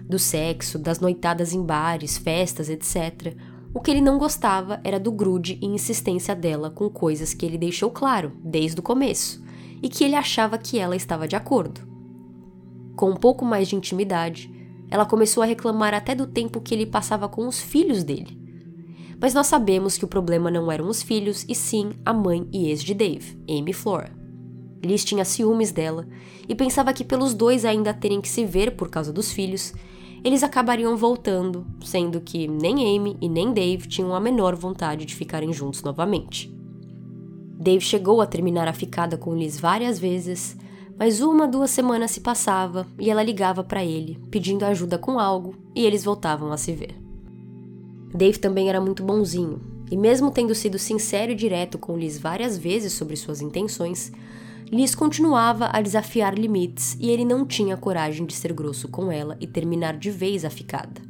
do 0.08 0.20
sexo, 0.20 0.78
das 0.78 1.00
noitadas 1.00 1.54
em 1.54 1.64
bares, 1.64 2.18
festas, 2.18 2.70
etc. 2.70 3.36
O 3.74 3.80
que 3.80 3.90
ele 3.90 4.02
não 4.02 4.18
gostava 4.18 4.80
era 4.84 5.00
do 5.00 5.12
grude 5.12 5.58
e 5.62 5.66
insistência 5.66 6.36
dela 6.36 6.70
com 6.70 6.90
coisas 6.90 7.34
que 7.34 7.46
ele 7.46 7.58
deixou 7.58 7.90
claro 7.90 8.34
desde 8.44 8.80
o 8.80 8.84
começo 8.84 9.42
e 9.82 9.90
que 9.90 10.04
ele 10.04 10.16
achava 10.16 10.58
que 10.58 10.78
ela 10.78 10.96
estava 10.96 11.28
de 11.28 11.36
acordo. 11.36 11.91
Com 13.02 13.10
um 13.10 13.16
pouco 13.16 13.44
mais 13.44 13.68
de 13.68 13.76
intimidade, 13.76 14.48
ela 14.88 15.08
começou 15.08 15.42
a 15.42 15.46
reclamar 15.48 15.92
até 15.92 16.14
do 16.14 16.28
tempo 16.28 16.62
que 16.62 16.72
ele 16.72 16.86
passava 16.86 17.28
com 17.28 17.48
os 17.48 17.60
filhos 17.60 18.04
dele. 18.04 18.40
Mas 19.20 19.34
nós 19.34 19.48
sabemos 19.48 19.98
que 19.98 20.06
o 20.06 20.08
problema 20.08 20.52
não 20.52 20.72
eram 20.72 20.88
os 20.88 21.02
filhos, 21.02 21.44
e 21.50 21.56
sim 21.56 21.94
a 22.06 22.14
mãe 22.14 22.48
e 22.54 22.70
ex 22.70 22.84
de 22.84 22.94
Dave, 22.94 23.40
Amy 23.50 23.74
Flora. 23.74 24.16
Liz 24.86 25.04
tinha 25.04 25.26
ciúmes 25.26 25.72
dela 25.72 26.08
e 26.48 26.54
pensava 26.54 26.94
que 26.94 27.04
pelos 27.04 27.34
dois 27.34 27.66
ainda 27.66 27.92
terem 27.92 28.22
que 28.22 28.30
se 28.30 28.46
ver 28.46 28.76
por 28.76 28.88
causa 28.88 29.12
dos 29.12 29.32
filhos, 29.32 29.74
eles 30.24 30.44
acabariam 30.44 30.96
voltando, 30.96 31.66
sendo 31.84 32.22
que 32.22 32.48
nem 32.48 32.96
Amy 32.96 33.18
e 33.20 33.28
nem 33.28 33.52
Dave 33.52 33.88
tinham 33.88 34.14
a 34.14 34.20
menor 34.20 34.56
vontade 34.56 35.06
de 35.06 35.16
ficarem 35.16 35.52
juntos 35.52 35.82
novamente. 35.82 36.56
Dave 37.60 37.84
chegou 37.84 38.22
a 38.22 38.28
terminar 38.28 38.68
a 38.68 38.74
ficada 38.74 39.18
com 39.18 39.36
Liz 39.36 39.60
várias 39.60 39.98
vezes, 39.98 40.56
mas 41.02 41.20
uma, 41.20 41.48
duas 41.48 41.72
semanas 41.72 42.12
se 42.12 42.22
passava 42.22 42.86
e 43.00 43.10
ela 43.10 43.24
ligava 43.24 43.64
para 43.64 43.84
ele, 43.84 44.20
pedindo 44.30 44.64
ajuda 44.64 45.00
com 45.00 45.18
algo, 45.18 45.56
e 45.74 45.84
eles 45.84 46.04
voltavam 46.04 46.52
a 46.52 46.58
se 46.58 46.74
ver. 46.74 46.96
Dave 48.14 48.38
também 48.38 48.70
era 48.70 48.80
muito 48.80 49.02
bonzinho, 49.02 49.60
e 49.90 49.98
mesmo 49.98 50.30
tendo 50.30 50.54
sido 50.54 50.78
sincero 50.78 51.32
e 51.32 51.36
direto 51.36 51.80
com 51.80 51.98
Liz 51.98 52.20
várias 52.20 52.56
vezes 52.56 52.94
sobre 52.94 53.16
suas 53.16 53.42
intenções, 53.42 54.12
Liz 54.72 54.94
continuava 54.94 55.72
a 55.74 55.82
desafiar 55.82 56.38
limites 56.38 56.96
e 57.00 57.10
ele 57.10 57.26
não 57.26 57.48
tinha 57.48 57.76
coragem 57.76 58.24
de 58.24 58.36
ser 58.36 58.54
grosso 58.54 58.88
com 58.88 59.12
ela 59.12 59.36
e 59.42 59.48
terminar 59.48 59.98
de 59.98 60.12
vez 60.12 60.46
a 60.46 60.52
ficada. 60.52 61.02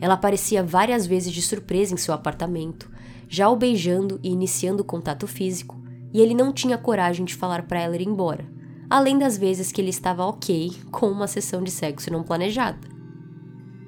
Ela 0.00 0.14
aparecia 0.14 0.64
várias 0.64 1.06
vezes 1.06 1.32
de 1.32 1.42
surpresa 1.42 1.94
em 1.94 1.96
seu 1.96 2.12
apartamento, 2.12 2.90
já 3.28 3.48
o 3.48 3.54
beijando 3.54 4.18
e 4.20 4.30
iniciando 4.30 4.82
contato 4.82 5.28
físico, 5.28 5.80
e 6.12 6.20
ele 6.20 6.34
não 6.34 6.52
tinha 6.52 6.76
coragem 6.76 7.24
de 7.24 7.36
falar 7.36 7.68
para 7.68 7.78
ela 7.80 7.94
ir 7.94 8.02
embora, 8.02 8.60
além 8.92 9.18
das 9.18 9.38
vezes 9.38 9.72
que 9.72 9.80
ele 9.80 9.88
estava 9.88 10.26
ok 10.26 10.70
com 10.90 11.06
uma 11.06 11.26
sessão 11.26 11.62
de 11.62 11.70
sexo 11.70 12.12
não 12.12 12.22
planejada. 12.22 12.86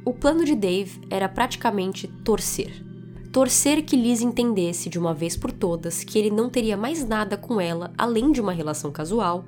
O 0.02 0.14
plano 0.14 0.46
de 0.46 0.54
Dave 0.54 0.98
era 1.10 1.28
praticamente 1.28 2.08
torcer 2.08 2.82
torcer 3.30 3.84
que 3.84 3.96
Liz 3.96 4.22
entendesse 4.22 4.88
de 4.88 4.98
uma 4.98 5.12
vez 5.12 5.36
por 5.36 5.50
todas 5.52 6.04
que 6.04 6.18
ele 6.18 6.30
não 6.30 6.48
teria 6.48 6.76
mais 6.76 7.04
nada 7.04 7.36
com 7.36 7.60
ela 7.60 7.92
além 7.98 8.32
de 8.32 8.40
uma 8.40 8.52
relação 8.52 8.90
casual 8.90 9.44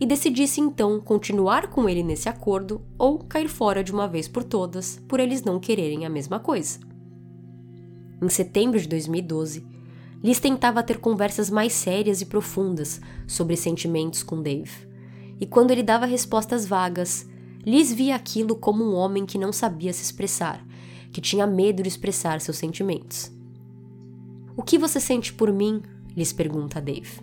e 0.00 0.06
decidisse 0.06 0.60
então 0.60 0.98
continuar 0.98 1.68
com 1.68 1.88
ele 1.88 2.02
nesse 2.02 2.28
acordo 2.28 2.80
ou 2.98 3.18
cair 3.18 3.48
fora 3.48 3.84
de 3.84 3.92
uma 3.92 4.08
vez 4.08 4.26
por 4.26 4.42
todas 4.42 5.00
por 5.06 5.20
eles 5.20 5.44
não 5.44 5.60
quererem 5.60 6.04
a 6.04 6.10
mesma 6.10 6.40
coisa. 6.40 6.80
Em 8.20 8.28
setembro 8.28 8.80
de 8.80 8.88
2012, 8.88 9.64
Liz 10.24 10.40
tentava 10.40 10.82
ter 10.82 10.98
conversas 10.98 11.48
mais 11.50 11.74
sérias 11.74 12.20
e 12.20 12.26
profundas 12.26 13.00
sobre 13.26 13.54
sentimentos 13.54 14.22
com 14.22 14.42
Dave. 14.42 14.85
E 15.40 15.46
quando 15.46 15.70
ele 15.70 15.82
dava 15.82 16.06
respostas 16.06 16.66
vagas, 16.66 17.26
Liz 17.64 17.92
via 17.92 18.14
aquilo 18.14 18.54
como 18.54 18.84
um 18.84 18.94
homem 18.94 19.26
que 19.26 19.38
não 19.38 19.52
sabia 19.52 19.92
se 19.92 20.02
expressar 20.02 20.64
que 21.16 21.20
tinha 21.22 21.46
medo 21.46 21.82
de 21.82 21.88
expressar 21.88 22.42
seus 22.42 22.58
sentimentos. 22.58 23.32
O 24.54 24.62
que 24.62 24.76
você 24.76 25.00
sente 25.00 25.32
por 25.32 25.50
mim? 25.50 25.80
lhes 26.14 26.30
pergunta 26.30 26.78
Dave. 26.78 27.22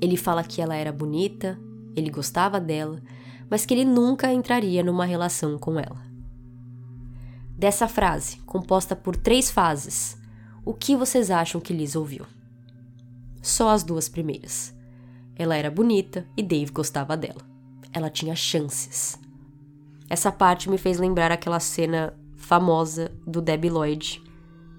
Ele 0.00 0.16
fala 0.16 0.42
que 0.42 0.62
ela 0.62 0.74
era 0.74 0.90
bonita, 0.90 1.60
ele 1.94 2.08
gostava 2.08 2.58
dela, 2.58 3.02
mas 3.50 3.66
que 3.66 3.74
ele 3.74 3.84
nunca 3.84 4.32
entraria 4.32 4.82
numa 4.82 5.04
relação 5.04 5.58
com 5.58 5.78
ela. 5.78 6.06
Dessa 7.50 7.86
frase, 7.86 8.38
composta 8.46 8.96
por 8.96 9.14
três 9.14 9.50
fases, 9.50 10.16
o 10.64 10.72
que 10.72 10.96
vocês 10.96 11.30
acham 11.30 11.60
que 11.60 11.74
Liz 11.74 11.96
ouviu? 11.96 12.24
Só 13.42 13.68
as 13.68 13.84
duas 13.84 14.08
primeiras. 14.08 14.74
Ela 15.38 15.56
era 15.56 15.70
bonita 15.70 16.26
e 16.36 16.42
Dave 16.42 16.72
gostava 16.72 17.16
dela. 17.16 17.42
Ela 17.92 18.10
tinha 18.10 18.34
chances. 18.34 19.18
Essa 20.08 20.32
parte 20.32 20.70
me 20.70 20.78
fez 20.78 20.98
lembrar 20.98 21.30
aquela 21.30 21.60
cena 21.60 22.14
famosa 22.36 23.10
do 23.26 23.42
Debbie 23.42 23.70
Lloyd, 23.70 24.22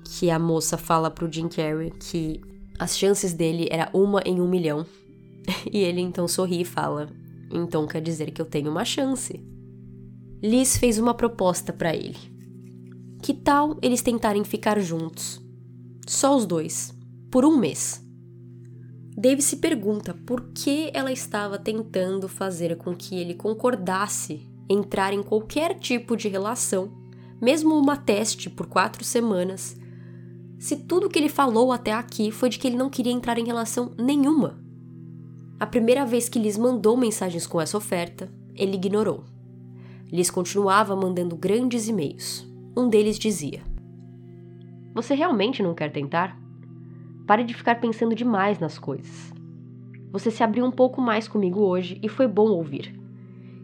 que 0.04 0.30
a 0.32 0.40
moça 0.40 0.78
fala 0.78 1.12
pro 1.12 1.32
Jim 1.32 1.48
Carrey 1.48 1.92
que 1.92 2.42
as 2.80 2.98
chances 2.98 3.34
dele 3.34 3.68
era 3.70 3.90
uma 3.94 4.22
em 4.26 4.40
um 4.40 4.48
milhão. 4.48 4.86
E 5.72 5.78
ele 5.80 6.02
então 6.02 6.28
sorri 6.28 6.62
e 6.62 6.66
fala: 6.66 7.10
Então 7.52 7.88
quer 7.88 8.02
dizer 8.02 8.32
que 8.32 8.42
eu 8.42 8.46
tenho 8.46 8.70
uma 8.70 8.84
chance. 8.84 9.40
Liz 10.44 10.78
fez 10.78 11.00
uma 11.00 11.14
proposta 11.14 11.72
para 11.72 11.96
ele. 11.96 12.18
Que 13.22 13.34
tal 13.34 13.78
eles 13.82 14.02
tentarem 14.02 14.44
ficar 14.44 14.80
juntos? 14.80 15.42
Só 16.06 16.36
os 16.36 16.46
dois, 16.46 16.94
por 17.32 17.46
um 17.46 17.58
mês. 17.58 18.06
Dave 19.20 19.42
se 19.42 19.58
pergunta 19.58 20.14
por 20.28 20.52
que 20.54 20.92
ela 20.94 21.12
estava 21.12 21.58
tentando 21.58 22.28
fazer 22.28 22.78
com 22.78 22.96
que 22.96 23.16
ele 23.16 23.34
concordasse 23.34 24.48
entrar 24.70 25.12
em 25.12 25.24
qualquer 25.24 25.80
tipo 25.80 26.16
de 26.16 26.28
relação, 26.28 26.92
mesmo 27.42 27.74
uma 27.76 27.98
teste 27.98 28.48
por 28.48 28.68
quatro 28.68 29.04
semanas, 29.04 29.76
se 30.60 30.76
tudo 30.76 31.10
que 31.10 31.18
ele 31.18 31.30
falou 31.30 31.72
até 31.72 31.94
aqui 31.94 32.30
foi 32.30 32.50
de 32.50 32.60
que 32.60 32.68
ele 32.68 32.78
não 32.78 32.92
queria 32.92 33.12
entrar 33.12 33.40
em 33.40 33.46
relação 33.46 33.92
nenhuma. 33.98 34.60
A 35.60 35.66
primeira 35.66 36.06
vez 36.06 36.30
que 36.30 36.38
Liz 36.38 36.56
mandou 36.56 36.96
mensagens 36.96 37.48
com 37.48 37.60
essa 37.60 37.78
oferta, 37.78 38.32
ele 38.54 38.76
ignorou. 38.76 39.24
Liz 40.12 40.30
continuava 40.30 40.96
mandando 40.96 41.36
grandes 41.36 41.88
e-mails. 41.88 42.48
Um 42.76 42.88
deles 42.88 43.18
dizia: 43.18 43.64
Você 44.94 45.16
realmente 45.16 45.64
não 45.64 45.74
quer 45.74 45.92
tentar? 45.92 46.40
Pare 47.28 47.44
de 47.44 47.54
ficar 47.54 47.76
pensando 47.76 48.16
demais 48.16 48.58
nas 48.58 48.80
coisas. 48.80 49.34
Você 50.14 50.32
se 50.32 50.42
abriu 50.44 50.64
um 50.64 50.72
pouco 50.72 51.02
mais 51.02 51.28
comigo 51.28 51.60
hoje 51.60 52.00
e 52.02 52.08
foi 52.08 52.26
bom 52.26 52.48
ouvir. 52.48 52.98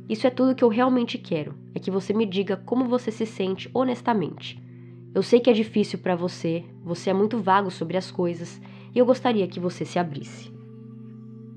Isso 0.09 0.27
é 0.27 0.29
tudo 0.29 0.53
que 0.53 0.65
eu 0.65 0.67
realmente 0.67 1.17
quero, 1.17 1.55
é 1.73 1.79
que 1.79 1.89
você 1.89 2.13
me 2.13 2.25
diga 2.25 2.57
como 2.57 2.89
você 2.89 3.09
se 3.09 3.25
sente 3.25 3.71
honestamente. 3.73 4.61
Eu 5.15 5.23
sei 5.23 5.39
que 5.39 5.49
é 5.49 5.53
difícil 5.53 5.97
para 5.99 6.13
você, 6.13 6.65
você 6.83 7.11
é 7.11 7.13
muito 7.13 7.39
vago 7.39 7.71
sobre 7.71 7.95
as 7.95 8.11
coisas 8.11 8.61
e 8.93 8.99
eu 8.99 9.05
gostaria 9.05 9.47
que 9.47 9.61
você 9.61 9.85
se 9.85 9.97
abrisse. 9.97 10.51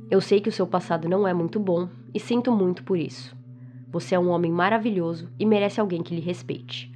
Eu 0.09 0.21
sei 0.21 0.41
que 0.41 0.49
o 0.49 0.53
seu 0.53 0.67
passado 0.67 1.09
não 1.09 1.27
é 1.27 1.35
muito 1.35 1.59
bom 1.59 1.89
e 2.15 2.21
sinto 2.21 2.53
muito 2.53 2.85
por 2.85 2.97
isso. 2.97 3.37
Você 3.91 4.15
é 4.15 4.19
um 4.19 4.29
homem 4.29 4.53
maravilhoso 4.53 5.29
e 5.41 5.45
merece 5.45 5.81
alguém 5.81 6.05
que 6.05 6.15
lhe 6.15 6.21
respeite. 6.21 6.89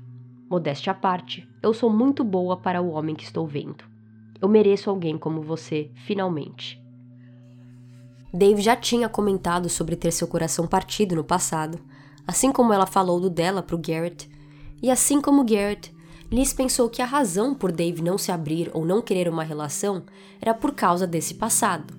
Modéstia 0.48 0.92
à 0.92 0.94
parte, 0.94 1.48
eu 1.60 1.74
sou 1.74 1.90
muito 1.90 2.22
boa 2.22 2.56
para 2.56 2.80
o 2.80 2.90
homem 2.90 3.16
que 3.16 3.24
estou 3.24 3.44
vendo. 3.44 3.89
Eu 4.40 4.48
mereço 4.48 4.88
alguém 4.88 5.18
como 5.18 5.42
você, 5.42 5.90
finalmente. 6.06 6.80
Dave 8.32 8.62
já 8.62 8.76
tinha 8.76 9.08
comentado 9.08 9.68
sobre 9.68 9.96
ter 9.96 10.12
seu 10.12 10.28
coração 10.28 10.66
partido 10.66 11.16
no 11.16 11.24
passado, 11.24 11.80
assim 12.26 12.52
como 12.52 12.72
ela 12.72 12.86
falou 12.86 13.20
do 13.20 13.28
dela 13.28 13.62
para 13.62 13.74
o 13.74 13.78
Garrett, 13.78 14.30
e 14.82 14.90
assim 14.90 15.20
como 15.20 15.44
Garrett, 15.44 15.92
Liz 16.30 16.52
pensou 16.52 16.88
que 16.88 17.02
a 17.02 17.06
razão 17.06 17.52
por 17.52 17.72
Dave 17.72 18.00
não 18.00 18.16
se 18.16 18.30
abrir 18.30 18.70
ou 18.72 18.84
não 18.84 19.02
querer 19.02 19.28
uma 19.28 19.42
relação 19.42 20.04
era 20.40 20.54
por 20.54 20.72
causa 20.72 21.04
desse 21.04 21.34
passado, 21.34 21.92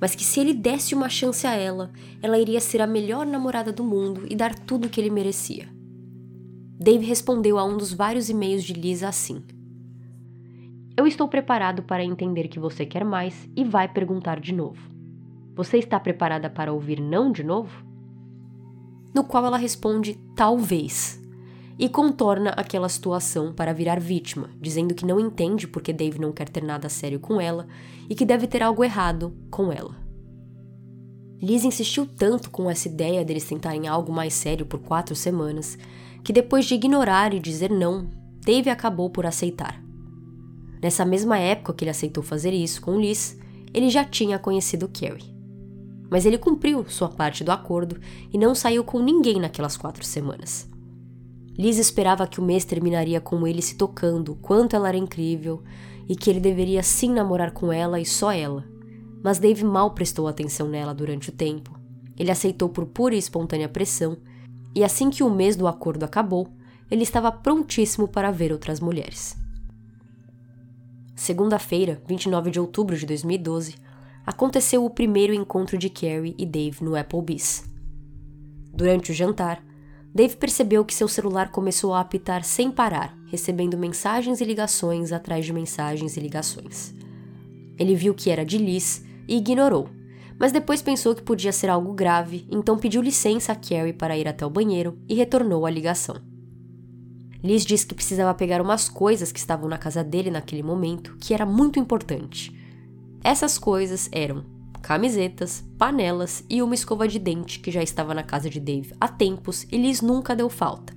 mas 0.00 0.14
que 0.14 0.24
se 0.24 0.40
ele 0.40 0.54
desse 0.54 0.94
uma 0.94 1.10
chance 1.10 1.46
a 1.46 1.54
ela, 1.54 1.92
ela 2.22 2.38
iria 2.38 2.60
ser 2.60 2.80
a 2.80 2.86
melhor 2.86 3.26
namorada 3.26 3.70
do 3.70 3.84
mundo 3.84 4.26
e 4.30 4.34
dar 4.34 4.54
tudo 4.54 4.86
o 4.86 4.88
que 4.88 4.98
ele 4.98 5.10
merecia. 5.10 5.68
Dave 6.80 7.04
respondeu 7.04 7.58
a 7.58 7.64
um 7.64 7.76
dos 7.76 7.92
vários 7.92 8.30
e-mails 8.30 8.64
de 8.64 8.72
Liz 8.72 9.02
assim: 9.02 9.42
eu 10.98 11.06
estou 11.06 11.28
preparado 11.28 11.84
para 11.84 12.02
entender 12.02 12.48
que 12.48 12.58
você 12.58 12.84
quer 12.84 13.04
mais 13.04 13.48
e 13.54 13.62
vai 13.62 13.86
perguntar 13.86 14.40
de 14.40 14.52
novo. 14.52 14.90
Você 15.54 15.78
está 15.78 16.00
preparada 16.00 16.50
para 16.50 16.72
ouvir 16.72 17.00
não 17.00 17.30
de 17.30 17.44
novo? 17.44 17.86
No 19.14 19.22
qual 19.22 19.46
ela 19.46 19.56
responde 19.56 20.18
talvez 20.34 21.22
e 21.78 21.88
contorna 21.88 22.50
aquela 22.50 22.88
situação 22.88 23.52
para 23.52 23.72
virar 23.72 24.00
vítima, 24.00 24.50
dizendo 24.60 24.92
que 24.92 25.06
não 25.06 25.20
entende 25.20 25.68
porque 25.68 25.92
Dave 25.92 26.18
não 26.18 26.32
quer 26.32 26.48
ter 26.48 26.64
nada 26.64 26.88
sério 26.88 27.20
com 27.20 27.40
ela 27.40 27.68
e 28.10 28.14
que 28.16 28.26
deve 28.26 28.48
ter 28.48 28.60
algo 28.60 28.82
errado 28.82 29.32
com 29.52 29.70
ela. 29.70 29.94
Liz 31.40 31.62
insistiu 31.62 32.06
tanto 32.06 32.50
com 32.50 32.68
essa 32.68 32.88
ideia 32.88 33.24
deles 33.24 33.44
tentarem 33.44 33.86
algo 33.86 34.12
mais 34.12 34.34
sério 34.34 34.66
por 34.66 34.80
quatro 34.80 35.14
semanas 35.14 35.78
que 36.24 36.32
depois 36.32 36.64
de 36.64 36.74
ignorar 36.74 37.32
e 37.32 37.38
dizer 37.38 37.70
não, 37.70 38.10
Dave 38.44 38.68
acabou 38.68 39.08
por 39.08 39.26
aceitar. 39.26 39.86
Nessa 40.82 41.04
mesma 41.04 41.38
época 41.38 41.74
que 41.74 41.84
ele 41.84 41.90
aceitou 41.90 42.22
fazer 42.22 42.52
isso 42.52 42.80
com 42.80 43.00
Liz, 43.00 43.38
ele 43.74 43.90
já 43.90 44.04
tinha 44.04 44.38
conhecido 44.38 44.88
Carrie. 44.88 45.34
Mas 46.10 46.24
ele 46.24 46.38
cumpriu 46.38 46.84
sua 46.88 47.08
parte 47.08 47.44
do 47.44 47.50
acordo 47.50 48.00
e 48.32 48.38
não 48.38 48.54
saiu 48.54 48.82
com 48.82 49.00
ninguém 49.00 49.40
naquelas 49.40 49.76
quatro 49.76 50.04
semanas. 50.04 50.68
Liz 51.58 51.76
esperava 51.76 52.26
que 52.26 52.40
o 52.40 52.44
mês 52.44 52.64
terminaria 52.64 53.20
com 53.20 53.46
ele 53.46 53.60
se 53.60 53.74
tocando 53.74 54.36
quanto 54.36 54.76
ela 54.76 54.88
era 54.88 54.96
incrível 54.96 55.62
e 56.08 56.14
que 56.14 56.30
ele 56.30 56.40
deveria 56.40 56.82
sim 56.82 57.12
namorar 57.12 57.50
com 57.50 57.72
ela 57.72 58.00
e 58.00 58.06
só 58.06 58.32
ela. 58.32 58.64
Mas 59.22 59.38
Dave 59.38 59.64
mal 59.64 59.90
prestou 59.90 60.28
atenção 60.28 60.68
nela 60.68 60.94
durante 60.94 61.30
o 61.30 61.32
tempo. 61.32 61.76
Ele 62.16 62.30
aceitou 62.30 62.68
por 62.68 62.86
pura 62.86 63.14
e 63.14 63.18
espontânea 63.18 63.68
pressão, 63.68 64.16
e 64.74 64.84
assim 64.84 65.10
que 65.10 65.22
o 65.22 65.30
mês 65.30 65.56
do 65.56 65.66
acordo 65.66 66.04
acabou, 66.04 66.48
ele 66.90 67.02
estava 67.02 67.30
prontíssimo 67.30 68.08
para 68.08 68.30
ver 68.30 68.52
outras 68.52 68.80
mulheres. 68.80 69.36
Segunda-feira, 71.18 72.00
29 72.06 72.48
de 72.48 72.60
outubro 72.60 72.96
de 72.96 73.04
2012, 73.04 73.74
aconteceu 74.24 74.84
o 74.84 74.88
primeiro 74.88 75.34
encontro 75.34 75.76
de 75.76 75.90
Carrie 75.90 76.32
e 76.38 76.46
Dave 76.46 76.84
no 76.84 76.94
Applebee's. 76.94 77.64
Durante 78.72 79.10
o 79.10 79.14
jantar, 79.14 79.60
Dave 80.14 80.36
percebeu 80.36 80.84
que 80.84 80.94
seu 80.94 81.08
celular 81.08 81.50
começou 81.50 81.92
a 81.92 81.98
apitar 81.98 82.44
sem 82.44 82.70
parar, 82.70 83.18
recebendo 83.26 83.76
mensagens 83.76 84.40
e 84.40 84.44
ligações 84.44 85.10
atrás 85.10 85.44
de 85.44 85.52
mensagens 85.52 86.16
e 86.16 86.20
ligações. 86.20 86.94
Ele 87.76 87.96
viu 87.96 88.14
que 88.14 88.30
era 88.30 88.44
de 88.44 88.56
Liz 88.56 89.04
e 89.26 89.38
ignorou, 89.38 89.88
mas 90.38 90.52
depois 90.52 90.80
pensou 90.80 91.16
que 91.16 91.22
podia 91.22 91.50
ser 91.50 91.68
algo 91.68 91.92
grave, 91.94 92.46
então 92.48 92.78
pediu 92.78 93.02
licença 93.02 93.50
a 93.50 93.56
Carrie 93.56 93.92
para 93.92 94.16
ir 94.16 94.28
até 94.28 94.46
o 94.46 94.50
banheiro 94.50 94.96
e 95.08 95.14
retornou 95.14 95.66
a 95.66 95.70
ligação. 95.70 96.14
Liz 97.42 97.64
disse 97.64 97.86
que 97.86 97.94
precisava 97.94 98.34
pegar 98.34 98.60
umas 98.60 98.88
coisas 98.88 99.30
que 99.30 99.38
estavam 99.38 99.68
na 99.68 99.78
casa 99.78 100.02
dele 100.02 100.30
naquele 100.30 100.62
momento, 100.62 101.16
que 101.20 101.32
era 101.32 101.46
muito 101.46 101.78
importante. 101.78 102.52
Essas 103.22 103.58
coisas 103.58 104.08
eram 104.10 104.44
camisetas, 104.82 105.64
panelas 105.76 106.44
e 106.48 106.62
uma 106.62 106.74
escova 106.74 107.06
de 107.06 107.18
dente 107.18 107.60
que 107.60 107.70
já 107.70 107.82
estava 107.82 108.14
na 108.14 108.22
casa 108.22 108.48
de 108.48 108.58
Dave 108.58 108.94
há 109.00 109.08
tempos 109.08 109.66
e 109.70 109.76
Liz 109.76 110.00
nunca 110.00 110.34
deu 110.34 110.48
falta. 110.48 110.96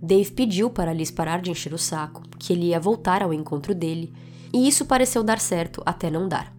Dave 0.00 0.30
pediu 0.32 0.68
para 0.68 0.92
Liz 0.92 1.10
parar 1.10 1.40
de 1.40 1.50
encher 1.50 1.72
o 1.72 1.78
saco, 1.78 2.22
que 2.38 2.52
ele 2.52 2.66
ia 2.66 2.78
voltar 2.78 3.22
ao 3.22 3.32
encontro 3.32 3.74
dele, 3.74 4.12
e 4.52 4.68
isso 4.68 4.84
pareceu 4.84 5.24
dar 5.24 5.40
certo 5.40 5.82
até 5.86 6.10
não 6.10 6.28
dar. 6.28 6.54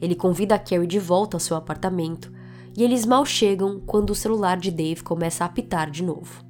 Ele 0.00 0.14
convida 0.14 0.54
a 0.54 0.58
Carrie 0.58 0.86
de 0.86 0.98
volta 0.98 1.36
ao 1.36 1.40
seu 1.40 1.56
apartamento 1.56 2.32
e 2.76 2.84
eles 2.84 3.04
mal 3.04 3.24
chegam 3.24 3.80
quando 3.80 4.10
o 4.10 4.14
celular 4.14 4.58
de 4.58 4.70
Dave 4.70 5.02
começa 5.02 5.44
a 5.44 5.46
apitar 5.46 5.90
de 5.90 6.02
novo. 6.02 6.44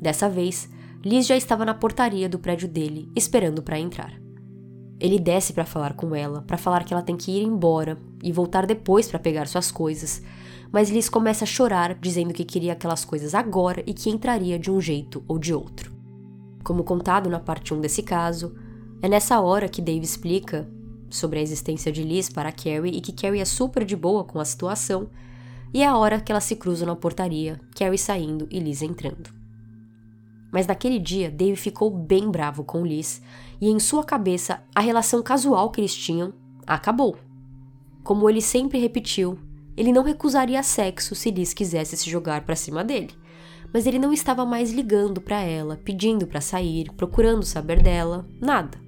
Dessa 0.00 0.28
vez, 0.28 0.68
Liz 1.04 1.26
já 1.26 1.36
estava 1.36 1.66
na 1.66 1.74
portaria 1.74 2.30
do 2.30 2.38
prédio 2.38 2.66
dele, 2.66 3.10
esperando 3.14 3.62
para 3.62 3.78
entrar. 3.78 4.18
Ele 4.98 5.18
desce 5.18 5.52
para 5.52 5.66
falar 5.66 5.92
com 5.92 6.14
ela, 6.14 6.40
para 6.40 6.56
falar 6.56 6.82
que 6.82 6.94
ela 6.94 7.02
tem 7.02 7.14
que 7.14 7.30
ir 7.30 7.42
embora 7.42 7.98
e 8.22 8.32
voltar 8.32 8.64
depois 8.64 9.06
para 9.06 9.18
pegar 9.18 9.46
suas 9.46 9.70
coisas, 9.70 10.22
mas 10.72 10.88
Liz 10.88 11.10
começa 11.10 11.44
a 11.44 11.46
chorar, 11.46 11.94
dizendo 11.94 12.32
que 12.32 12.42
queria 12.42 12.72
aquelas 12.72 13.04
coisas 13.04 13.34
agora 13.34 13.84
e 13.86 13.92
que 13.92 14.08
entraria 14.08 14.58
de 14.58 14.70
um 14.70 14.80
jeito 14.80 15.22
ou 15.28 15.38
de 15.38 15.52
outro. 15.52 15.92
Como 16.64 16.82
contado 16.82 17.28
na 17.28 17.38
parte 17.38 17.74
1 17.74 17.82
desse 17.82 18.02
caso, 18.02 18.56
é 19.02 19.08
nessa 19.08 19.38
hora 19.42 19.68
que 19.68 19.82
Dave 19.82 20.06
explica 20.06 20.66
sobre 21.10 21.38
a 21.38 21.42
existência 21.42 21.92
de 21.92 22.02
Liz 22.02 22.30
para 22.30 22.50
Carrie 22.50 22.96
e 22.96 23.02
que 23.02 23.12
Carrie 23.12 23.42
é 23.42 23.44
super 23.44 23.84
de 23.84 23.94
boa 23.94 24.24
com 24.24 24.40
a 24.40 24.44
situação, 24.44 25.10
e 25.70 25.82
é 25.82 25.86
a 25.86 25.98
hora 25.98 26.18
que 26.18 26.32
elas 26.32 26.44
se 26.44 26.56
cruzam 26.56 26.86
na 26.86 26.96
portaria, 26.96 27.60
Carrie 27.76 27.98
saindo 27.98 28.48
e 28.50 28.58
Liz 28.58 28.80
entrando. 28.80 29.43
Mas 30.54 30.68
naquele 30.68 31.00
dia, 31.00 31.32
Dave 31.32 31.56
ficou 31.56 31.90
bem 31.90 32.30
bravo 32.30 32.62
com 32.62 32.86
Liz 32.86 33.20
e 33.60 33.68
em 33.68 33.80
sua 33.80 34.04
cabeça 34.04 34.62
a 34.72 34.78
relação 34.78 35.20
casual 35.20 35.68
que 35.68 35.80
eles 35.80 35.92
tinham 35.92 36.32
acabou. 36.64 37.16
Como 38.04 38.30
ele 38.30 38.40
sempre 38.40 38.78
repetiu, 38.78 39.36
ele 39.76 39.90
não 39.90 40.04
recusaria 40.04 40.62
sexo 40.62 41.16
se 41.16 41.32
Liz 41.32 41.52
quisesse 41.52 41.96
se 41.96 42.08
jogar 42.08 42.42
para 42.42 42.54
cima 42.54 42.84
dele. 42.84 43.10
Mas 43.72 43.84
ele 43.84 43.98
não 43.98 44.12
estava 44.12 44.46
mais 44.46 44.70
ligando 44.70 45.20
para 45.20 45.40
ela, 45.40 45.76
pedindo 45.84 46.24
para 46.24 46.40
sair, 46.40 46.88
procurando 46.92 47.42
saber 47.42 47.82
dela, 47.82 48.24
nada. 48.40 48.78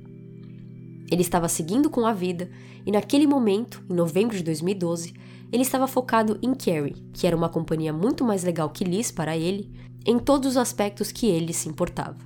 Ele 1.10 1.22
estava 1.22 1.48
seguindo 1.48 1.90
com 1.90 2.06
a 2.06 2.12
vida 2.12 2.48
e 2.86 2.92
naquele 2.92 3.26
momento, 3.26 3.84
em 3.90 3.94
novembro 3.94 4.36
de 4.36 4.44
2012, 4.44 5.14
ele 5.50 5.62
estava 5.62 5.88
focado 5.88 6.38
em 6.40 6.54
Carrie, 6.54 6.94
que 7.12 7.26
era 7.26 7.36
uma 7.36 7.48
companhia 7.48 7.92
muito 7.92 8.24
mais 8.24 8.44
legal 8.44 8.70
que 8.70 8.84
Liz 8.84 9.10
para 9.10 9.36
ele, 9.36 9.68
em 10.06 10.20
todos 10.20 10.50
os 10.50 10.56
aspectos 10.56 11.10
que 11.10 11.26
ele 11.26 11.52
se 11.52 11.68
importava. 11.68 12.16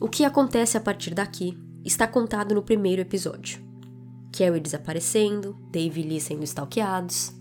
O 0.00 0.08
que 0.08 0.24
acontece 0.24 0.76
a 0.76 0.80
partir 0.80 1.14
daqui 1.14 1.56
está 1.84 2.08
contado 2.08 2.56
no 2.56 2.62
primeiro 2.62 3.00
episódio. 3.00 3.62
Carrie 4.32 4.60
desaparecendo, 4.60 5.56
Dave 5.70 6.00
e 6.00 6.02
Liz 6.02 6.24
sendo 6.24 6.42
stalkeados. 6.42 7.32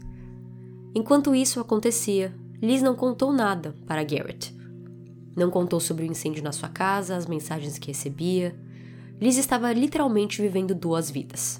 Enquanto 0.94 1.34
isso 1.34 1.60
acontecia, 1.60 2.34
Liz 2.62 2.84
não 2.84 2.96
contou 2.96 3.34
nada 3.34 3.76
para 3.88 4.04
Garrett. 4.04 4.56
Não 5.36 5.50
contou 5.50 5.80
sobre 5.80 6.06
o 6.06 6.08
incêndio 6.08 6.44
na 6.44 6.52
sua 6.52 6.70
casa, 6.70 7.16
as 7.16 7.26
mensagens 7.26 7.80
que 7.80 7.88
recebia. 7.88 8.56
Liz 9.20 9.38
estava 9.38 9.74
literalmente 9.74 10.40
vivendo 10.40 10.76
duas 10.76 11.10
vidas. 11.10 11.60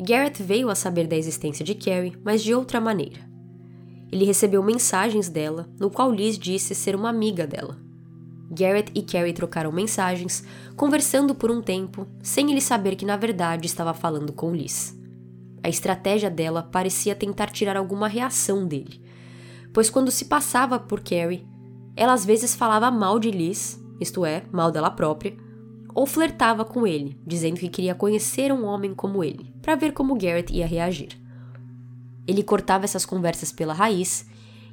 Garrett 0.00 0.42
veio 0.42 0.68
a 0.68 0.74
saber 0.74 1.06
da 1.06 1.16
existência 1.16 1.64
de 1.64 1.76
Carrie, 1.76 2.18
mas 2.24 2.42
de 2.42 2.54
outra 2.54 2.80
maneira. 2.80 3.27
Ele 4.10 4.24
recebeu 4.24 4.62
mensagens 4.62 5.28
dela, 5.28 5.68
no 5.78 5.90
qual 5.90 6.10
Liz 6.10 6.38
disse 6.38 6.74
ser 6.74 6.94
uma 6.94 7.10
amiga 7.10 7.46
dela. 7.46 7.76
Garrett 8.50 8.90
e 8.94 9.02
Carrie 9.02 9.34
trocaram 9.34 9.70
mensagens, 9.70 10.42
conversando 10.74 11.34
por 11.34 11.50
um 11.50 11.60
tempo, 11.60 12.06
sem 12.22 12.50
ele 12.50 12.60
saber 12.60 12.96
que 12.96 13.04
na 13.04 13.16
verdade 13.16 13.66
estava 13.66 13.92
falando 13.92 14.32
com 14.32 14.54
Liz. 14.54 14.98
A 15.62 15.68
estratégia 15.68 16.30
dela 16.30 16.62
parecia 16.62 17.14
tentar 17.14 17.50
tirar 17.50 17.76
alguma 17.76 18.08
reação 18.08 18.66
dele, 18.66 19.02
pois 19.72 19.90
quando 19.90 20.10
se 20.10 20.24
passava 20.24 20.78
por 20.78 21.00
Carrie, 21.00 21.46
ela 21.94 22.14
às 22.14 22.24
vezes 22.24 22.54
falava 22.54 22.90
mal 22.90 23.18
de 23.18 23.30
Liz, 23.30 23.78
isto 24.00 24.24
é, 24.24 24.44
mal 24.50 24.70
dela 24.70 24.90
própria, 24.90 25.36
ou 25.94 26.06
flertava 26.06 26.64
com 26.64 26.86
ele, 26.86 27.18
dizendo 27.26 27.58
que 27.58 27.68
queria 27.68 27.94
conhecer 27.94 28.52
um 28.52 28.64
homem 28.64 28.94
como 28.94 29.22
ele, 29.22 29.52
para 29.60 29.74
ver 29.74 29.92
como 29.92 30.16
Garrett 30.16 30.54
ia 30.54 30.66
reagir. 30.66 31.08
Ele 32.28 32.42
cortava 32.42 32.84
essas 32.84 33.06
conversas 33.06 33.50
pela 33.50 33.72
raiz, 33.72 34.26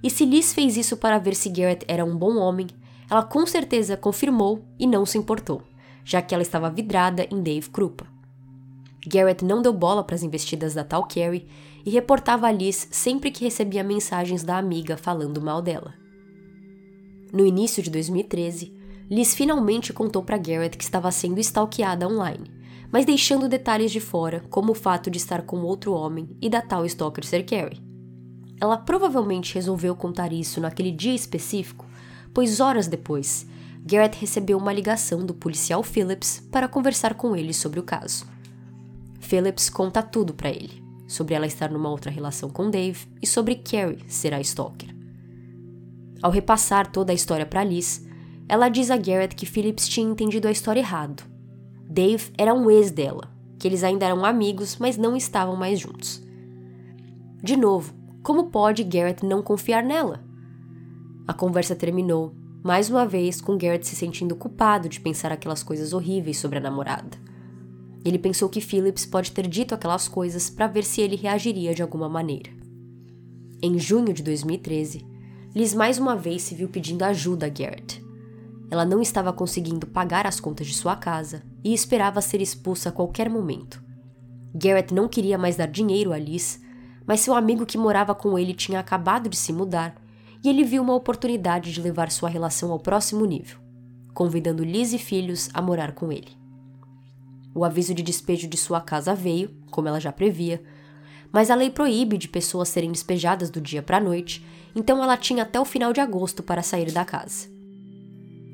e 0.03 0.09
se 0.09 0.25
Liz 0.25 0.53
fez 0.53 0.75
isso 0.75 0.97
para 0.97 1.17
ver 1.17 1.33
se 1.33 1.49
Garrett 1.49 1.85
era 1.87 2.03
um 2.03 2.15
bom 2.15 2.35
homem, 2.35 2.67
ela 3.09 3.23
com 3.23 3.47
certeza 3.47 3.95
confirmou 3.95 4.65
e 4.77 4.85
não 4.85 5.05
se 5.05 5.17
importou, 5.17 5.61
já 6.03 6.21
que 6.21 6.35
ela 6.35 6.43
estava 6.43 6.69
vidrada 6.69 7.25
em 7.31 7.41
Dave 7.41 7.69
Krupa. 7.69 8.05
Garrett 9.07 9.45
não 9.45 9.61
deu 9.61 9.71
bola 9.71 10.03
para 10.03 10.15
as 10.15 10.23
investidas 10.23 10.73
da 10.73 10.83
tal 10.83 11.07
Carrie 11.07 11.47
e 11.85 11.89
reportava 11.89 12.47
a 12.47 12.51
Liz 12.51 12.89
sempre 12.91 13.31
que 13.31 13.45
recebia 13.45 13.83
mensagens 13.83 14.43
da 14.43 14.57
amiga 14.57 14.97
falando 14.97 15.41
mal 15.41 15.61
dela. 15.61 15.93
No 17.31 17.45
início 17.45 17.81
de 17.81 17.89
2013, 17.89 18.73
Liz 19.09 19.33
finalmente 19.33 19.93
contou 19.93 20.23
para 20.23 20.37
Garrett 20.37 20.77
que 20.77 20.83
estava 20.83 21.11
sendo 21.11 21.39
stalkeada 21.39 22.07
online, 22.07 22.51
mas 22.95 23.05
deixando 23.05 23.49
detalhes 23.49 23.91
de 23.91 23.99
fora, 23.99 24.41
como 24.49 24.71
o 24.71 24.73
fato 24.73 25.11
de 25.11 25.17
estar 25.17 25.41
com 25.41 25.57
outro 25.63 25.91
homem 25.91 26.29
e 26.41 26.49
da 26.49 26.61
tal 26.61 26.85
stalker 26.85 27.25
ser 27.25 27.43
Carrie. 27.43 27.83
Ela 28.57 28.77
provavelmente 28.77 29.53
resolveu 29.53 29.93
contar 29.97 30.31
isso 30.31 30.61
naquele 30.61 30.91
dia 30.91 31.13
específico, 31.13 31.85
pois 32.33 32.61
horas 32.61 32.87
depois, 32.87 33.45
Garrett 33.83 34.17
recebeu 34.17 34.57
uma 34.57 34.71
ligação 34.71 35.25
do 35.25 35.33
policial 35.33 35.83
Phillips 35.83 36.41
para 36.49 36.69
conversar 36.69 37.15
com 37.15 37.35
ele 37.35 37.53
sobre 37.53 37.81
o 37.81 37.83
caso. 37.83 38.25
Phillips 39.19 39.69
conta 39.69 40.01
tudo 40.01 40.33
para 40.33 40.49
ele, 40.49 40.81
sobre 41.05 41.33
ela 41.33 41.45
estar 41.45 41.69
numa 41.69 41.89
outra 41.89 42.09
relação 42.09 42.49
com 42.49 42.69
Dave 42.69 43.05
e 43.21 43.27
sobre 43.27 43.55
Carrie 43.55 44.05
ser 44.07 44.33
a 44.33 44.39
stalker. 44.39 44.95
Ao 46.21 46.31
repassar 46.31 46.89
toda 46.89 47.11
a 47.11 47.15
história 47.15 47.45
para 47.45 47.61
Liz, 47.61 48.07
ela 48.47 48.69
diz 48.69 48.89
a 48.89 48.95
Garrett 48.95 49.35
que 49.35 49.45
Phillips 49.45 49.85
tinha 49.85 50.09
entendido 50.09 50.47
a 50.47 50.51
história 50.51 50.79
errado. 50.79 51.34
Dave 51.95 52.33
era 52.37 52.53
um 52.53 52.69
ex 52.69 52.91
dela, 52.91 53.31
que 53.57 53.65
eles 53.65 53.81
ainda 53.81 54.05
eram 54.05 54.25
amigos, 54.25 54.75
mas 54.77 54.97
não 54.97 55.15
estavam 55.15 55.55
mais 55.55 55.79
juntos. 55.79 56.21
De 57.41 57.55
novo, 57.55 57.93
como 58.21 58.47
pode 58.47 58.83
Garrett 58.83 59.25
não 59.25 59.41
confiar 59.41 59.81
nela? 59.81 60.21
A 61.25 61.33
conversa 61.33 61.73
terminou, 61.73 62.35
mais 62.61 62.89
uma 62.89 63.05
vez, 63.05 63.39
com 63.39 63.57
Garrett 63.57 63.87
se 63.87 63.95
sentindo 63.95 64.35
culpado 64.35 64.89
de 64.89 64.99
pensar 64.99 65.31
aquelas 65.31 65.63
coisas 65.63 65.93
horríveis 65.93 66.37
sobre 66.37 66.57
a 66.57 66.61
namorada. 66.61 67.17
Ele 68.03 68.19
pensou 68.19 68.49
que 68.49 68.59
Phillips 68.59 69.05
pode 69.05 69.31
ter 69.31 69.47
dito 69.47 69.73
aquelas 69.73 70.09
coisas 70.09 70.49
para 70.49 70.67
ver 70.67 70.83
se 70.83 70.99
ele 70.99 71.15
reagiria 71.15 71.73
de 71.73 71.81
alguma 71.81 72.09
maneira. 72.09 72.51
Em 73.61 73.79
junho 73.79 74.11
de 74.11 74.21
2013, 74.21 75.07
Liz 75.55 75.73
mais 75.73 75.97
uma 75.97 76.17
vez 76.17 76.41
se 76.41 76.55
viu 76.55 76.67
pedindo 76.67 77.03
ajuda 77.03 77.45
a 77.45 77.49
Garrett. 77.49 78.05
Ela 78.69 78.83
não 78.83 79.01
estava 79.01 79.31
conseguindo 79.31 79.87
pagar 79.87 80.27
as 80.27 80.41
contas 80.41 80.67
de 80.67 80.73
sua 80.73 80.97
casa 80.97 81.54
e 81.66 81.74
esperava 81.74 82.22
ser 82.22 82.41
expulsa 82.41 82.89
a 82.89 82.91
qualquer 82.91 83.28
momento. 83.28 83.84
Garrett 84.53 84.93
não 84.93 85.07
queria 85.07 85.36
mais 85.36 85.55
dar 85.55 85.66
dinheiro 85.66 86.13
a 86.13 86.20
Liz, 86.20 86.61
mas 87.07 87.22
seu 87.22 87.34
amigo 87.34 87.66
que 87.66 87.76
morava 87.76 88.13
com 88.13 88.38
ele 88.38 88.53
tinha 88.53 88.80
acabado 88.80 89.28
de 89.28 89.36
se 89.36 89.51
mudar 89.51 89.95
e 90.43 90.49
ele 90.49 90.63
viu 90.63 90.84
uma 90.84 90.93
oportunidade 90.93 91.74
de 91.74 91.82
levar 91.82 92.11
sua 92.11 92.30
relação 92.30 92.72
ao 92.72 92.80
próximo 92.80 93.26
nível, 93.26 93.57
convidando 94.13 94.63
Liz 94.63 94.93
e 94.93 94.99
filhos 94.99 95.49
a 95.55 95.61
morar 95.61 95.93
com 95.93 96.11
ele. 96.11 96.38
O 97.55 97.66
aviso 97.66 97.95
de 97.95 98.03
despejo 98.03 98.47
de 98.47 98.57
sua 98.57 98.80
casa 98.80 99.16
veio, 99.16 99.49
como 99.72 99.88
ela 99.88 99.99
já 99.99 100.11
previa, 100.11 100.61
mas 101.32 101.49
a 101.49 101.55
lei 101.55 101.72
proíbe 101.72 102.16
de 102.16 102.28
pessoas 102.28 102.70
serem 102.70 102.91
despejadas 102.91 103.49
do 103.49 103.59
dia 103.59 103.82
para 103.82 103.97
a 103.97 104.01
noite, 104.01 104.45
então 104.76 105.03
ela 105.03 105.18
tinha 105.18 105.41
até 105.41 105.59
o 105.59 105.66
final 105.66 105.91
de 105.91 105.99
agosto 105.99 106.43
para 106.43 106.61
sair 106.61 106.91
da 106.91 107.03
casa. 107.03 107.49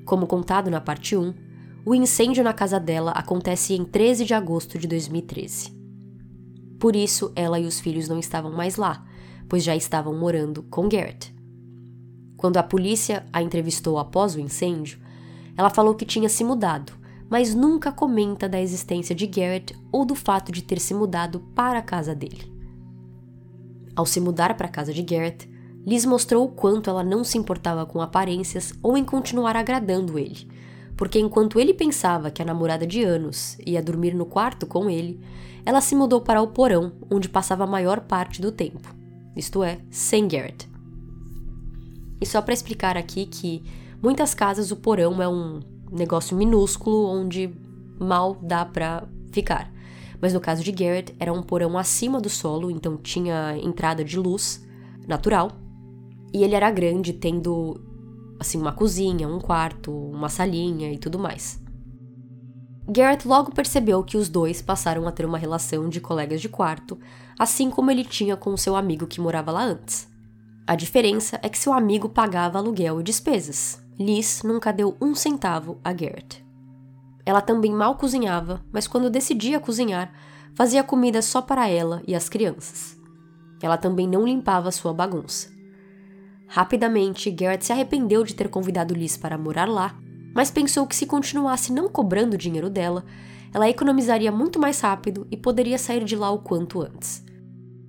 Como 0.06 0.26
contado 0.26 0.72
na 0.72 0.80
parte 0.80 1.16
1, 1.16 1.51
o 1.84 1.96
incêndio 1.96 2.44
na 2.44 2.54
casa 2.54 2.80
dela 2.80 3.12
acontece 3.12 3.74
em 3.74 3.84
13 3.84 4.26
de 4.26 4.34
agosto 4.34 4.78
de 4.78 4.88
2013. 4.88 5.76
Por 6.80 6.96
isso, 6.96 7.32
ela 7.36 7.60
e 7.60 7.66
os 7.66 7.80
filhos 7.80 8.08
não 8.08 8.20
estavam 8.20 8.52
mais 8.52 8.76
lá, 8.76 9.06
pois 9.50 9.64
já 9.64 9.76
estavam 9.76 10.16
morando 10.16 10.64
com 10.64 10.88
Garrett. 10.88 11.34
Quando 12.38 12.58
a 12.58 12.64
polícia 12.64 13.26
a 13.34 13.42
entrevistou 13.42 13.98
após 13.98 14.36
o 14.36 14.40
incêndio, 14.40 15.00
ela 15.58 15.70
falou 15.70 15.96
que 15.96 16.06
tinha 16.06 16.30
se 16.30 16.44
mudado, 16.44 16.94
mas 17.30 17.56
nunca 17.56 17.92
comenta 17.92 18.48
da 18.48 18.62
existência 18.62 19.16
de 19.16 19.26
Garrett 19.26 19.76
ou 19.92 20.06
do 20.06 20.16
fato 20.16 20.52
de 20.52 20.62
ter 20.62 20.80
se 20.80 20.94
mudado 20.94 21.40
para 21.56 21.80
a 21.80 21.84
casa 21.84 22.14
dele. 22.14 22.52
Ao 23.96 24.06
se 24.06 24.20
mudar 24.20 24.56
para 24.56 24.68
a 24.68 24.72
casa 24.72 24.94
de 24.94 25.02
Garrett, 25.02 25.50
Liz 25.86 26.06
mostrou 26.06 26.46
o 26.46 26.50
quanto 26.50 26.90
ela 26.90 27.04
não 27.04 27.24
se 27.24 27.38
importava 27.38 27.86
com 27.88 28.02
aparências 28.02 28.74
ou 28.84 28.96
em 28.96 29.04
continuar 29.04 29.56
agradando 29.56 30.20
ele, 30.20 30.48
porque 31.02 31.18
enquanto 31.18 31.60
ele 31.60 31.74
pensava 31.74 32.30
que 32.30 32.44
a 32.44 32.46
namorada 32.46 32.86
de 32.86 33.04
anos 33.04 33.58
ia 33.66 33.82
dormir 33.82 34.14
no 34.14 34.24
quarto 34.24 34.68
com 34.68 34.88
ele, 34.88 35.20
ela 35.66 35.82
se 35.82 35.96
mudou 35.96 36.22
para 36.22 36.44
o 36.44 36.50
porão, 36.50 36.92
onde 37.10 37.28
passava 37.28 37.64
a 37.64 37.68
maior 37.68 38.02
parte 38.02 38.40
do 38.40 38.52
tempo, 38.52 38.88
isto 39.36 39.64
é, 39.64 39.80
sem 39.90 40.28
Garrett. 40.28 40.70
E 42.22 42.26
só 42.28 42.40
para 42.40 42.54
explicar 42.54 42.98
aqui 42.98 43.26
que 43.26 43.64
muitas 44.00 44.36
casas 44.36 44.70
o 44.70 44.76
porão 44.76 45.20
é 45.20 45.28
um 45.28 45.62
negócio 45.92 46.38
minúsculo 46.38 47.08
onde 47.08 47.50
mal 48.00 48.38
dá 48.40 48.64
para 48.64 49.04
ficar. 49.32 49.74
Mas 50.22 50.34
no 50.34 50.40
caso 50.40 50.64
de 50.64 50.72
Garrett, 50.72 51.16
era 51.20 51.34
um 51.34 51.42
porão 51.42 51.80
acima 51.80 52.22
do 52.22 52.30
solo, 52.30 52.70
então 52.70 52.96
tinha 52.96 53.58
entrada 53.58 54.04
de 54.04 54.20
luz 54.20 54.64
natural 55.08 55.50
e 56.32 56.44
ele 56.44 56.54
era 56.54 56.70
grande, 56.70 57.12
tendo 57.12 57.90
assim 58.42 58.60
uma 58.60 58.72
cozinha, 58.72 59.28
um 59.28 59.40
quarto, 59.40 59.92
uma 59.92 60.28
salinha 60.28 60.92
e 60.92 60.98
tudo 60.98 61.20
mais. 61.20 61.62
Garrett 62.90 63.28
logo 63.28 63.52
percebeu 63.52 64.04
que 64.04 64.18
os 64.18 64.28
dois 64.28 64.64
passaram 64.64 65.08
a 65.08 65.12
ter 65.12 65.28
uma 65.28 65.38
relação 65.38 65.88
de 65.88 66.02
colegas 66.02 66.42
de 66.42 66.50
quarto, 66.50 67.00
assim 67.38 67.70
como 67.70 67.92
ele 67.92 68.04
tinha 68.04 68.36
com 68.36 68.58
seu 68.58 68.76
amigo 68.76 69.06
que 69.06 69.22
morava 69.22 69.52
lá 69.52 69.64
antes. 69.64 70.10
A 70.66 70.76
diferença 70.76 71.40
é 71.44 71.50
que 71.50 71.58
seu 71.58 71.72
amigo 71.72 72.10
pagava 72.10 72.58
aluguel 72.58 73.00
e 73.00 73.04
despesas. 73.04 73.80
Liz 74.00 74.42
nunca 74.42 74.74
deu 74.74 74.98
um 75.00 75.14
centavo 75.14 75.80
a 75.84 75.94
Garrett. 75.94 76.44
Ela 77.24 77.42
também 77.42 77.72
mal 77.72 77.96
cozinhava, 77.96 78.66
mas 78.72 78.88
quando 78.88 79.08
decidia 79.08 79.60
cozinhar, 79.60 80.12
fazia 80.56 80.84
comida 80.84 81.22
só 81.22 81.44
para 81.44 81.70
ela 81.70 82.02
e 82.08 82.16
as 82.16 82.28
crianças. 82.28 82.98
Ela 83.62 83.78
também 83.78 84.08
não 84.08 84.26
limpava 84.26 84.72
sua 84.72 84.92
bagunça. 84.92 85.61
Rapidamente, 86.54 87.32
Garrett 87.32 87.66
se 87.66 87.72
arrependeu 87.72 88.26
de 88.26 88.36
ter 88.36 88.50
convidado 88.50 88.94
Liz 88.94 89.16
para 89.16 89.38
morar 89.38 89.70
lá, 89.70 89.98
mas 90.36 90.52
pensou 90.52 90.86
que 90.86 90.94
se 90.94 91.06
continuasse 91.06 91.72
não 91.72 91.88
cobrando 91.88 92.38
dinheiro 92.38 92.70
dela, 92.70 93.06
ela 93.54 93.70
economizaria 93.70 94.34
muito 94.34 94.60
mais 94.60 94.82
rápido 94.82 95.26
e 95.32 95.38
poderia 95.38 95.78
sair 95.78 96.04
de 96.04 96.14
lá 96.14 96.30
o 96.30 96.40
quanto 96.40 96.82
antes. 96.82 97.24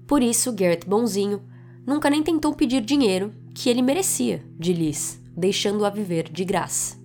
Por 0.06 0.22
isso, 0.22 0.52
Garrett 0.52 0.88
bonzinho 0.88 1.42
nunca 1.84 2.08
nem 2.08 2.22
tentou 2.22 2.54
pedir 2.54 2.82
dinheiro 2.82 3.34
que 3.52 3.68
ele 3.68 3.82
merecia 3.82 4.44
de 4.56 4.72
Liz, 4.72 5.20
deixando-a 5.36 5.90
viver 5.90 6.30
de 6.30 6.44
graça. 6.44 6.96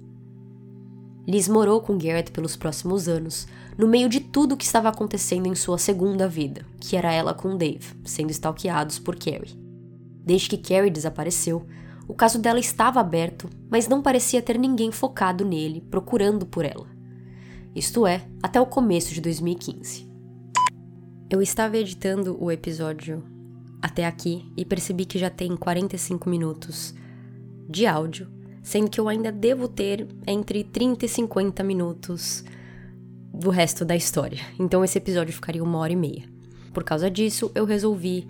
Liz 1.27 1.47
morou 1.47 1.81
com 1.81 1.97
Garrett 1.97 2.31
pelos 2.31 2.55
próximos 2.55 3.09
anos, 3.09 3.47
no 3.75 3.87
meio 3.87 4.07
de 4.07 4.19
tudo 4.19 4.51
o 4.51 4.57
que 4.57 4.63
estava 4.63 4.89
acontecendo 4.89 5.47
em 5.47 5.55
sua 5.55 5.79
segunda 5.79 6.27
vida, 6.27 6.63
que 6.79 6.95
era 6.95 7.11
ela 7.11 7.33
com 7.33 7.57
Dave, 7.57 7.95
sendo 8.05 8.29
stalkeados 8.29 8.99
por 8.99 9.15
Carrie. 9.15 9.66
Desde 10.28 10.49
que 10.49 10.57
Carrie 10.57 10.91
desapareceu, 10.91 11.65
o 12.05 12.13
caso 12.13 12.38
dela 12.38 12.59
estava 12.59 12.99
aberto, 12.99 13.49
mas 13.69 13.88
não 13.88 14.01
parecia 14.01 14.41
ter 14.41 14.59
ninguém 14.59 14.91
focado 14.91 15.45
nele, 15.45 15.80
procurando 15.80 16.45
por 16.45 16.65
ela. 16.65 16.86
Isto 17.73 18.05
é, 18.05 18.28
até 18.43 18.59
o 18.59 18.65
começo 18.65 19.13
de 19.13 19.21
2015. 19.21 20.05
Eu 21.30 21.41
estava 21.41 21.78
editando 21.78 22.38
o 22.43 22.51
episódio 22.51 23.23
até 23.82 24.05
aqui 24.05 24.51
e 24.57 24.65
percebi 24.65 25.05
que 25.05 25.17
já 25.17 25.30
tem 25.30 25.55
45 25.55 26.30
minutos 26.30 26.93
de 27.69 27.86
áudio, 27.86 28.28
sendo 28.61 28.89
que 28.89 28.99
eu 28.99 29.07
ainda 29.07 29.32
devo 29.32 29.69
ter 29.69 30.09
entre 30.28 30.61
30 30.61 31.05
e 31.05 31.07
50 31.07 31.63
minutos 31.63 32.43
do 33.34 33.49
resto 33.49 33.86
da 33.86 33.95
história. 33.95 34.41
Então 34.59 34.84
esse 34.84 34.97
episódio 34.97 35.34
ficaria 35.34 35.63
uma 35.63 35.78
hora 35.78 35.93
e 35.93 35.95
meia. 35.95 36.25
Por 36.73 36.84
causa 36.84 37.09
disso, 37.09 37.49
eu 37.55 37.63
resolvi 37.63 38.28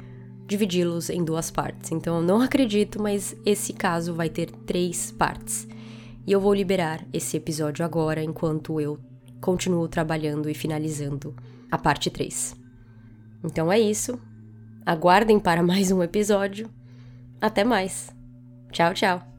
dividi-los 0.48 1.10
em 1.10 1.24
duas 1.24 1.52
partes. 1.52 1.92
Então 1.92 2.16
eu 2.16 2.22
não 2.22 2.42
acredito, 2.42 3.02
mas 3.02 3.36
esse 3.46 3.74
caso 3.74 4.14
vai 4.14 4.30
ter 4.30 4.50
três 4.50 5.12
partes. 5.12 5.68
E 6.26 6.32
eu 6.32 6.40
vou 6.40 6.54
liberar 6.54 7.06
esse 7.14 7.38
episódio 7.38 7.86
agora 7.86 8.24
enquanto 8.24 8.80
eu 8.82 8.98
continuo 9.42 9.88
trabalhando 9.88 10.50
e 10.50 10.54
finalizando 10.54 11.36
a 11.70 11.78
parte 11.78 12.10
3. 12.10 12.56
Então 13.44 13.72
é 13.72 13.80
isso. 13.80 14.20
Aguardem 14.86 15.40
para 15.40 15.62
mais 15.64 15.92
um 15.92 16.02
episódio. 16.02 16.70
Até 17.40 17.64
mais. 17.64 18.10
Tchau, 18.72 18.94
tchau. 18.94 19.37